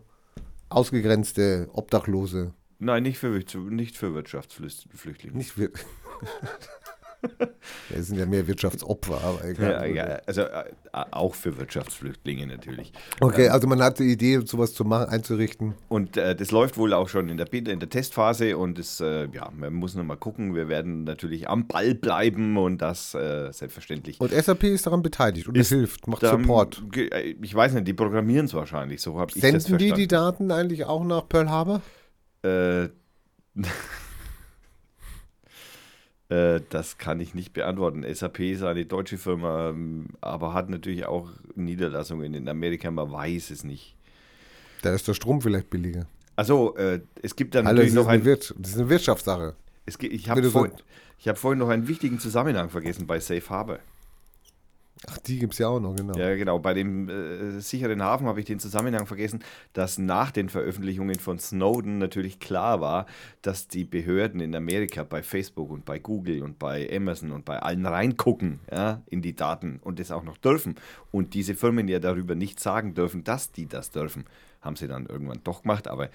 [0.70, 2.54] ausgegrenzte Obdachlose.
[2.80, 5.36] Nein, nicht für, nicht für Wirtschaftsflüchtlinge.
[5.36, 5.70] Nicht für.
[7.95, 9.89] es sind ja mehr Wirtschaftsopfer, aber egal.
[9.94, 10.64] Ja, ja, also äh,
[11.11, 12.91] auch für Wirtschaftsflüchtlinge natürlich.
[13.19, 15.73] Okay, also man hat die Idee, sowas zu machen, einzurichten.
[15.89, 18.99] Und äh, das läuft wohl auch schon in der, Beta- in der Testphase und es,
[18.99, 20.53] äh, ja, man muss noch mal gucken.
[20.56, 24.22] Wir werden natürlich am Ball bleiben und das äh, selbstverständlich.
[24.22, 26.84] Und SAP ist daran beteiligt und Ist hilft, macht Dann Support.
[26.95, 29.95] äh, Ich weiß nicht, die programmieren es wahrscheinlich, so habe ich das Senden die verstanden.
[29.95, 31.81] die Daten eigentlich auch nach Pearl Harbor?
[32.44, 32.89] Äh,
[36.30, 38.04] äh, das kann ich nicht beantworten.
[38.14, 42.91] SAP ist eine deutsche Firma, ähm, aber hat natürlich auch Niederlassungen in Amerika.
[42.91, 43.95] Man weiß es nicht.
[44.82, 46.06] Da ist der Strom vielleicht billiger.
[46.36, 48.26] Also äh, es gibt dann Hallo, natürlich noch eine ein.
[48.26, 49.56] Wirtschaft, das ist eine Wirtschaftssache.
[49.98, 50.41] Gibt- ich habe
[51.20, 53.80] ich hab vorhin noch einen wichtigen Zusammenhang vergessen bei Safe Harbor.
[55.06, 56.18] Ach, die gibt es ja auch noch, genau.
[56.18, 56.57] Ja, genau.
[56.57, 59.44] Bei dem äh, sicheren Hafen habe ich den Zusammenhang vergessen,
[59.74, 63.06] dass nach den Veröffentlichungen von Snowden natürlich klar war,
[63.44, 67.60] dass die Behörden in Amerika bei Facebook und bei Google und bei Amazon und bei
[67.60, 70.76] allen reingucken ja, in die Daten und das auch noch dürfen.
[71.11, 74.26] Und diese Firmen ja darüber nicht sagen dürfen, dass die das dürfen.
[74.61, 76.10] Haben sie dann irgendwann doch gemacht, aber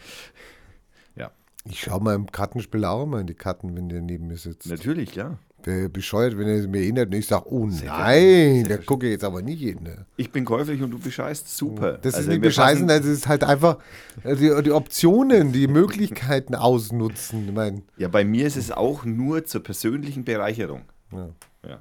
[1.15, 1.31] ja,
[1.65, 4.67] Ich schaue mal im Kartenspiel auch immer in die Karten, wenn der neben mir sitzt.
[4.67, 5.39] natürlich, ja.
[5.65, 9.25] Wäre bescheuert, wenn er mir erinnert und ich sage, oh nein, Sehr der gucke jetzt
[9.25, 9.79] aber nicht hin.
[9.83, 10.07] Ne?
[10.17, 11.49] Ich bin käuflich und du bescheißt.
[11.57, 11.99] Super.
[11.99, 13.79] Das Also ist nicht bescheißen, das ist halt einfach
[14.25, 17.47] äh, die, die Optionen, die Möglichkeiten ausnutzen.
[17.49, 20.83] Ich meine, Ja, bei mir ist es auch nur zur persönlichen Bereicherung.
[21.13, 21.29] ja,
[21.69, 21.81] Ja.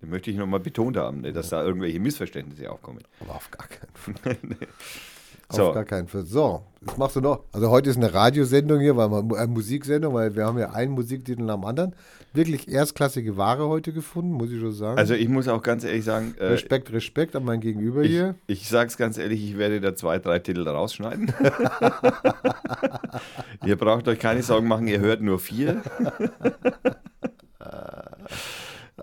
[0.00, 3.00] Das möchte ich nochmal betont haben, ne, dass da irgendwelche Missverständnisse aufkommen.
[3.20, 4.36] aber auf gar keinen Fall.
[5.50, 5.68] So.
[5.68, 6.26] Auf gar keinen Fall.
[6.26, 7.44] So, was machst du noch?
[7.52, 10.92] Also heute ist eine Radiosendung hier, weil wir, eine Musiksendung, weil wir haben ja einen
[10.92, 11.94] Musiktitel nach dem anderen.
[12.34, 14.98] Wirklich erstklassige Ware heute gefunden, muss ich schon sagen.
[14.98, 18.34] Also ich muss auch ganz ehrlich sagen, äh, Respekt, Respekt an mein Gegenüber ich, hier.
[18.46, 21.32] ich sage es ganz ehrlich, ich werde da zwei, drei Titel rausschneiden.
[23.64, 25.80] ihr braucht euch keine Sorgen machen, ihr hört nur vier.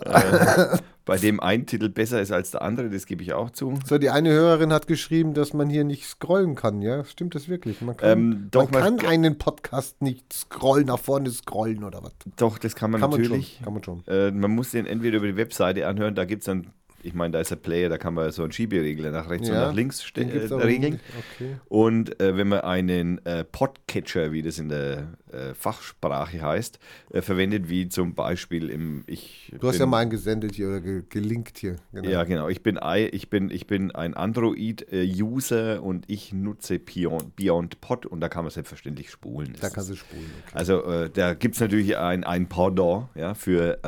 [0.02, 3.78] äh, bei dem ein Titel besser ist als der andere, das gebe ich auch zu.
[3.86, 7.04] So, die eine Hörerin hat geschrieben, dass man hier nicht scrollen kann, ja?
[7.06, 7.82] Stimmt das wirklich?
[7.82, 12.02] Man kann, Ähm, doch, man man- kann einen Podcast nicht scrollen, nach vorne scrollen oder
[12.04, 12.14] was?
[12.38, 13.56] Doch, das kann man Kann man natürlich.
[13.58, 13.64] schon.
[13.66, 14.04] Kann man schon.
[14.08, 16.68] Äh, man muss den entweder über die Webseite anhören, da gibt es dann,
[17.06, 19.56] ich meine, da ist ein Player, da kann man so einen Schieberegler nach rechts und
[19.56, 20.22] Ja, nach links äh,
[20.56, 21.00] regeln.
[21.36, 21.58] Okay.
[21.70, 26.80] Und äh, wenn man einen äh, Podcatcher, wie das in der äh, Fachsprache heißt,
[27.12, 30.68] äh, verwendet, wie zum Beispiel im ich Du hast bin, ja mal einen gesendet hier
[30.70, 31.76] oder ge gelinkt hier.
[31.94, 32.10] Genau.
[32.10, 37.36] ja genau, ich bin I, ich bin ich bin ein Android-User und ich nutze Beyond,
[37.36, 39.54] Beyond Pod und da kann man selbstverständlich spulen.
[39.62, 40.32] Da kannst du spulen.
[40.48, 40.58] Okay.
[40.58, 43.80] also äh, da gibt es natürlich ein, ein Pendant ja, für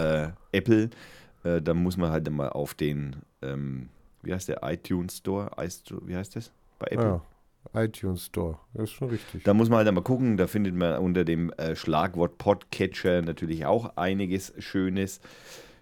[0.52, 0.90] Apple.
[1.44, 3.90] Äh, da muss man halt mal auf den, ähm,
[4.24, 5.52] wie heißt der, iTunes Store,
[6.06, 7.22] wie heißt das bei Apple?
[7.74, 8.58] Ja, iTunes Store.
[8.74, 9.44] Das ist schon richtig.
[9.44, 13.66] Da muss man halt mal gucken, da findet man unter dem äh, Schlagwort Podcatcher natürlich
[13.66, 15.20] auch einiges Schönes.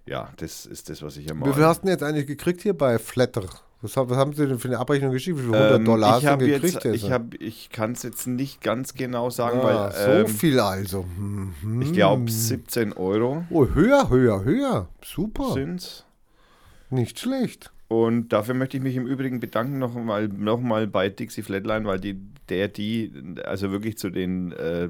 [0.05, 1.53] Ja, das ist das, was ich Wie immer.
[1.53, 3.45] viel hast du denn jetzt eigentlich gekriegt hier bei Flatter?
[3.85, 5.37] Was, was haben Sie denn für eine Abrechnung geschrieben?
[5.39, 6.85] Wie viel 100 Ähm, Dollar ich hast habe du jetzt, gekriegt?
[6.95, 10.59] ich, hab- ich kann es jetzt nicht ganz genau sagen, ah, weil so ähm, viel
[10.59, 11.05] also.
[11.17, 11.81] Mhm.
[11.81, 14.87] ich glaube 17 Euro Oh, höher, höher, höher.
[15.03, 15.53] Super.
[15.53, 16.05] sind
[16.89, 17.71] Nicht schlecht.
[17.87, 21.99] Und dafür möchte ich mich im Übrigen bedanken nochmal noch mal bei Dixie Flatline, weil
[21.99, 23.11] die, der, die,
[23.45, 24.89] also wirklich zu den äh,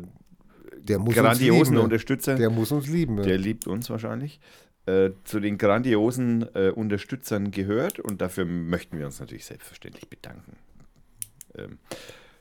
[0.79, 1.83] Der muss uns grandiosen lieben.
[1.83, 3.17] Unterstützern, Der muss uns lieben.
[3.21, 4.39] der liebt uns wahrscheinlich,
[4.85, 10.57] äh, zu den grandiosen äh, Unterstützern gehört und dafür möchten wir uns natürlich selbstverständlich bedanken.
[11.57, 11.77] Ähm,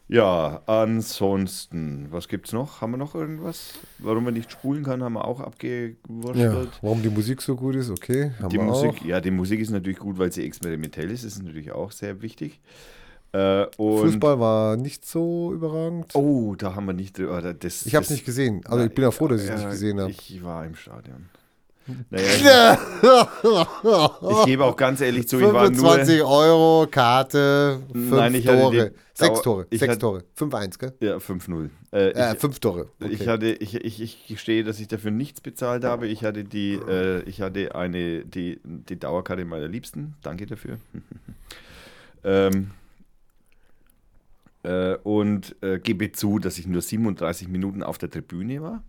[0.06, 2.82] ja, ansonsten, was gibt's noch?
[2.82, 3.72] Haben wir noch irgendwas?
[3.98, 6.78] Warum man nicht spulen kann, haben wir auch Ja, abgewurschtelt.
[6.82, 8.32] warum die Musik so gut ist, okay.
[8.38, 9.04] Haben Die wir Musik, auch.
[9.06, 11.24] ja, die Musik ist natürlich gut, weil sie experimentell ist.
[11.24, 12.60] Ist natürlich auch sehr wichtig.
[13.32, 16.14] Äh, Fußball war nicht so überragend.
[16.14, 17.38] Oh, da haben wir nicht drüber.
[17.38, 18.60] oder Das, ich habe es nicht gesehen.
[18.66, 20.10] Also ich bin ja froh, dass ich es ja, nicht gesehen habe.
[20.10, 21.30] Ich war im Stadion.
[22.10, 26.28] Naja, ich, ich gebe auch ganz ehrlich zu, ich war 25 nur.
[26.30, 28.90] Euro, Karte, 5 Nein, ich hatte Tore.
[28.90, 30.24] die Sechs Dauer- Tore, ich sechs hatte- Tore.
[30.36, 30.92] 5-1, gell?
[31.00, 31.70] Ja, 5-0.
[31.92, 32.88] Äh, Äh, ich, 5 Tore.
[33.00, 33.12] Okay.
[33.12, 36.08] ich, hatte, ich, ich, ich gestehe, dass ich dafür nichts bezahlt habe.
[36.08, 40.14] Ich hatte die, äh, ich hatte eine, die, die Dauerkarte meiner Liebsten.
[40.22, 40.78] Danke dafür.
[42.24, 42.70] ähm,
[44.64, 48.82] äh, und äh, gebe zu, dass ich nur 37 Minuten auf der Tribüne war.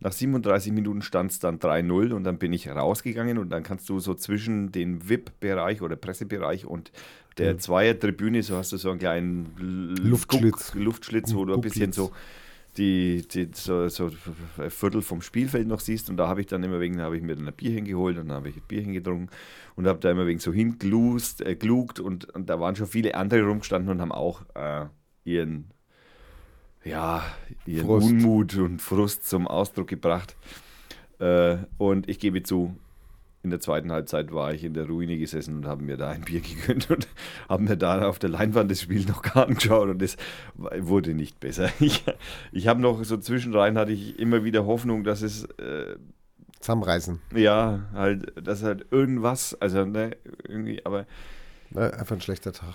[0.00, 3.88] Nach 37 Minuten stand es dann 3-0 und dann bin ich rausgegangen und dann kannst
[3.88, 6.92] du so zwischen den VIP-Bereich oder Pressebereich und
[7.38, 10.70] der Zweier-Tribüne, so hast du so einen kleinen Luftschlitz.
[10.72, 12.12] Guck, Luftschlitz, wo du ein bisschen so
[12.76, 14.10] die, die so, so
[14.58, 16.10] ein Viertel vom Spielfeld noch siehst.
[16.10, 18.28] Und da habe ich dann immer wegen, habe ich mir dann ein Bierchen geholt und
[18.28, 19.28] dann habe ich ein Bierchen getrunken
[19.76, 23.14] und habe da immer wegen so hingelust, äh, glugt und, und da waren schon viele
[23.14, 24.86] andere rumgestanden und haben auch äh,
[25.24, 25.70] ihren
[26.86, 27.24] ja,
[27.66, 28.08] ihren Frust.
[28.08, 30.36] Unmut und Frust zum Ausdruck gebracht.
[31.18, 32.76] Äh, und ich gebe zu,
[33.42, 36.22] in der zweiten Halbzeit war ich in der Ruine gesessen und habe mir da ein
[36.22, 37.08] Bier gegönnt und
[37.48, 40.16] habe mir da auf der Leinwand das Spiel noch gar angeschaut und es
[40.56, 41.70] wurde nicht besser.
[41.80, 42.04] Ich,
[42.52, 45.96] ich habe noch so zwischenrein hatte ich immer wieder Hoffnung, dass es äh,
[46.60, 47.20] Zusammenreißen.
[47.34, 50.16] ja halt, dass halt irgendwas, also ne,
[50.48, 51.06] irgendwie, aber
[51.70, 52.74] Ne, Einfach ein schlechter Tag.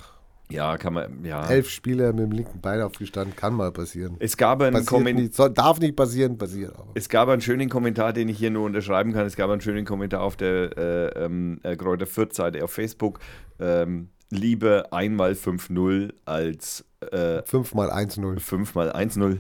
[0.52, 1.48] Ja, kann man, ja.
[1.48, 4.16] Elf Spieler mit dem linken Bein aufgestanden, kann mal passieren.
[4.20, 5.50] Es gab einen Kommentar.
[5.50, 6.92] darf nicht passieren, passiert aber.
[6.94, 9.26] Es gab einen schönen Kommentar, den ich hier nur unterschreiben kann.
[9.26, 13.20] Es gab einen schönen Kommentar auf der äh, ähm, äh, Kräuter Fürth Seite auf Facebook.
[13.60, 18.40] Ähm, lieber einmal 5-0 als äh, 5 mal 1-0.
[18.40, 19.40] 5 mal 1-0.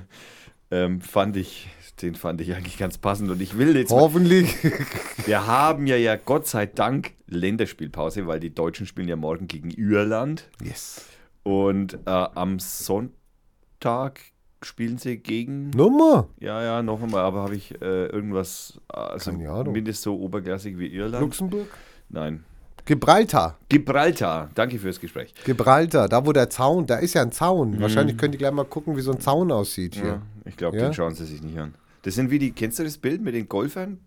[0.71, 1.69] Ähm, fand ich,
[2.01, 3.29] den fand ich eigentlich ganz passend.
[3.31, 4.55] Und ich will jetzt, mal, Hoffentlich.
[5.25, 9.71] wir haben ja ja Gott sei Dank Länderspielpause, weil die Deutschen spielen ja morgen gegen
[9.71, 10.49] Irland.
[10.63, 11.05] Yes.
[11.43, 14.19] Und äh, am Sonntag
[14.63, 16.27] spielen sie gegen Nummer.
[16.39, 19.73] Ja, ja, noch einmal, aber habe ich äh, irgendwas, also Keine Ahnung.
[19.73, 21.23] mindestens so oberklassig wie Irland?
[21.23, 21.67] Luxemburg.
[22.09, 22.43] Nein.
[22.85, 23.57] Gibraltar.
[23.69, 25.33] Gibraltar, danke fürs Gespräch.
[25.45, 27.79] Gibraltar, da wo der Zaun, da ist ja ein Zaun.
[27.79, 30.03] Wahrscheinlich könnt ihr gleich mal gucken, wie so ein Zaun aussieht hier.
[30.03, 30.09] Mhm.
[30.09, 30.83] Ja, ich glaube, Ja?
[30.85, 31.73] den schauen sie sich nicht an.
[32.03, 33.99] Das sind wie die, kennst du das Bild mit den Golfern?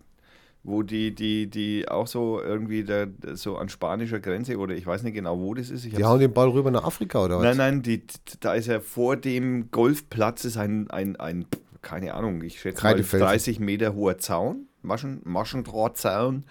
[0.66, 5.02] Wo die, die, die auch so irgendwie da, so an spanischer Grenze oder ich weiß
[5.02, 5.84] nicht genau, wo das ist.
[5.84, 7.44] Ich Die hauen den Ball rüber nach Afrika oder was?
[7.44, 8.02] nein, nein, die,
[8.40, 11.44] da ist ja vor dem Golfplatz ist ein, ein, ein
[11.82, 13.26] keine Ahnung, ich schätze mal Kreidefelsen.
[13.26, 16.44] 30 Meter hoher Zaun, Maschen, Maschendrahtzaun.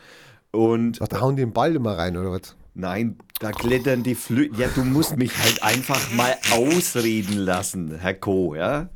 [0.54, 2.56] Und Ach, da hauen die den Ball immer rein oder was?
[2.76, 8.14] Nein, da klettern die Flü Ja, du musst mich halt einfach mal ausreden lassen, Herr
[8.14, 8.90] Co., ja?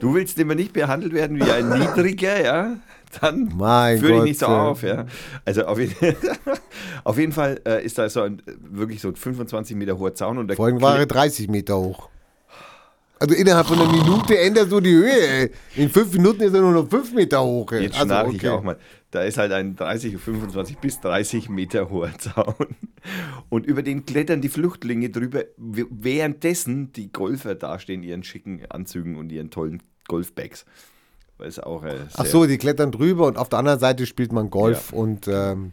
[0.00, 2.76] Du willst immer nicht behandelt werden wie ein Niedriger, ja?
[3.20, 5.06] Dann Mein führe ich nicht so auf, ja?
[5.46, 5.94] Also auf, jeden-
[7.04, 10.36] auf jeden Fall äh, ist da so ein wirklich so ein 25 Meter hoher Zaun
[10.36, 12.10] und der Vorhin war er 30 Meter hoch.
[13.20, 15.50] Also innerhalb von einer Minute ändert so die Höhe, ey.
[15.76, 17.82] In fünf Minuten ist er nur noch 5 Meter hoch, ey.
[17.84, 18.48] Jetzt Also, schnarche ich okay.
[18.50, 18.76] auch mal.
[19.10, 22.76] Da ist halt ein 30, 25 bis 30 Meter hoher Zaun.
[23.48, 29.16] Und über den klettern die Flüchtlinge drüber, währenddessen die Golfer dastehen, in ihren schicken Anzügen
[29.16, 30.66] und ihren tollen Golfbags.
[31.38, 34.50] Ist auch äh, Ach so, die klettern drüber und auf der anderen Seite spielt man
[34.50, 35.72] Golf und ähm,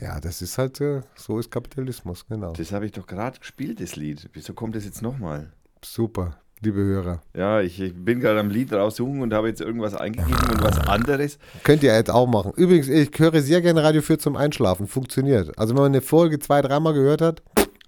[0.00, 2.52] ja, das ist halt, äh, so ist Kapitalismus, genau.
[2.52, 4.30] Das habe ich doch gerade gespielt, das Lied.
[4.32, 5.52] Wieso kommt das jetzt nochmal?
[5.84, 7.22] Super, liebe Hörer.
[7.34, 10.78] Ja, ich, ich bin gerade am Lied raussuchen und habe jetzt irgendwas eingegeben und was
[10.86, 11.38] anderes.
[11.64, 12.52] Könnt ihr jetzt auch machen.
[12.56, 14.86] Übrigens, ich höre sehr gerne Radio 4 zum Einschlafen.
[14.86, 15.58] Funktioniert.
[15.58, 17.42] Also wenn man eine Folge zwei, dreimal gehört hat,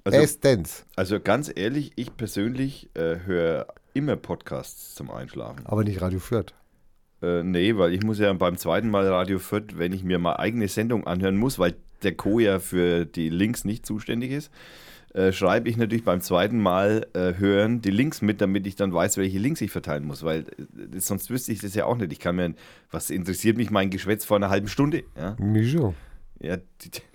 [0.05, 0.85] Also, bestens.
[0.97, 5.61] also ganz ehrlich, ich persönlich äh, höre immer Podcasts zum Einschlafen.
[5.67, 6.55] Aber nicht Radio Fürth.
[7.23, 10.37] Äh, nee, weil ich muss ja beim zweiten Mal Radio Fürth, wenn ich mir mal
[10.37, 12.41] eigene Sendung anhören muss, weil der Co.
[12.41, 14.51] ja für die Links nicht zuständig ist,
[15.15, 18.93] äh, schreibe ich natürlich beim zweiten Mal äh, hören die Links mit, damit ich dann
[18.95, 22.13] weiß, welche Links ich verteilen muss, weil äh, sonst wüsste ich das ja auch nicht.
[22.13, 22.55] Ich kann mir,
[22.91, 25.03] was interessiert mich mein Geschwätz vor einer halben Stunde?
[25.17, 25.95] Ja, Wieso?
[26.41, 26.57] Ja,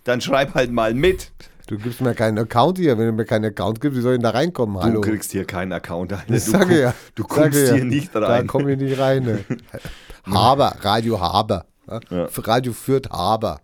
[0.03, 1.31] dann schreib halt mal mit.
[1.67, 2.97] Du gibst mir keinen Account hier.
[2.97, 4.81] Wenn du mir keinen Account gibst, wie soll ich denn da reinkommen?
[4.81, 5.01] Hallo.
[5.01, 6.13] Du kriegst hier keinen Account.
[6.13, 6.33] Alter.
[6.33, 6.93] Ich Du, sage komm- ja.
[7.15, 7.73] du kommst ja.
[7.73, 8.47] hier nicht Da rein.
[8.47, 9.23] komme ich nicht rein.
[9.23, 9.43] Ne?
[10.33, 11.65] Haber, Radio Haber.
[11.89, 11.99] Ja?
[12.09, 12.27] Ja.
[12.37, 13.59] Radio Fürth Haber.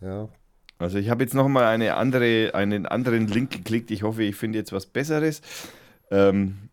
[0.00, 0.28] Ja.
[0.84, 3.90] Also ich habe jetzt noch mal eine andere, einen anderen Link geklickt.
[3.90, 5.40] Ich hoffe, ich finde jetzt was Besseres.
[6.10, 6.68] Ähm,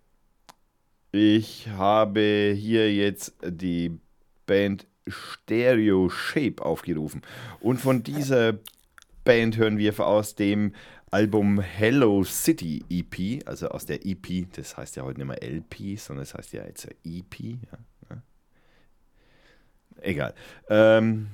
[1.13, 3.97] ich habe hier jetzt die
[4.45, 7.21] Band Stereo Shape aufgerufen.
[7.61, 8.59] Und von dieser
[9.23, 10.73] Band hören wir aus dem
[11.09, 15.97] Album Hello City EP, also aus der EP, das heißt ja heute nicht mehr LP,
[15.97, 17.39] sondern es heißt ja jetzt EP.
[17.39, 17.77] Ja,
[18.09, 18.21] ja.
[20.01, 20.33] Egal.
[20.69, 21.27] Ähm,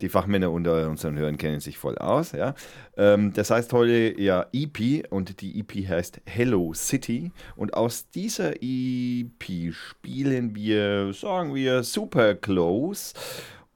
[0.00, 2.32] die Fachmänner unter unseren Hörern kennen sich voll aus.
[2.32, 2.54] Ja.
[2.96, 7.32] Ähm, das heißt heute ja EP und die EP heißt Hello City.
[7.56, 13.14] Und aus dieser EP spielen wir, sagen wir, Super Close.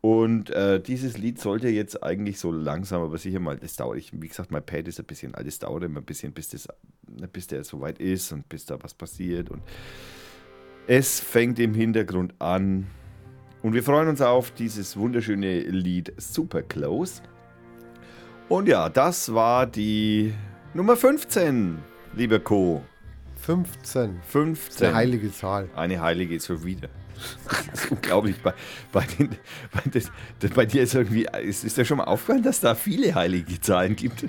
[0.01, 4.13] Und äh, dieses Lied sollte jetzt eigentlich so langsam, aber sicher mal, das dauert, ich,
[4.13, 6.69] wie gesagt, mein Pad ist ein bisschen alt, es dauert immer ein bisschen, bis, das,
[7.33, 9.51] bis der so weit ist und bis da was passiert.
[9.51, 9.63] Und
[10.87, 12.87] es fängt im Hintergrund an.
[13.65, 17.23] Und wir freuen uns auf dieses wunderschöne Lied Super Close.
[18.51, 20.35] Und ja, das war die
[20.74, 21.78] Nummer 15,
[22.15, 22.82] lieber Co.
[23.36, 24.20] 15.
[24.28, 24.86] 15.
[24.86, 25.70] Eine heilige Zahl.
[25.74, 26.89] Eine heilige ist schon wieder.
[27.70, 28.36] Das ist unglaublich.
[28.43, 28.53] Bei,
[28.93, 29.31] bei, den,
[29.73, 32.74] bei, das, das, bei dir ist irgendwie, ist, ist dir schon mal aufgefallen, dass da
[32.74, 34.27] viele heilige Zahlen gibt?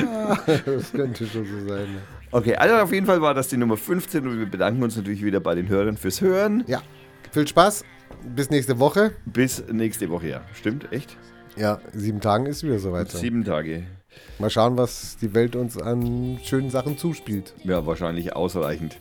[0.64, 1.82] das könnte schon so sein.
[1.82, 2.00] ne?
[2.30, 5.22] Okay, also auf jeden Fall war das die Nummer 15 und wir bedanken uns natürlich
[5.22, 6.64] wieder bei den Hörern fürs Hören.
[6.66, 6.80] Ja.
[7.30, 7.84] Viel Spaß.
[8.34, 9.12] Bis nächste Woche.
[9.24, 10.40] Bis nächste Woche, ja.
[10.54, 11.16] Stimmt, echt?
[11.56, 13.10] Ja, sieben Tagen ist wieder soweit.
[13.10, 13.84] Sieben Tage.
[14.38, 17.54] Mal schauen, was die Welt uns an schönen Sachen zuspielt.
[17.64, 18.98] Ja, wahrscheinlich ausreichend.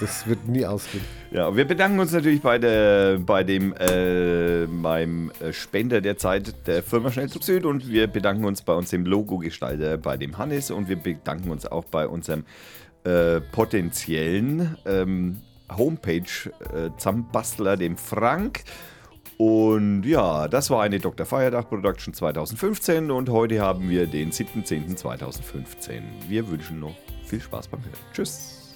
[0.00, 1.04] Das wird nie ausgehen.
[1.32, 6.54] Ja, wir bedanken uns natürlich bei, der, bei dem äh, beim äh, Spender der Zeit
[6.68, 10.70] der Firma Schnellzug Süd und wir bedanken uns bei uns dem Logo-Gestalter, bei dem Hannes
[10.70, 12.44] und wir bedanken uns auch bei unserem
[13.04, 18.64] äh, potenziellen ähm, Homepage-Zusammenbastler, dem Frank.
[19.38, 21.26] Und ja, das war eine Dr.
[21.26, 26.00] Feiertag Production 2015 und heute haben wir den 7.10.2015.
[26.28, 27.92] Wir wünschen noch viel Spaß beim Hören.
[28.14, 28.74] Tschüss.